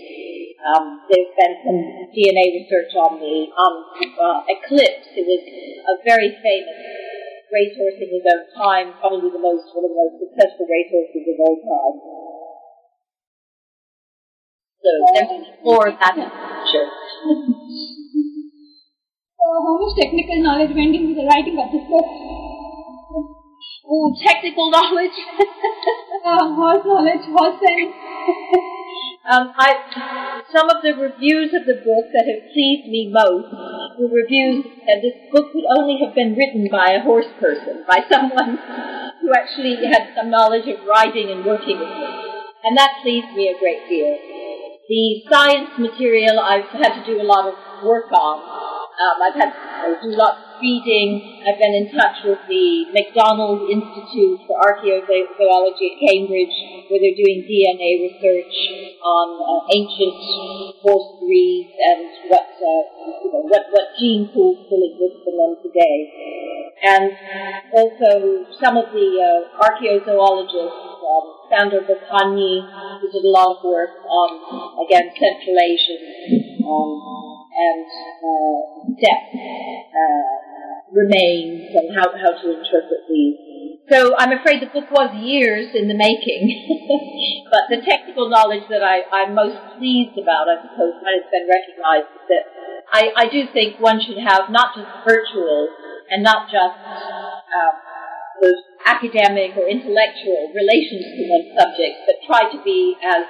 Um, 0.63 1.03
there's 1.09 1.33
been 1.35 1.55
some 1.65 1.81
DNA 2.15 2.63
research 2.63 2.93
on 2.95 3.19
the 3.19 3.51
on 3.51 3.73
uh, 4.15 4.39
Eclipse. 4.47 5.11
It 5.11 5.25
was 5.27 5.43
a 5.43 5.95
very 6.07 6.31
famous 6.39 6.79
racehorse 7.51 7.99
in 7.99 8.09
his 8.09 8.25
own 8.25 8.43
time, 8.55 8.87
probably 9.01 9.29
the 9.29 9.43
most 9.43 9.67
one 9.75 9.85
of 9.85 9.91
the 9.91 9.99
most 9.99 10.15
successful 10.23 10.65
racehorses 10.69 11.25
of 11.29 11.37
all 11.43 11.57
time. 11.61 11.97
So 14.83 14.89
there's 15.13 15.47
more 15.63 15.87
of 15.87 15.95
that 15.99 16.15
in 16.15 16.23
the 16.23 16.31
future. 16.31 16.87
So 19.35 19.45
how 19.67 19.75
much 19.77 19.99
technical 19.99 20.39
knowledge 20.43 20.71
went 20.75 20.95
into 20.95 21.13
the 21.15 21.27
writing 21.27 21.59
of 21.59 21.71
this 21.71 21.83
book? 21.91 22.42
Ooh, 23.83 24.15
technical 24.25 24.71
knowledge. 24.71 25.11
uh, 26.25 26.55
horse 26.55 26.85
knowledge, 26.85 27.25
horse 27.27 27.59
sense. 27.67 27.93
Um, 29.23 29.55
I, 29.55 30.43
some 30.51 30.69
of 30.69 30.83
the 30.83 30.99
reviews 30.99 31.55
of 31.55 31.63
the 31.63 31.79
book 31.79 32.05
that 32.11 32.27
have 32.27 32.51
pleased 32.51 32.91
me 32.91 33.07
most 33.07 33.47
were 33.99 34.11
reviews 34.11 34.67
that 34.83 34.99
this 34.99 35.15
book 35.31 35.51
could 35.51 35.63
only 35.79 35.99
have 36.03 36.15
been 36.15 36.35
written 36.35 36.67
by 36.71 36.91
a 36.91 37.03
horse 37.03 37.31
person, 37.39 37.87
by 37.87 38.03
someone 38.11 38.59
who 39.21 39.31
actually 39.31 39.79
had 39.87 40.11
some 40.15 40.29
knowledge 40.29 40.67
of 40.67 40.83
riding 40.83 41.31
and 41.31 41.45
working 41.45 41.79
with 41.79 41.87
it. 41.87 42.13
And 42.63 42.77
that 42.77 42.99
pleased 43.01 43.31
me 43.35 43.47
a 43.47 43.59
great 43.59 43.87
deal. 43.87 44.11
The 44.87 45.23
science 45.31 45.71
material 45.79 46.39
I've 46.39 46.67
had 46.75 46.99
to 46.99 47.03
do 47.07 47.21
a 47.21 47.23
lot 47.23 47.47
of 47.47 47.55
work 47.83 48.11
on. 48.11 48.43
Um, 48.43 49.15
I've 49.23 49.39
had 49.39 49.51
to 49.55 49.99
do 50.03 50.15
lots 50.15 50.42
of 50.42 50.42
reading. 50.61 51.43
I've 51.45 51.59
been 51.59 51.73
in 51.73 51.87
touch 51.93 52.23
with 52.25 52.39
the 52.47 52.89
McDonald 52.93 53.69
Institute 53.69 54.41
for 54.47 54.57
Archaeozoology 54.61 55.85
at 55.89 55.95
Cambridge, 56.01 56.55
where 56.89 56.99
they're 57.01 57.17
doing 57.17 57.45
DNA 57.47 58.09
research 58.09 58.55
on 59.01 59.27
uh, 59.39 59.65
ancient 59.73 60.17
horse 60.81 61.19
breeds 61.21 61.73
and 61.77 62.09
what, 62.29 62.49
uh, 62.57 62.83
you 63.23 63.29
know, 63.33 63.43
what, 63.49 63.63
what 63.71 63.87
gene 63.99 64.29
pools 64.33 64.65
still 64.67 64.83
exist 64.83 65.25
in 65.27 65.35
them 65.37 65.53
today. 65.61 65.97
And 66.83 67.11
also 67.71 68.45
some 68.59 68.77
of 68.77 68.91
the 68.91 69.07
uh, 69.19 69.63
archaeozoologists, 69.63 70.83
um, 71.03 71.25
Sandor 71.49 71.85
Bökönyi, 71.87 72.65
who 72.99 73.11
did 73.11 73.23
a 73.23 73.29
lot 73.29 73.57
of 73.57 73.63
work 73.63 74.03
on, 74.03 74.85
again, 74.85 75.11
Central 75.15 75.57
Asian 75.59 76.53
um, 76.63 77.42
and 77.53 77.85
uh, 78.21 78.57
depth 78.97 79.31
uh, 79.33 80.33
remains 80.91 81.69
and 81.73 81.93
how, 81.95 82.09
how 82.17 82.33
to 82.33 82.47
interpret 82.57 83.05
these. 83.09 83.37
So 83.91 84.15
I'm 84.17 84.31
afraid 84.31 84.63
the 84.63 84.71
book 84.71 84.89
was 84.91 85.11
years 85.19 85.75
in 85.75 85.91
the 85.91 85.97
making, 85.97 86.47
but 87.51 87.67
the 87.67 87.83
technical 87.83 88.29
knowledge 88.29 88.63
that 88.69 88.79
I, 88.79 89.03
I'm 89.11 89.35
most 89.35 89.59
pleased 89.77 90.15
about, 90.15 90.47
I 90.47 90.63
suppose, 90.63 90.95
when 91.03 91.19
it's 91.19 91.27
been 91.27 91.51
recognized, 91.51 92.07
is 92.15 92.25
that 92.31 92.43
I, 92.95 93.11
I 93.11 93.25
do 93.27 93.43
think 93.51 93.81
one 93.83 93.99
should 93.99 94.17
have 94.23 94.47
not 94.49 94.71
just 94.75 94.87
virtual 95.03 95.67
and 96.09 96.23
not 96.23 96.47
just 96.47 96.79
um, 96.79 97.75
those 98.41 98.61
academic 98.85 99.55
or 99.57 99.67
intellectual 99.67 100.51
relations 100.55 101.03
to 101.03 101.21
one 101.27 101.45
subject, 101.51 102.07
but 102.07 102.15
try 102.27 102.51
to 102.51 102.59
be 102.63 102.95
as 103.03 103.23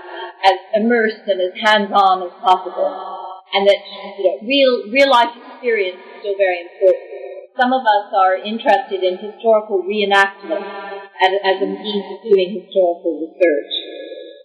as 0.45 0.57
immersed 0.75 1.25
and 1.25 1.39
as 1.41 1.53
hands-on 1.63 2.23
as 2.23 2.33
possible. 2.41 3.22
And 3.53 3.67
that 3.69 3.79
you 4.17 4.23
know, 4.25 4.35
real 4.41 4.73
real 4.89 5.09
life 5.13 5.29
experience 5.37 6.01
is 6.01 6.13
still 6.25 6.37
very 6.37 6.65
important. 6.65 7.13
Some 7.53 7.69
of 7.69 7.85
us 7.85 8.09
are 8.17 8.35
interested 8.41 9.05
in 9.05 9.21
historical 9.21 9.85
reenactment 9.85 10.65
as, 11.21 11.31
as 11.45 11.57
a 11.61 11.69
means 11.69 12.05
of 12.09 12.19
doing 12.25 12.65
historical 12.65 13.29
research. 13.29 13.73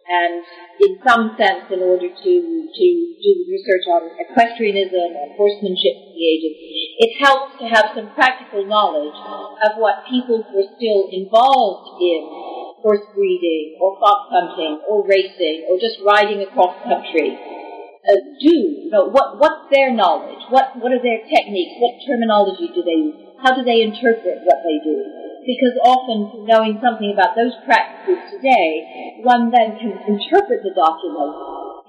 and 0.09 0.45
in 0.81 1.01
some 1.05 1.37
sense, 1.37 1.69
in 1.69 1.81
order 1.85 2.09
to, 2.09 2.33
to 2.69 2.87
do 3.21 3.33
research 3.49 3.85
on 3.93 4.09
equestrianism 4.25 5.09
and 5.17 5.37
horsemanship 5.37 5.97
of 6.05 6.11
the 6.17 6.25
ages, 6.25 6.55
it 7.01 7.13
helps 7.21 7.61
to 7.61 7.69
have 7.69 7.93
some 7.95 8.09
practical 8.17 8.65
knowledge 8.65 9.17
of 9.69 9.77
what 9.77 10.05
people 10.09 10.45
who 10.45 10.65
are 10.65 10.71
still 10.77 11.09
involved 11.13 12.01
in 12.01 12.25
horse 12.81 13.05
breeding 13.15 13.77
or 13.81 13.99
fox 14.01 14.33
hunting 14.33 14.81
or 14.89 15.05
racing 15.07 15.67
or 15.69 15.77
just 15.79 15.99
riding 16.07 16.41
across 16.41 16.73
country 16.85 17.37
uh, 18.09 18.17
do. 18.41 18.57
You 18.89 18.91
know, 18.91 19.13
what, 19.13 19.39
what's 19.39 19.69
their 19.71 19.93
knowledge? 19.93 20.43
What, 20.49 20.73
what 20.81 20.93
are 20.93 21.03
their 21.03 21.21
techniques? 21.29 21.77
What 21.79 22.01
terminology 22.09 22.73
do 22.75 22.83
they 22.83 23.13
use? 23.13 23.17
How 23.45 23.55
do 23.55 23.63
they 23.63 23.83
interpret 23.85 24.43
what 24.43 24.65
they 24.65 24.81
do? 24.83 25.29
because 25.49 25.73
often 25.81 26.45
knowing 26.45 26.77
something 26.85 27.09
about 27.09 27.33
those 27.33 27.57
practices 27.65 28.21
today, 28.37 29.17
one 29.25 29.49
then 29.49 29.81
can 29.81 29.97
interpret 30.05 30.61
the 30.61 30.77
document 30.77 31.33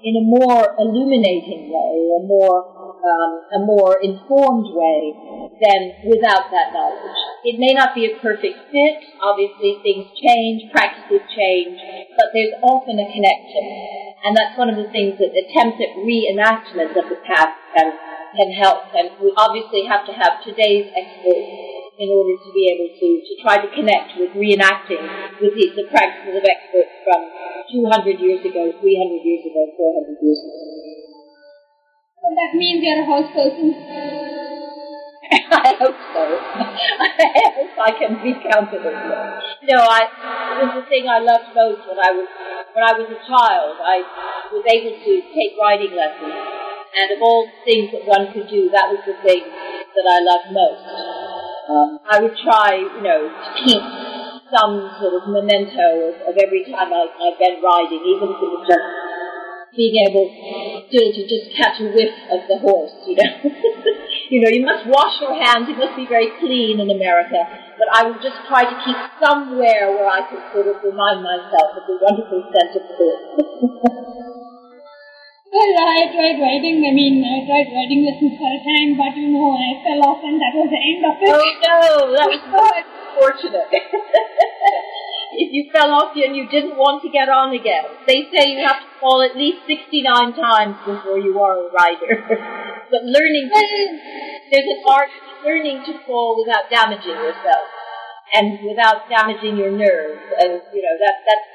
in 0.00 0.16
a 0.16 0.24
more 0.24 0.64
illuminating 0.80 1.68
way, 1.68 1.94
a 2.16 2.22
more 2.24 2.80
um, 3.04 3.32
a 3.52 3.60
more 3.64 4.00
informed 4.00 4.68
way 4.72 5.12
than 5.60 5.92
without 6.08 6.48
that 6.48 6.72
knowledge. 6.72 7.20
It 7.44 7.60
may 7.60 7.72
not 7.76 7.94
be 7.94 8.08
a 8.08 8.16
perfect 8.20 8.72
fit. 8.72 8.96
Obviously, 9.20 9.76
things 9.84 10.08
change, 10.16 10.72
practices 10.72 11.20
change, 11.32 11.76
but 12.16 12.32
there's 12.32 12.56
often 12.64 12.96
a 12.96 13.08
connection, 13.12 14.09
and 14.24 14.36
that's 14.36 14.56
one 14.58 14.68
of 14.68 14.76
the 14.76 14.90
things 14.92 15.16
that 15.18 15.32
attempts 15.32 15.80
at 15.80 15.96
reenactment 16.04 16.92
of 16.96 17.08
the 17.08 17.20
past 17.24 17.56
can 17.76 17.92
can 18.36 18.52
help. 18.52 18.94
And 18.94 19.10
we 19.18 19.34
obviously 19.36 19.86
have 19.86 20.06
to 20.06 20.12
have 20.12 20.42
today's 20.44 20.86
experts 20.94 21.50
in 21.98 22.08
order 22.08 22.32
to 22.32 22.50
be 22.54 22.64
able 22.72 22.88
to, 22.96 23.08
to 23.20 23.32
try 23.42 23.60
to 23.60 23.68
connect 23.74 24.16
with 24.16 24.32
reenacting 24.32 25.02
with 25.36 25.52
the, 25.52 25.66
the 25.76 25.86
practices 25.90 26.38
of 26.38 26.44
experts 26.46 26.94
from 27.04 27.20
200 27.68 28.20
years 28.20 28.40
ago, 28.40 28.72
300 28.72 29.20
years 29.20 29.44
ago, 29.44 29.62
400 29.76 30.16
years 30.22 30.40
ago. 30.40 30.58
So 32.20 32.26
that 32.32 32.52
means 32.56 32.80
you're 32.80 33.02
a 33.02 33.06
horse 33.06 33.30
person. 33.34 34.49
I 35.50 35.70
hope 35.78 35.98
so. 36.10 36.22
I 37.06 37.38
hope 37.54 37.74
I 37.78 37.90
can 37.94 38.18
be 38.18 38.34
counted 38.34 38.82
as 38.82 38.98
one. 39.06 39.30
No, 39.62 39.78
I, 39.78 40.02
it 40.10 40.56
was 40.66 40.82
the 40.82 40.86
thing 40.90 41.06
I 41.06 41.22
loved 41.22 41.54
most 41.54 41.86
when 41.86 41.98
I 42.02 42.10
was, 42.10 42.26
when 42.74 42.82
I 42.82 42.92
was 42.98 43.06
a 43.06 43.20
child. 43.22 43.78
I 43.78 44.02
was 44.50 44.64
able 44.66 44.98
to 44.98 45.12
take 45.30 45.54
riding 45.54 45.94
lessons. 45.94 46.34
And 46.90 47.14
of 47.14 47.22
all 47.22 47.46
things 47.62 47.94
that 47.94 48.02
one 48.02 48.34
could 48.34 48.50
do, 48.50 48.66
that 48.74 48.90
was 48.90 48.98
the 49.06 49.14
thing 49.22 49.46
that 49.46 50.06
I 50.10 50.18
loved 50.26 50.50
most. 50.50 50.86
Um, 51.70 51.90
I 52.02 52.18
would 52.18 52.34
try, 52.34 52.82
you 52.82 53.02
know, 53.06 53.30
to 53.30 53.50
keep 53.62 53.84
some 54.50 54.90
sort 54.98 55.14
of 55.14 55.30
memento 55.30 56.10
of, 56.10 56.14
of 56.26 56.34
every 56.34 56.66
time 56.66 56.90
I, 56.90 57.06
I've 57.06 57.38
been 57.38 57.62
riding, 57.62 58.02
even 58.02 58.34
if 58.34 58.38
it 58.42 58.50
was 58.50 58.66
just 58.66 58.82
being 59.76 60.02
able 60.08 60.26
still 60.88 61.08
to 61.14 61.22
just 61.26 61.54
catch 61.54 61.78
a 61.80 61.88
whiff 61.94 62.14
of 62.34 62.40
the 62.50 62.58
horse, 62.58 62.94
you 63.06 63.14
know. 63.16 63.32
you 64.30 64.42
know, 64.42 64.50
you 64.50 64.66
must 64.66 64.86
wash 64.86 65.20
your 65.20 65.34
hands, 65.34 65.68
you 65.68 65.76
must 65.76 65.94
be 65.94 66.06
very 66.06 66.30
clean 66.38 66.80
in 66.80 66.90
America. 66.90 67.38
But 67.78 67.88
I 67.94 68.10
would 68.10 68.20
just 68.22 68.38
try 68.46 68.66
to 68.66 68.76
keep 68.82 68.98
somewhere 69.22 69.94
where 69.94 70.10
I 70.10 70.26
could 70.28 70.42
sort 70.52 70.66
of 70.66 70.82
remind 70.82 71.22
myself 71.22 71.78
of 71.78 71.84
the 71.86 71.96
wonderful 72.02 72.42
scent 72.50 72.76
of 72.76 72.82
the 72.88 72.94
horse. 72.98 73.26
Well, 75.50 75.74
I 75.82 76.06
tried 76.14 76.38
riding, 76.38 76.78
I 76.86 76.94
mean, 76.94 77.26
I 77.26 77.42
tried 77.42 77.74
riding 77.74 78.06
lessons 78.06 78.38
for 78.38 78.46
a 78.46 78.60
time, 78.62 78.94
but 78.94 79.18
you 79.18 79.34
know, 79.34 79.50
I 79.58 79.82
fell 79.82 79.98
off 80.06 80.22
and 80.22 80.38
that 80.38 80.54
was 80.54 80.70
the 80.70 80.78
end 80.78 81.02
of 81.02 81.18
it. 81.18 81.26
Oh 81.26 81.42
no, 81.58 82.14
that 82.14 82.30
was 82.30 82.38
so 82.38 82.62
unfortunate. 82.78 83.66
If 85.32 85.52
you 85.52 85.70
fell 85.72 85.90
off 85.94 86.16
and 86.16 86.34
you 86.34 86.48
didn't 86.48 86.76
want 86.76 87.02
to 87.02 87.08
get 87.10 87.28
on 87.28 87.54
again. 87.54 87.84
They 88.06 88.26
say 88.32 88.50
you 88.50 88.66
have 88.66 88.82
to 88.82 88.90
fall 89.00 89.22
at 89.22 89.36
least 89.36 89.66
69 89.66 90.34
times 90.34 90.76
before 90.86 91.18
you 91.18 91.38
are 91.38 91.66
a 91.66 91.70
rider. 91.70 92.18
but 92.90 93.02
learning 93.04 93.50
to, 93.50 93.62
there's 94.50 94.66
an 94.66 94.82
art 94.88 95.10
learning 95.44 95.84
to 95.86 95.98
fall 96.06 96.36
without 96.38 96.68
damaging 96.70 97.14
yourself 97.14 97.66
and 98.34 98.58
without 98.66 99.08
damaging 99.08 99.56
your 99.56 99.70
nerves. 99.70 100.22
And, 100.38 100.62
you 100.74 100.82
know, 100.82 100.96
that, 100.98 101.14
that's, 101.26 101.48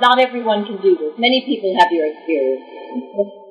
not 0.00 0.18
everyone 0.18 0.64
can 0.64 0.80
do 0.82 0.96
this. 0.96 1.14
Many 1.18 1.44
people 1.46 1.74
have 1.78 1.92
your 1.92 2.06
experience. 2.06 3.46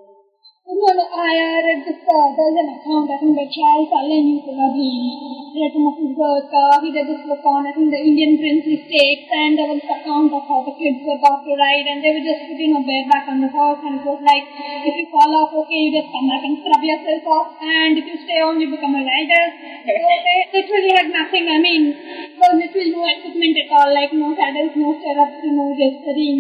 No, 0.70 0.86
I 0.86 1.66
read 1.66 1.82
this, 1.82 1.98
uh, 1.98 2.30
there's 2.38 2.58
an 2.62 2.70
account, 2.78 3.10
I 3.10 3.18
think 3.18 3.34
by 3.34 3.50
Charles 3.50 3.90
Allen, 3.90 4.38
read 4.38 5.74
some 5.74 5.90
of 5.90 5.98
his 5.98 6.14
work, 6.14 6.46
he 6.86 6.94
did 6.94 7.10
this 7.10 7.26
book 7.26 7.42
on, 7.42 7.66
I 7.66 7.74
think, 7.74 7.90
the 7.90 7.98
Indian 7.98 8.38
princely 8.38 8.78
states, 8.86 9.34
and 9.34 9.58
there 9.58 9.66
was 9.66 9.82
an 9.82 9.90
account 9.90 10.30
of 10.30 10.46
how 10.46 10.62
the 10.62 10.78
kids 10.78 11.02
were 11.02 11.18
about 11.18 11.42
to 11.42 11.58
ride, 11.58 11.90
and 11.90 12.06
they 12.06 12.14
were 12.14 12.22
just 12.22 12.54
putting 12.54 12.78
a 12.78 12.86
bareback 12.86 13.26
on 13.34 13.42
the 13.42 13.50
horse, 13.50 13.82
and 13.82 13.98
it 13.98 14.06
was 14.06 14.22
like, 14.22 14.46
if 14.86 14.94
you 14.94 15.10
fall 15.10 15.34
off, 15.42 15.50
okay, 15.58 15.90
you 15.90 16.06
just 16.06 16.14
come 16.14 16.30
back 16.30 16.46
and 16.46 16.62
scrub 16.62 16.86
yourself 16.86 17.26
off, 17.34 17.50
and 17.66 17.98
if 17.98 18.06
you 18.06 18.18
stay 18.30 18.38
on, 18.46 18.62
you 18.62 18.70
become 18.70 18.94
a 18.94 19.02
rider. 19.02 19.46
So 19.90 19.90
they 19.90 20.54
literally 20.54 20.94
had 20.94 21.10
nothing, 21.10 21.50
I 21.50 21.58
mean, 21.66 21.98
well, 22.38 22.54
literally 22.54 22.94
no 22.94 23.10
equipment 23.10 23.58
at 23.58 23.74
all, 23.74 23.90
like 23.90 24.14
no 24.14 24.38
saddles, 24.38 24.78
no 24.78 24.94
stirrups, 25.02 25.42
you 25.42 25.52
know, 25.58 25.74
just 25.74 25.98
sitting. 26.06 26.38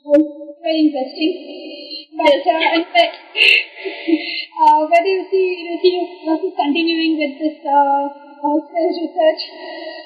It 0.00 0.08
was 0.08 0.56
very 0.64 0.88
interesting. 0.88 1.73
But 2.14 2.46
uh, 2.46 2.78
in 2.78 2.84
fact, 2.94 3.16
uh, 4.62 4.86
where 4.86 5.02
do 5.02 5.10
you 5.10 5.26
see 5.30 5.46
Ruchi 5.66 5.90
also 6.30 6.54
continuing 6.54 7.18
with 7.18 7.34
this 7.42 7.58
uh, 7.66 8.06
research? 8.94 9.42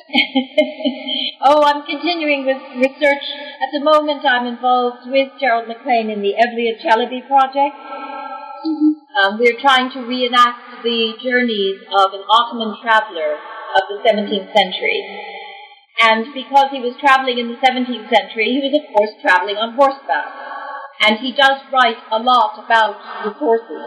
oh, 1.44 1.60
I'm 1.68 1.84
continuing 1.84 2.46
with 2.48 2.56
research. 2.80 3.24
At 3.60 3.76
the 3.76 3.84
moment, 3.84 4.24
I'm 4.24 4.46
involved 4.46 5.04
with 5.10 5.36
Gerald 5.38 5.68
MacLean 5.68 6.08
in 6.08 6.22
the 6.22 6.32
Evliya 6.32 6.80
Çelebi 6.80 7.28
project. 7.28 7.76
Mm-hmm. 7.76 8.92
Um, 9.20 9.38
we're 9.38 9.60
trying 9.60 9.92
to 9.92 10.00
reenact 10.00 10.82
the 10.82 11.12
journeys 11.20 11.84
of 11.92 12.16
an 12.16 12.24
Ottoman 12.24 12.80
traveler 12.80 13.36
of 13.76 13.82
the 13.92 14.00
17th 14.00 14.48
century. 14.56 15.04
And 16.00 16.32
because 16.32 16.70
he 16.70 16.80
was 16.80 16.94
traveling 17.00 17.38
in 17.38 17.48
the 17.48 17.58
17th 17.60 18.08
century, 18.08 18.54
he 18.54 18.62
was, 18.62 18.72
of 18.80 18.86
course, 18.94 19.10
traveling 19.20 19.56
on 19.56 19.74
horseback. 19.74 20.57
And 21.00 21.18
he 21.18 21.32
does 21.32 21.62
write 21.72 21.98
a 22.10 22.18
lot 22.18 22.58
about 22.58 22.98
the 23.22 23.30
horses, 23.30 23.86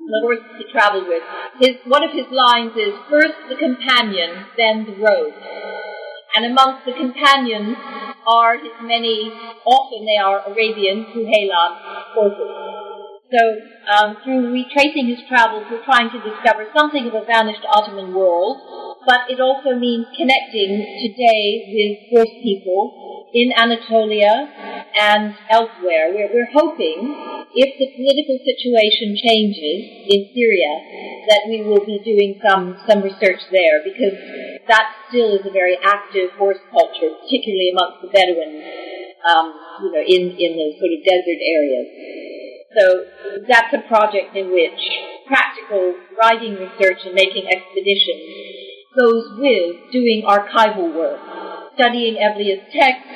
the 0.00 0.20
horses 0.24 0.50
he 0.56 0.72
traveled 0.72 1.06
with. 1.06 1.22
His, 1.60 1.76
one 1.84 2.02
of 2.02 2.12
his 2.12 2.26
lines 2.32 2.72
is, 2.76 2.96
first 3.10 3.36
the 3.48 3.56
companion, 3.56 4.48
then 4.56 4.88
the 4.88 4.96
road. 4.96 5.34
And 6.36 6.46
amongst 6.46 6.86
the 6.86 6.96
companions 6.96 7.76
are 8.26 8.56
his 8.56 8.72
many, 8.80 9.28
often 9.66 10.06
they 10.06 10.16
are 10.16 10.48
Arabian, 10.48 11.12
Kuhaylan 11.12 11.70
horses. 12.16 12.80
So, 13.30 13.42
um, 13.86 14.16
through 14.24 14.50
retracing 14.50 15.06
his 15.06 15.22
travels, 15.28 15.66
we're 15.70 15.84
trying 15.84 16.10
to 16.10 16.18
discover 16.18 16.66
something 16.74 17.06
of 17.06 17.14
a 17.14 17.24
vanished 17.26 17.62
Ottoman 17.68 18.14
world, 18.14 18.58
but 19.06 19.30
it 19.30 19.40
also 19.40 19.78
means 19.78 20.06
connecting 20.16 20.82
today 21.04 21.68
with 21.70 21.92
horse 22.10 22.34
people 22.42 23.19
in 23.32 23.52
Anatolia 23.54 24.50
and 24.98 25.34
elsewhere. 25.50 26.10
We're, 26.10 26.30
we're 26.34 26.52
hoping, 26.52 27.14
if 27.54 27.70
the 27.78 27.88
political 27.94 28.38
situation 28.42 29.14
changes 29.14 30.10
in 30.10 30.20
Syria, 30.34 30.72
that 31.30 31.46
we 31.46 31.62
will 31.62 31.84
be 31.86 32.02
doing 32.02 32.40
some, 32.42 32.74
some 32.88 33.02
research 33.02 33.38
there 33.54 33.82
because 33.86 34.18
that 34.66 34.86
still 35.08 35.38
is 35.38 35.46
a 35.46 35.54
very 35.54 35.78
active 35.82 36.34
horse 36.34 36.58
culture, 36.70 37.14
particularly 37.22 37.70
amongst 37.70 38.02
the 38.02 38.10
Bedouins, 38.10 38.62
um, 39.26 39.46
you 39.82 39.90
know, 39.94 40.02
in, 40.02 40.22
in 40.34 40.50
the 40.58 40.68
sort 40.78 40.90
of 40.90 41.00
desert 41.06 41.40
areas. 41.40 41.86
So 42.74 42.84
that's 43.46 43.74
a 43.74 43.82
project 43.86 44.34
in 44.34 44.50
which 44.50 44.78
practical 45.26 45.94
riding 46.18 46.54
research 46.54 47.06
and 47.06 47.14
making 47.14 47.46
expeditions 47.46 48.26
goes 48.98 49.38
with 49.38 49.92
doing 49.92 50.22
archival 50.26 50.94
work 50.94 51.49
studying 51.80 52.20
Evliya's 52.20 52.68
text, 52.68 53.08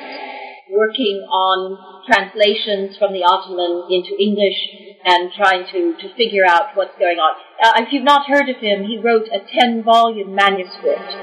working 0.73 1.21
on 1.29 1.77
translations 2.09 2.97
from 2.97 3.13
the 3.13 3.21
Ottoman 3.21 3.85
into 3.93 4.17
English, 4.17 4.57
and 5.05 5.29
trying 5.37 5.69
to, 5.69 5.93
to 6.01 6.09
figure 6.17 6.41
out 6.49 6.73
what's 6.73 6.97
going 6.97 7.21
on. 7.21 7.37
Uh, 7.61 7.85
if 7.85 7.93
you've 7.93 8.03
not 8.03 8.25
heard 8.25 8.49
of 8.49 8.57
him, 8.57 8.89
he 8.89 8.97
wrote 8.97 9.29
a 9.29 9.45
10 9.45 9.83
volume 9.83 10.33
manuscript. 10.33 11.13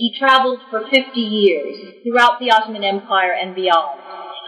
He 0.00 0.16
traveled 0.18 0.58
for 0.70 0.82
50 0.82 1.20
years 1.20 2.02
throughout 2.02 2.40
the 2.40 2.50
Ottoman 2.50 2.82
Empire 2.82 3.30
and 3.30 3.54
beyond. 3.54 4.00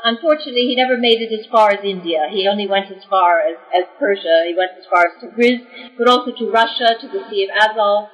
Unfortunately, 0.03 0.67
he 0.67 0.75
never 0.75 0.99
made 0.99 1.23
it 1.23 1.31
as 1.31 1.47
far 1.51 1.71
as 1.71 1.85
India. 1.85 2.27
He 2.31 2.49
only 2.51 2.67
went 2.67 2.91
as 2.91 3.03
far 3.09 3.41
as, 3.41 3.57
as 3.75 3.85
Persia. 3.99 4.43
He 4.47 4.55
went 4.59 4.73
as 4.79 4.87
far 4.91 5.07
as 5.07 5.23
Tabriz, 5.23 5.63
but 5.99 6.09
also 6.09 6.33
to 6.35 6.51
Russia, 6.51 6.99
to 7.01 7.07
the 7.07 7.23
Sea 7.31 7.47
of 7.47 7.51
Azov, 7.55 8.09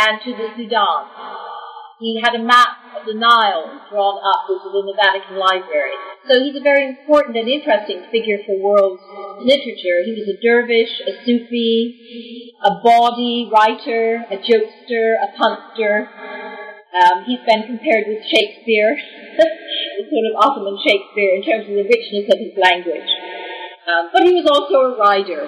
and 0.00 0.18
to 0.24 0.30
the 0.34 0.48
Sudan. 0.56 1.51
He 2.02 2.18
had 2.18 2.34
a 2.34 2.42
map 2.42 2.98
of 2.98 3.06
the 3.06 3.14
Nile 3.14 3.78
drawn 3.86 4.18
up, 4.18 4.50
which 4.50 4.66
is 4.66 4.74
in 4.74 4.90
the 4.90 4.98
Vatican 4.98 5.38
Library. 5.38 5.94
So 6.26 6.42
he's 6.42 6.58
a 6.58 6.64
very 6.66 6.90
important 6.90 7.38
and 7.38 7.46
interesting 7.46 8.02
figure 8.10 8.42
for 8.42 8.58
world 8.58 8.98
literature. 9.38 10.02
He 10.02 10.18
was 10.18 10.26
a 10.26 10.34
dervish, 10.42 10.90
a 11.06 11.14
Sufi, 11.22 12.50
a 12.58 12.82
bawdy 12.82 13.46
writer, 13.54 14.26
a 14.34 14.36
jokester, 14.42 15.14
a 15.14 15.30
punster. 15.38 16.10
Um, 16.90 17.22
he's 17.22 17.38
been 17.46 17.70
compared 17.70 18.10
with 18.10 18.26
Shakespeare. 18.26 18.98
Sort 19.38 20.26
of 20.26 20.34
Ottoman 20.42 20.82
Shakespeare 20.82 21.38
in 21.38 21.42
terms 21.46 21.70
of 21.70 21.78
the 21.78 21.86
richness 21.86 22.26
of 22.34 22.38
his 22.42 22.58
language. 22.58 23.10
Um, 23.86 24.10
but 24.12 24.26
he 24.26 24.34
was 24.34 24.46
also 24.50 24.90
a 24.90 24.98
writer. 24.98 25.46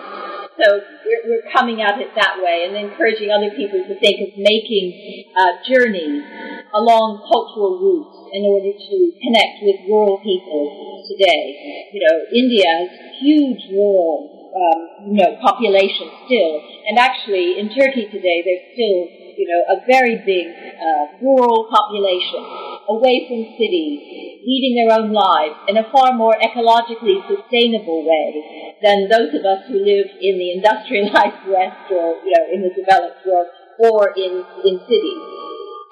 So 0.55 0.79
we're, 1.03 1.23
we're, 1.27 1.47
coming 1.51 1.83
at 1.83 1.99
it 1.99 2.15
that 2.15 2.39
way 2.39 2.63
and 2.63 2.79
encouraging 2.79 3.27
other 3.27 3.51
people 3.59 3.83
to 3.91 3.95
think 3.99 4.23
of 4.23 4.39
making 4.39 5.35
uh, 5.35 5.59
journeys 5.67 6.23
along 6.71 7.27
cultural 7.27 7.79
routes 7.83 8.15
in 8.31 8.47
order 8.47 8.71
to 8.71 8.97
connect 9.19 9.67
with 9.67 9.83
rural 9.91 10.23
people 10.23 11.03
today. 11.11 11.91
You 11.91 12.01
know, 12.07 12.17
India 12.31 12.71
has 12.71 12.91
huge 13.19 13.67
rural, 13.75 14.51
um, 14.55 15.11
you 15.11 15.19
know, 15.19 15.35
population 15.43 16.07
still, 16.27 16.63
and 16.87 17.03
actually 17.03 17.59
in 17.59 17.75
Turkey 17.75 18.07
today 18.11 18.47
there's 18.47 18.67
still, 18.79 18.99
you 19.37 19.47
know, 19.49 19.63
a 19.75 19.85
very 19.87 20.23
big 20.25 20.47
uh, 20.51 21.19
rural 21.23 21.69
population 21.71 22.43
away 22.89 23.27
from 23.29 23.45
cities, 23.57 24.41
leading 24.47 24.75
their 24.77 24.93
own 24.97 25.13
lives 25.13 25.57
in 25.69 25.77
a 25.77 25.87
far 25.91 26.13
more 26.13 26.37
ecologically 26.41 27.21
sustainable 27.27 28.05
way 28.05 28.77
than 28.83 29.09
those 29.09 29.33
of 29.35 29.45
us 29.45 29.67
who 29.69 29.79
live 29.81 30.09
in 30.21 30.39
the 30.39 30.53
industrialized 30.57 31.45
West 31.49 31.91
or, 31.91 32.21
you 32.23 32.33
know, 32.33 32.45
in 32.53 32.61
the 32.63 32.73
developed 32.75 33.25
world 33.27 33.49
or 33.79 34.13
in, 34.17 34.45
in 34.65 34.81
cities 34.87 35.45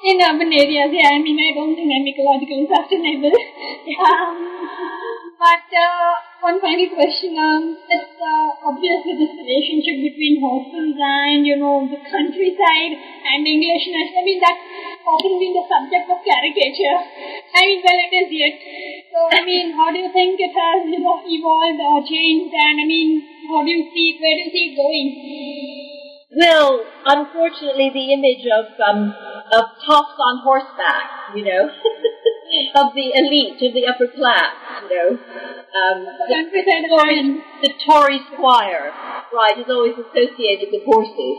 in 0.02 0.18
urban 0.18 0.50
areas, 0.50 0.90
yeah, 0.90 1.14
I 1.14 1.22
mean, 1.22 1.38
I 1.38 1.54
don't 1.54 1.78
think 1.78 1.86
I'm 1.86 2.02
ecologically 2.02 2.66
sustainable. 2.66 3.30
um, 4.02 4.34
but 5.38 5.66
uh, 5.70 6.31
one 6.42 6.58
final 6.58 6.90
question, 6.90 7.38
um, 7.38 7.78
it's 7.86 8.18
uh, 8.18 8.50
obviously 8.66 9.14
this 9.14 9.30
relationship 9.30 10.10
between 10.10 10.42
horses 10.42 10.98
and, 10.98 11.46
you 11.46 11.54
know, 11.54 11.86
the 11.86 12.02
countryside 12.02 12.92
and 12.98 13.46
Englishness. 13.46 14.10
I 14.10 14.22
mean, 14.26 14.42
that's 14.42 14.58
often 15.06 15.38
been 15.38 15.54
the 15.54 15.62
subject 15.70 16.10
of 16.10 16.18
caricature. 16.26 16.98
I 17.54 17.62
mean, 17.62 17.78
well, 17.86 17.94
it 17.94 18.10
is 18.10 18.28
yet. 18.34 18.58
So, 19.14 19.18
I 19.30 19.46
mean, 19.46 19.70
how 19.78 19.94
do 19.94 20.02
you 20.02 20.10
think 20.10 20.34
it 20.42 20.50
has, 20.50 20.82
you 20.90 20.98
know, 20.98 21.22
evolved 21.22 21.78
or 21.78 22.02
changed? 22.10 22.50
And, 22.50 22.74
I 22.82 22.86
mean, 22.90 23.22
how 23.46 23.62
do 23.62 23.70
you 23.70 23.86
see 23.94 24.06
it, 24.10 24.16
where 24.18 24.34
do 24.34 24.42
you 24.42 24.50
see 24.50 24.66
it 24.66 24.74
going? 24.74 25.08
Well, 26.34 26.82
unfortunately, 27.06 27.94
the 27.94 28.18
image 28.18 28.42
of 28.50 28.66
um, 28.80 29.14
of 29.52 29.64
toffs 29.84 30.18
on 30.18 30.40
horseback, 30.42 31.36
you 31.36 31.44
know, 31.44 31.68
of 32.82 32.94
the 32.96 33.12
elite, 33.14 33.60
of 33.62 33.74
the 33.74 33.86
upper 33.86 34.08
class, 34.10 34.56
you 34.82 34.88
know. 34.90 35.61
Um, 35.72 36.04
the, 36.04 36.84
Tory, 36.92 37.40
the 37.64 37.72
Tory 37.80 38.20
squire, 38.28 38.92
right, 39.32 39.56
is 39.56 39.64
always 39.72 39.96
associated 39.96 40.68
with 40.68 40.84
horses. 40.84 41.36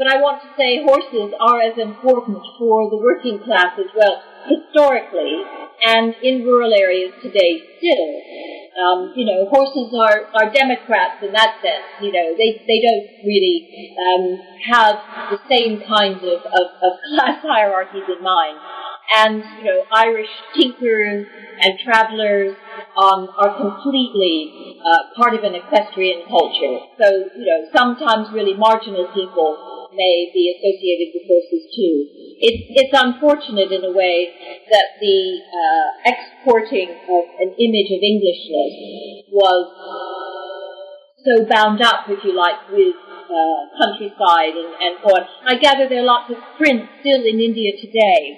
But 0.00 0.08
I 0.08 0.16
want 0.24 0.40
to 0.40 0.48
say 0.56 0.80
horses 0.80 1.36
are 1.36 1.60
as 1.60 1.76
important 1.76 2.40
for 2.58 2.88
the 2.88 2.96
working 2.96 3.44
class 3.44 3.76
as 3.76 3.92
well, 3.92 4.24
historically, 4.48 5.36
and 5.84 6.16
in 6.24 6.48
rural 6.48 6.72
areas 6.72 7.12
today 7.20 7.60
still. 7.76 8.08
Um, 8.74 9.12
you 9.14 9.28
know, 9.28 9.46
horses 9.52 9.92
are, 9.92 10.32
are 10.32 10.50
Democrats 10.50 11.22
in 11.22 11.36
that 11.36 11.60
sense. 11.60 11.86
You 12.00 12.10
know, 12.10 12.34
they, 12.40 12.64
they 12.66 12.80
don't 12.80 13.06
really 13.22 13.94
um, 14.00 14.24
have 14.72 14.96
the 15.30 15.38
same 15.46 15.84
kinds 15.86 16.24
of, 16.24 16.40
of, 16.40 16.66
of 16.80 16.92
class 17.12 17.38
hierarchies 17.44 18.08
in 18.08 18.24
mind. 18.24 18.58
And, 19.16 19.44
you 19.58 19.64
know, 19.64 19.84
Irish 19.92 20.30
tinkers 20.56 21.26
and 21.60 21.78
travelers 21.84 22.56
um, 22.96 23.28
are 23.36 23.56
completely 23.56 24.80
uh, 24.80 25.14
part 25.16 25.34
of 25.34 25.44
an 25.44 25.54
equestrian 25.54 26.24
culture. 26.28 26.78
So, 26.98 27.06
you 27.36 27.46
know, 27.46 27.68
sometimes 27.74 28.32
really 28.32 28.54
marginal 28.54 29.08
people 29.14 29.90
may 29.92 30.30
be 30.34 30.50
associated 30.50 31.14
with 31.14 31.24
horses 31.28 31.70
too. 31.74 31.94
It's, 32.40 32.62
it's 32.74 32.94
unfortunate 32.94 33.70
in 33.70 33.84
a 33.84 33.92
way 33.92 34.34
that 34.70 34.98
the 35.00 35.38
uh, 35.38 35.88
exporting 36.10 36.90
of 36.90 37.24
an 37.38 37.54
image 37.54 37.90
of 37.94 38.00
Englishness 38.02 39.30
was 39.30 39.62
so 41.24 41.44
bound 41.48 41.80
up, 41.80 42.04
if 42.08 42.20
you 42.22 42.36
like, 42.36 42.68
with 42.68 42.94
uh, 43.24 43.60
countryside 43.80 44.52
and, 44.52 44.70
and 44.76 44.94
so 45.00 45.08
on. 45.16 45.24
I 45.48 45.56
gather 45.56 45.88
there 45.88 46.04
are 46.04 46.08
lots 46.08 46.30
of 46.30 46.36
prints 46.60 46.86
still 47.00 47.24
in 47.24 47.40
India 47.40 47.72
today 47.80 48.36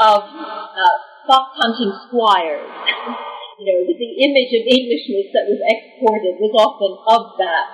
of 0.00 0.24
uh, 0.24 0.96
fox 1.28 1.52
hunting 1.60 1.92
squires. 2.08 2.64
you 3.60 3.64
know, 3.68 3.80
the, 3.84 4.10
image 4.24 4.52
of 4.56 4.64
Englishness 4.64 5.28
that 5.36 5.44
was 5.46 5.60
exported 5.60 6.40
was 6.40 6.52
often 6.56 6.92
of 7.04 7.36
that 7.38 7.64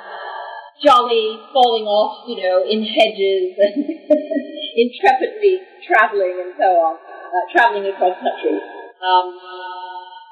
jolly 0.83 1.39
falling 1.55 1.87
off, 1.87 2.27
you 2.27 2.39
know, 2.43 2.63
in 2.67 2.83
hedges 2.83 3.55
and 3.59 3.87
intrepidly 4.83 5.63
traveling 5.87 6.43
and 6.45 6.53
so 6.59 6.69
on, 6.83 6.95
uh, 6.99 7.45
traveling 7.51 7.87
across 7.87 8.15
country. 8.19 8.59
Um, 8.99 9.39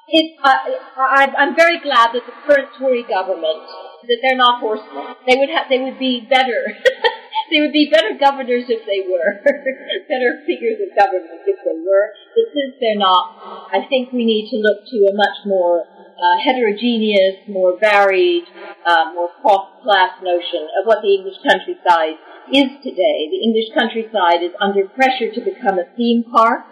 it, 0.09 0.39
uh, 0.39 0.55
I, 0.99 1.27
I'm 1.39 1.57
very 1.57 1.81
glad 1.81 2.15
that 2.15 2.23
the 2.27 2.37
current 2.47 2.71
Tory 2.79 3.03
government 3.03 3.67
that 4.09 4.19
they're 4.23 4.39
not 4.39 4.61
horsemen. 4.61 5.17
They 5.27 5.37
would 5.37 5.51
have, 5.51 5.67
they 5.69 5.79
would 5.79 5.99
be 5.99 6.27
better. 6.29 6.73
they 7.51 7.61
would 7.61 7.73
be 7.73 7.91
better 7.91 8.19
governors 8.19 8.67
if 8.69 8.83
they 8.87 9.07
were, 9.07 9.43
better 10.11 10.43
figures 10.47 10.83
of 10.83 10.91
government 10.99 11.47
if 11.47 11.59
they 11.63 11.79
were. 11.79 12.07
But 12.35 12.47
since 12.55 12.75
they're 12.81 12.99
not, 12.99 13.71
I 13.73 13.87
think 13.89 14.13
we 14.13 14.25
need 14.25 14.51
to 14.51 14.59
look 14.59 14.83
to 14.87 14.99
a 15.11 15.15
much 15.15 15.39
more 15.47 15.87
uh, 15.87 16.37
heterogeneous, 16.43 17.47
more 17.49 17.79
varied, 17.79 18.45
uh, 18.87 19.13
more 19.15 19.31
cross-class 19.41 20.23
notion 20.23 20.67
of 20.81 20.87
what 20.87 21.03
the 21.03 21.15
English 21.15 21.37
countryside 21.45 22.17
is 22.53 22.71
today. 22.83 23.29
The 23.31 23.43
English 23.43 23.71
countryside 23.75 24.43
is 24.43 24.55
under 24.61 24.89
pressure 24.89 25.31
to 25.31 25.41
become 25.41 25.79
a 25.79 25.87
theme 25.97 26.25
park 26.25 26.65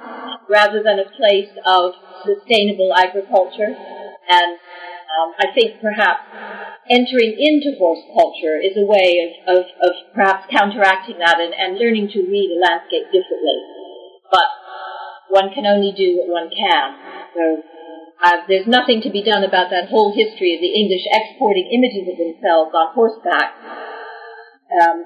rather 0.48 0.82
than 0.82 0.98
a 0.98 1.08
place 1.16 1.50
of 1.66 1.94
sustainable 2.24 2.94
agriculture. 2.94 3.74
And 4.28 4.58
um, 5.14 5.34
I 5.38 5.54
think 5.54 5.80
perhaps 5.80 6.26
entering 6.90 7.38
into 7.38 7.78
horse 7.78 8.02
culture 8.12 8.60
is 8.60 8.76
a 8.76 8.84
way 8.84 9.22
of, 9.24 9.56
of, 9.56 9.62
of 9.82 9.92
perhaps 10.12 10.50
counteracting 10.50 11.18
that 11.18 11.40
and, 11.40 11.54
and 11.54 11.78
learning 11.78 12.10
to 12.12 12.20
read 12.26 12.50
a 12.52 12.58
landscape 12.60 13.08
differently. 13.08 13.58
But 14.28 14.48
one 15.30 15.54
can 15.54 15.66
only 15.66 15.94
do 15.96 16.18
what 16.18 16.44
one 16.44 16.50
can. 16.50 16.86
So 17.32 17.62
uh, 18.22 18.44
there's 18.48 18.66
nothing 18.66 19.00
to 19.02 19.10
be 19.10 19.22
done 19.22 19.44
about 19.44 19.70
that 19.70 19.88
whole 19.88 20.14
history 20.14 20.54
of 20.54 20.60
the 20.60 20.72
English 20.72 21.06
exporting 21.08 21.70
images 21.72 22.10
of 22.10 22.16
themselves 22.18 22.70
on 22.74 22.94
horseback 22.94 23.54
um, 24.70 25.04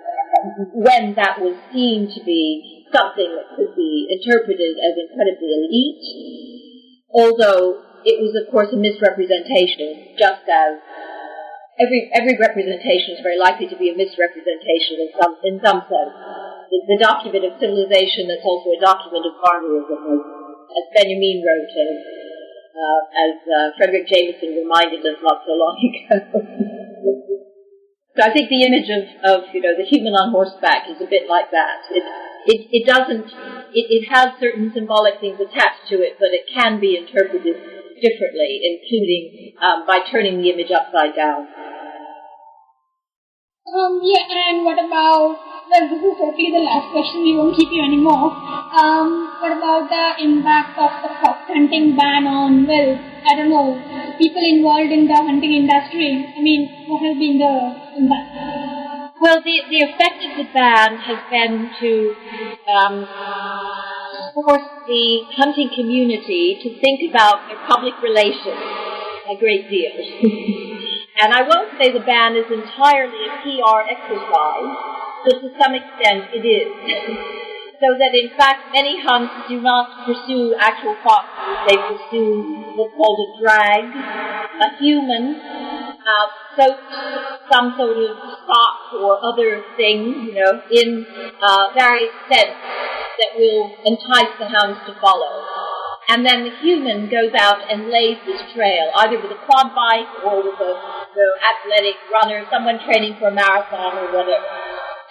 when 0.72 1.14
that 1.14 1.40
was 1.40 1.56
seen 1.72 2.08
to 2.14 2.20
be 2.24 2.86
something 2.92 3.28
that 3.36 3.56
could 3.56 3.76
be 3.76 4.08
interpreted 4.08 4.76
as 4.80 4.96
incredibly 4.96 5.52
elite, 5.52 6.04
although 7.12 7.87
it 8.04 8.22
was, 8.22 8.34
of 8.38 8.50
course, 8.50 8.70
a 8.70 8.78
misrepresentation, 8.78 10.14
just 10.18 10.46
as 10.46 10.78
every 11.78 12.10
every 12.12 12.34
representation 12.38 13.14
is 13.14 13.22
very 13.22 13.38
likely 13.38 13.70
to 13.70 13.78
be 13.78 13.90
a 13.90 13.96
misrepresentation 13.96 14.98
in 14.98 15.10
some 15.14 15.32
in 15.46 15.56
some 15.62 15.80
sense. 15.86 16.14
The, 16.68 16.78
the 16.84 16.98
document 17.00 17.48
of 17.48 17.56
civilization 17.56 18.28
that's 18.28 18.44
also 18.44 18.76
a 18.76 18.80
document 18.82 19.24
of 19.24 19.40
barbarism, 19.40 19.98
as, 20.04 20.20
as 20.68 20.84
Benjamin 20.92 21.40
wrote, 21.40 21.72
and 21.72 21.96
uh, 22.76 23.00
as 23.16 23.34
uh, 23.48 23.68
Fredric 23.80 24.04
Jameson 24.04 24.52
reminded 24.52 25.00
us 25.06 25.18
not 25.24 25.42
so 25.48 25.56
long 25.56 25.74
ago. 25.88 26.18
so 28.12 28.20
I 28.20 28.30
think 28.34 28.52
the 28.52 28.62
image 28.68 28.90
of, 28.92 29.04
of 29.24 29.38
you 29.54 29.62
know 29.62 29.72
the 29.78 29.88
human 29.88 30.12
on 30.12 30.30
horseback 30.30 30.90
is 30.90 31.00
a 31.00 31.08
bit 31.08 31.30
like 31.30 31.50
that. 31.54 31.88
It 31.90 32.04
it, 32.48 32.60
it 32.70 32.84
doesn't 32.86 33.32
it, 33.72 33.86
it 33.88 34.04
has 34.12 34.36
certain 34.40 34.72
symbolic 34.74 35.20
things 35.20 35.40
attached 35.40 35.88
to 35.88 35.96
it, 36.04 36.16
but 36.18 36.36
it 36.36 36.44
can 36.52 36.80
be 36.80 36.96
interpreted 36.96 37.56
differently, 38.00 38.60
including 38.62 39.54
um, 39.60 39.86
by 39.86 40.00
turning 40.10 40.42
the 40.42 40.50
image 40.50 40.70
upside 40.70 41.14
down. 41.14 41.46
Um, 43.68 44.00
yeah, 44.02 44.24
and 44.24 44.64
what 44.64 44.80
about, 44.80 45.36
well, 45.68 45.84
this 45.92 46.00
is 46.00 46.16
totally 46.16 46.50
the 46.50 46.64
last 46.64 46.88
question, 46.90 47.20
we 47.20 47.36
won't 47.36 47.54
keep 47.54 47.68
you 47.70 47.84
anymore. 47.84 48.32
Um, 48.32 49.28
what 49.44 49.52
about 49.52 49.92
the 49.92 50.24
impact 50.24 50.78
of 50.80 50.88
the 51.04 51.12
fox 51.20 51.44
hunting 51.52 51.94
ban 51.94 52.24
on, 52.24 52.66
well, 52.66 52.96
I 53.28 53.36
don't 53.36 53.50
know, 53.50 53.76
people 54.16 54.40
involved 54.40 54.90
in 54.90 55.06
the 55.06 55.20
hunting 55.20 55.52
industry? 55.52 56.32
I 56.32 56.40
mean, 56.40 56.88
what 56.88 57.04
has 57.04 57.18
been 57.20 57.36
the 57.36 57.54
impact? 58.00 59.20
Well, 59.20 59.42
the, 59.42 59.60
the 59.68 59.80
effect 59.84 60.24
of 60.24 60.32
the 60.38 60.48
ban 60.54 60.96
has 61.04 61.18
been 61.28 61.68
to 61.80 62.14
um, 62.72 63.04
force 64.44 64.68
the 64.86 65.26
hunting 65.34 65.70
community 65.74 66.58
to 66.62 66.78
think 66.80 67.10
about 67.10 67.48
their 67.48 67.58
public 67.66 67.94
relations 68.02 68.62
a 69.28 69.36
great 69.38 69.68
deal. 69.68 69.92
And 71.20 71.34
I 71.34 71.42
won't 71.42 71.74
say 71.82 71.90
the 71.90 72.06
ban 72.06 72.36
is 72.36 72.46
entirely 72.46 73.26
a 73.26 73.42
PR 73.42 73.82
exercise, 73.90 74.70
but 75.26 75.42
to 75.42 75.50
some 75.58 75.74
extent 75.74 76.30
it 76.30 76.46
is. 76.46 76.70
so 77.82 77.90
that 77.98 78.14
in 78.14 78.30
fact 78.38 78.70
many 78.70 79.02
hunts 79.02 79.34
do 79.48 79.60
not 79.60 80.06
pursue 80.06 80.54
actual 80.54 80.94
foxes, 81.02 81.58
they 81.66 81.74
pursue 81.74 82.62
what's 82.78 82.94
called 82.94 83.18
a 83.18 83.42
drag, 83.42 83.82
a 84.62 84.78
human, 84.78 85.34
uh, 86.08 86.26
some 87.52 87.74
sort 87.76 87.98
of 87.98 88.16
stock 88.44 88.92
or 88.96 89.20
other 89.22 89.62
thing, 89.76 90.26
you 90.26 90.34
know, 90.34 90.62
in 90.72 91.06
uh, 91.42 91.66
various 91.76 92.12
scents 92.30 92.56
that 93.20 93.30
will 93.36 93.76
entice 93.84 94.32
the 94.38 94.48
hounds 94.48 94.80
to 94.86 94.94
follow. 95.00 95.44
and 96.08 96.24
then 96.24 96.44
the 96.44 96.56
human 96.64 97.10
goes 97.10 97.32
out 97.36 97.60
and 97.70 97.92
lays 97.92 98.16
this 98.24 98.40
trail, 98.54 98.90
either 98.96 99.20
with 99.20 99.30
a 99.30 99.40
quad 99.44 99.74
bike 99.76 100.08
or 100.24 100.40
with 100.40 100.56
a 100.56 100.72
the 101.18 101.28
athletic 101.42 101.98
runner, 102.14 102.46
someone 102.46 102.78
training 102.86 103.18
for 103.18 103.28
a 103.28 103.34
marathon 103.34 103.98
or 103.98 104.06
whatever. 104.14 104.46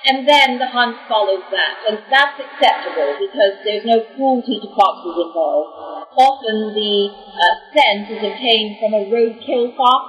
And 0.08 0.24
then 0.24 0.56
the 0.56 0.72
hunt 0.72 0.95
follows 1.10 1.43
that, 1.52 1.84
and 1.89 2.00
that's 2.08 2.39
acceptable 2.39 3.20
because 3.20 3.60
there's 3.68 3.84
no 3.84 4.08
cruelty 4.16 4.56
to 4.64 4.70
foxes 4.72 5.20
involved. 5.20 6.08
Often 6.16 6.80
the 6.80 7.12
uh, 7.12 7.56
scent 7.76 8.08
is 8.08 8.24
obtained 8.24 8.80
from 8.80 8.95
a 8.95 9.04
roadkill 9.12 9.76
fox, 9.76 10.04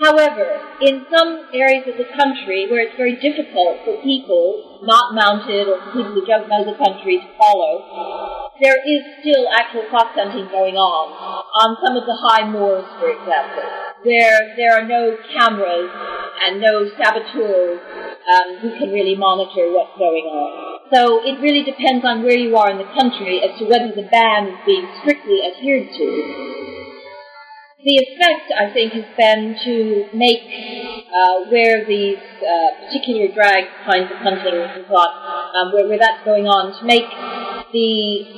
However, 0.00 0.80
in 0.80 1.04
some 1.12 1.52
areas 1.52 1.84
of 1.84 2.00
the 2.00 2.08
country 2.16 2.64
where 2.72 2.80
it's 2.80 2.96
very 2.96 3.20
difficult 3.20 3.84
for 3.84 4.00
people 4.00 4.80
not 4.80 5.12
mounted 5.12 5.68
or 5.68 5.76
people 5.92 6.16
who 6.16 6.24
don't 6.24 6.48
know 6.48 6.64
the 6.64 6.72
country 6.80 7.20
to 7.20 7.28
follow, 7.36 7.84
there 8.64 8.80
is 8.80 9.04
still 9.20 9.44
actual 9.52 9.84
fox 9.92 10.16
hunting 10.16 10.48
going 10.48 10.80
on 10.80 11.04
on 11.52 11.76
some 11.84 12.00
of 12.00 12.08
the 12.08 12.16
high 12.16 12.48
moors, 12.48 12.88
for 12.96 13.12
example, 13.12 13.68
where 14.00 14.56
there 14.56 14.72
are 14.72 14.88
no 14.88 15.20
cameras 15.36 15.92
and 16.48 16.64
no 16.64 16.88
saboteurs 16.96 17.80
um, 18.24 18.48
who 18.64 18.72
can 18.80 18.88
really 18.88 19.20
monitor 19.20 19.68
what's 19.68 19.92
going 20.00 20.24
on. 20.32 20.80
So 20.96 21.20
it 21.28 21.44
really 21.44 21.60
depends 21.62 22.08
on 22.08 22.24
where 22.24 22.40
you 22.40 22.56
are 22.56 22.72
in 22.72 22.80
the 22.80 22.88
country 22.96 23.44
as 23.44 23.52
to 23.60 23.68
whether 23.68 23.92
the 23.92 24.08
ban 24.08 24.48
is 24.48 24.58
being 24.64 24.88
strictly 25.04 25.44
adhered 25.44 25.92
to. 25.92 26.69
The 27.80 27.96
effect, 27.96 28.52
I 28.52 28.68
think, 28.76 28.92
has 28.92 29.08
been 29.16 29.56
to 29.64 30.04
make 30.12 30.44
uh, 31.08 31.48
where 31.48 31.80
these 31.88 32.20
uh, 32.44 32.76
particular 32.84 33.32
drag 33.32 33.72
kinds 33.88 34.12
of 34.12 34.20
hunting 34.20 34.52
is 34.52 34.84
um, 34.84 35.72
where, 35.72 35.88
where 35.88 35.96
that's 35.96 36.20
going 36.28 36.44
on, 36.44 36.76
to 36.76 36.82
make 36.84 37.08
the 37.72 38.28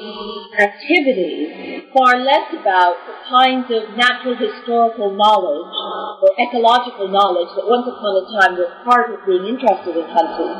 activity 0.62 1.90
far 1.90 2.22
less 2.22 2.55
about 2.55 3.03
the 3.03 3.18
kinds 3.26 3.66
of 3.74 3.99
natural 3.99 4.38
historical 4.38 5.11
knowledge 5.11 5.74
or 6.22 6.30
ecological 6.38 7.11
knowledge 7.11 7.51
that 7.59 7.66
once 7.66 7.90
upon 7.90 8.22
a 8.22 8.24
time 8.38 8.55
were 8.55 8.70
part 8.86 9.11
of 9.11 9.26
being 9.26 9.59
interested 9.59 9.99
in 9.99 10.07
hunting, 10.07 10.55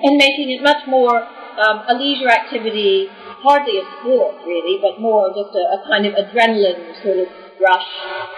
and 0.00 0.16
making 0.16 0.48
it 0.48 0.64
much 0.64 0.80
more 0.88 1.20
um, 1.60 1.84
a 1.88 1.94
leisure 1.94 2.32
activity, 2.32 3.12
hardly 3.42 3.78
a 3.78 3.86
sport 3.98 4.40
really, 4.46 4.78
but 4.80 5.00
more 5.02 5.28
just 5.34 5.54
a, 5.54 5.64
a 5.76 5.84
kind 5.86 6.06
of 6.06 6.14
adrenaline 6.14 6.94
sort 7.02 7.18
of 7.18 7.28
rush 7.60 7.90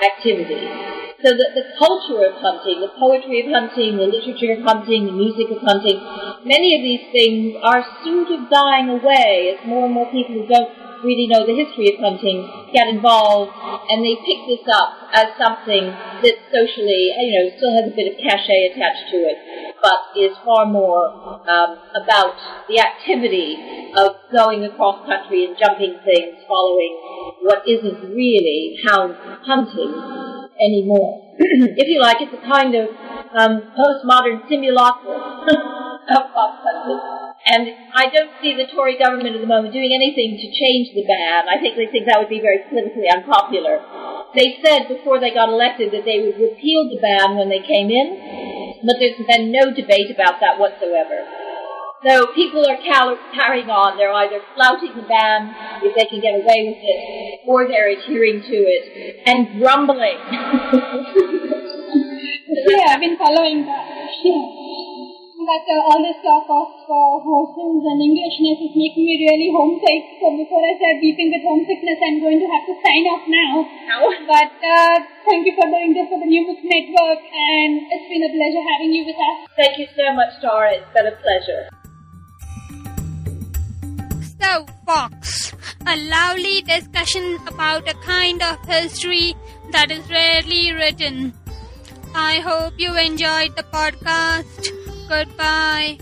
activity. 0.03 0.69
So 1.23 1.33
that 1.33 1.57
the 1.57 1.65
culture 1.79 2.21
of 2.27 2.37
hunting, 2.41 2.81
the 2.81 2.93
poetry 2.99 3.41
of 3.45 3.49
hunting, 3.49 3.97
the 3.97 4.09
literature 4.09 4.61
of 4.61 4.65
hunting, 4.65 5.07
the 5.07 5.17
music 5.17 5.49
of 5.49 5.63
hunting, 5.65 5.97
many 6.45 6.77
of 6.77 6.81
these 6.85 7.05
things 7.13 7.57
are 7.65 7.81
sort 8.05 8.29
of 8.29 8.51
dying 8.51 8.93
away 8.93 9.57
as 9.57 9.65
more 9.65 9.87
and 9.87 9.95
more 9.95 10.11
people 10.13 10.37
who 10.37 10.47
don't 10.47 10.84
really 11.05 11.29
know 11.29 11.47
the 11.47 11.55
history 11.55 11.93
of 11.93 12.01
hunting 12.01 12.49
get 12.73 12.89
involved 12.89 13.53
and 13.89 14.03
they 14.03 14.17
pick 14.25 14.41
this 14.49 14.65
up 14.73 15.13
as 15.13 15.31
something 15.39 15.93
that 16.25 16.37
socially, 16.51 17.13
you 17.15 17.33
know, 17.37 17.47
still 17.57 17.75
has 17.77 17.93
a 17.93 17.95
bit 17.95 18.11
of 18.11 18.19
cachet 18.19 18.73
attached 18.73 19.13
to 19.13 19.19
it, 19.23 19.39
but 19.81 20.17
is 20.17 20.35
far 20.45 20.67
more 20.67 21.07
um, 21.47 21.79
about 21.95 22.35
the 22.69 22.81
activity 22.81 23.93
of 23.95 24.17
going 24.33 24.65
across 24.65 25.07
country 25.07 25.45
and 25.45 25.57
jumping 25.57 26.01
things, 26.05 26.43
following 26.49 26.93
what 27.43 27.63
isn't 27.69 28.11
really 28.11 28.81
hound 28.89 29.15
hunting 29.45 29.93
anymore. 30.59 31.35
if 31.39 31.89
you 31.89 32.01
like, 32.01 32.17
it's 32.21 32.35
a 32.35 32.43
kind 32.51 32.75
of 32.75 32.89
um, 33.35 33.75
postmodern 33.75 34.49
simulacrum 34.49 35.21
of 36.17 36.25
hunting. 36.35 37.25
And 37.45 37.69
I 37.93 38.09
don't 38.09 38.33
see 38.41 38.57
the 38.57 38.65
Tory 38.73 38.97
government 38.97 39.37
at 39.37 39.41
the 39.41 39.47
moment 39.47 39.75
doing 39.75 39.93
anything 39.93 40.41
to 40.41 40.49
change 40.49 40.97
the 40.97 41.05
ban. 41.05 41.45
I 41.45 41.61
think 41.61 41.77
they 41.77 41.93
think 41.93 42.09
that 42.09 42.17
would 42.17 42.33
be 42.33 42.41
very 42.41 42.65
politically 42.65 43.05
unpopular. 43.13 43.85
They 44.33 44.57
said 44.65 44.89
before 44.89 45.21
they 45.21 45.35
got 45.35 45.53
elected 45.53 45.93
that 45.93 46.09
they 46.09 46.25
would 46.25 46.41
repeal 46.41 46.89
the 46.89 46.99
ban 47.05 47.37
when 47.37 47.53
they 47.53 47.61
came 47.61 47.93
in, 47.93 48.81
but 48.81 48.97
there's 48.97 49.21
been 49.29 49.53
no 49.53 49.77
debate 49.77 50.09
about 50.09 50.41
that 50.41 50.57
whatsoever. 50.57 51.29
So 52.07 52.33
people 52.33 52.65
are 52.65 52.81
carrying 52.81 53.69
on. 53.69 53.97
They're 53.97 54.13
either 54.13 54.41
flouting 54.57 54.97
the 54.97 55.09
ban 55.09 55.55
if 55.85 55.95
they 55.97 56.05
can 56.09 56.21
get 56.21 56.41
away 56.41 56.73
with 56.73 56.81
it, 56.81 57.41
or 57.47 57.69
they're 57.69 57.93
adhering 57.93 58.41
to 58.41 58.57
it 58.57 59.23
and 59.27 59.61
grumbling. 59.61 60.17
yeah, 62.25 62.95
I've 62.95 63.01
been 63.01 63.17
following 63.17 63.67
that. 63.67 63.85
Yeah. 64.25 64.65
But 65.45 65.67
uh, 65.69 65.89
all 65.93 66.01
this 66.01 66.17
talk 66.25 66.49
of 66.49 66.73
uh, 66.89 67.21
horses 67.21 67.85
and 67.85 68.01
Englishness 68.01 68.65
is 68.65 68.73
making 68.73 69.05
me 69.05 69.29
really 69.29 69.53
homesick. 69.53 70.17
So 70.17 70.33
before 70.41 70.65
I 70.65 70.73
start 70.81 71.05
weeping 71.05 71.29
with 71.29 71.45
homesickness, 71.45 72.01
I'm 72.01 72.17
going 72.25 72.41
to 72.41 72.49
have 72.49 72.65
to 72.65 72.75
sign 72.81 73.05
off 73.13 73.25
now. 73.29 73.53
No. 73.93 74.09
But 74.25 74.57
uh, 74.57 74.97
thank 75.29 75.45
you 75.45 75.53
for 75.53 75.69
doing 75.69 75.93
this 75.93 76.09
for 76.09 76.17
the 76.17 76.31
New 76.33 76.49
Books 76.49 76.65
Network, 76.65 77.21
and 77.29 77.73
it's 77.93 78.09
been 78.09 78.25
a 78.25 78.33
pleasure 78.33 78.65
having 78.73 78.91
you 78.97 79.05
with 79.05 79.21
us. 79.21 79.37
Thank 79.53 79.75
you 79.77 79.89
so 79.93 80.07
much, 80.17 80.33
Tara. 80.41 80.81
It's 80.81 80.89
been 80.97 81.13
a 81.13 81.17
pleasure. 81.21 81.69
So, 84.41 84.65
Fox, 84.89 85.53
a 85.85 85.97
lovely 86.09 86.63
discussion 86.63 87.37
about 87.47 87.85
a 87.85 87.95
kind 88.01 88.41
of 88.41 88.65
history 88.65 89.37
that 89.73 89.91
is 89.91 90.09
rarely 90.09 90.73
written. 90.73 91.37
I 92.15 92.39
hope 92.41 92.75
you 92.79 92.97
enjoyed 92.97 93.57
the 93.57 93.65
podcast. 93.65 94.71
Goodbye. 95.09 95.99